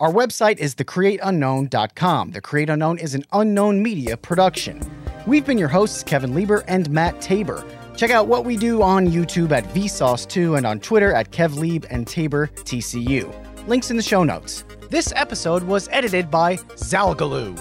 Our 0.00 0.12
website 0.12 0.58
is 0.58 0.74
thecreateunknown.com. 0.76 2.30
The 2.30 2.40
Create 2.40 2.70
Unknown 2.70 2.98
is 2.98 3.14
an 3.14 3.24
unknown 3.32 3.82
media 3.82 4.16
production. 4.16 4.80
We've 5.26 5.44
been 5.44 5.58
your 5.58 5.68
hosts, 5.68 6.02
Kevin 6.02 6.34
Lieber 6.34 6.64
and 6.68 6.88
Matt 6.90 7.20
Tabor. 7.20 7.64
Check 7.98 8.12
out 8.12 8.28
what 8.28 8.44
we 8.44 8.56
do 8.56 8.80
on 8.80 9.08
YouTube 9.08 9.50
at 9.50 9.64
Vsauce2 9.74 10.56
and 10.56 10.64
on 10.64 10.78
Twitter 10.78 11.12
at 11.12 11.32
KevLieb 11.32 11.84
and 11.90 12.06
Tabor 12.06 12.46
TCU. 12.58 13.34
Links 13.66 13.90
in 13.90 13.96
the 13.96 14.04
show 14.04 14.22
notes. 14.22 14.64
This 14.88 15.12
episode 15.16 15.64
was 15.64 15.88
edited 15.90 16.30
by 16.30 16.58
Zalgaloo. 16.76 17.58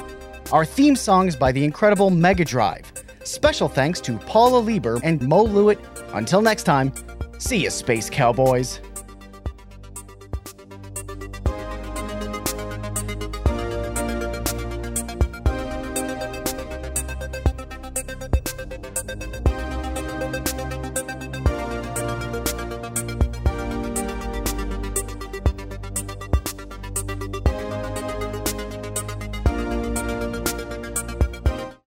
Our 0.53 0.63
theme 0.63 0.95
song 0.95 1.27
is 1.27 1.35
by 1.35 1.51
the 1.51 1.63
incredible 1.63 2.11
Mega 2.11 2.45
Drive. 2.45 2.93
Special 3.23 3.67
thanks 3.67 3.99
to 4.01 4.19
Paula 4.19 4.59
Lieber 4.59 4.99
and 5.03 5.19
Mo 5.27 5.43
Lewit. 5.43 5.79
Until 6.13 6.43
next 6.43 6.65
time, 6.65 6.93
see 7.39 7.63
you, 7.63 7.71
Space 7.71 8.07
Cowboys. 8.07 8.79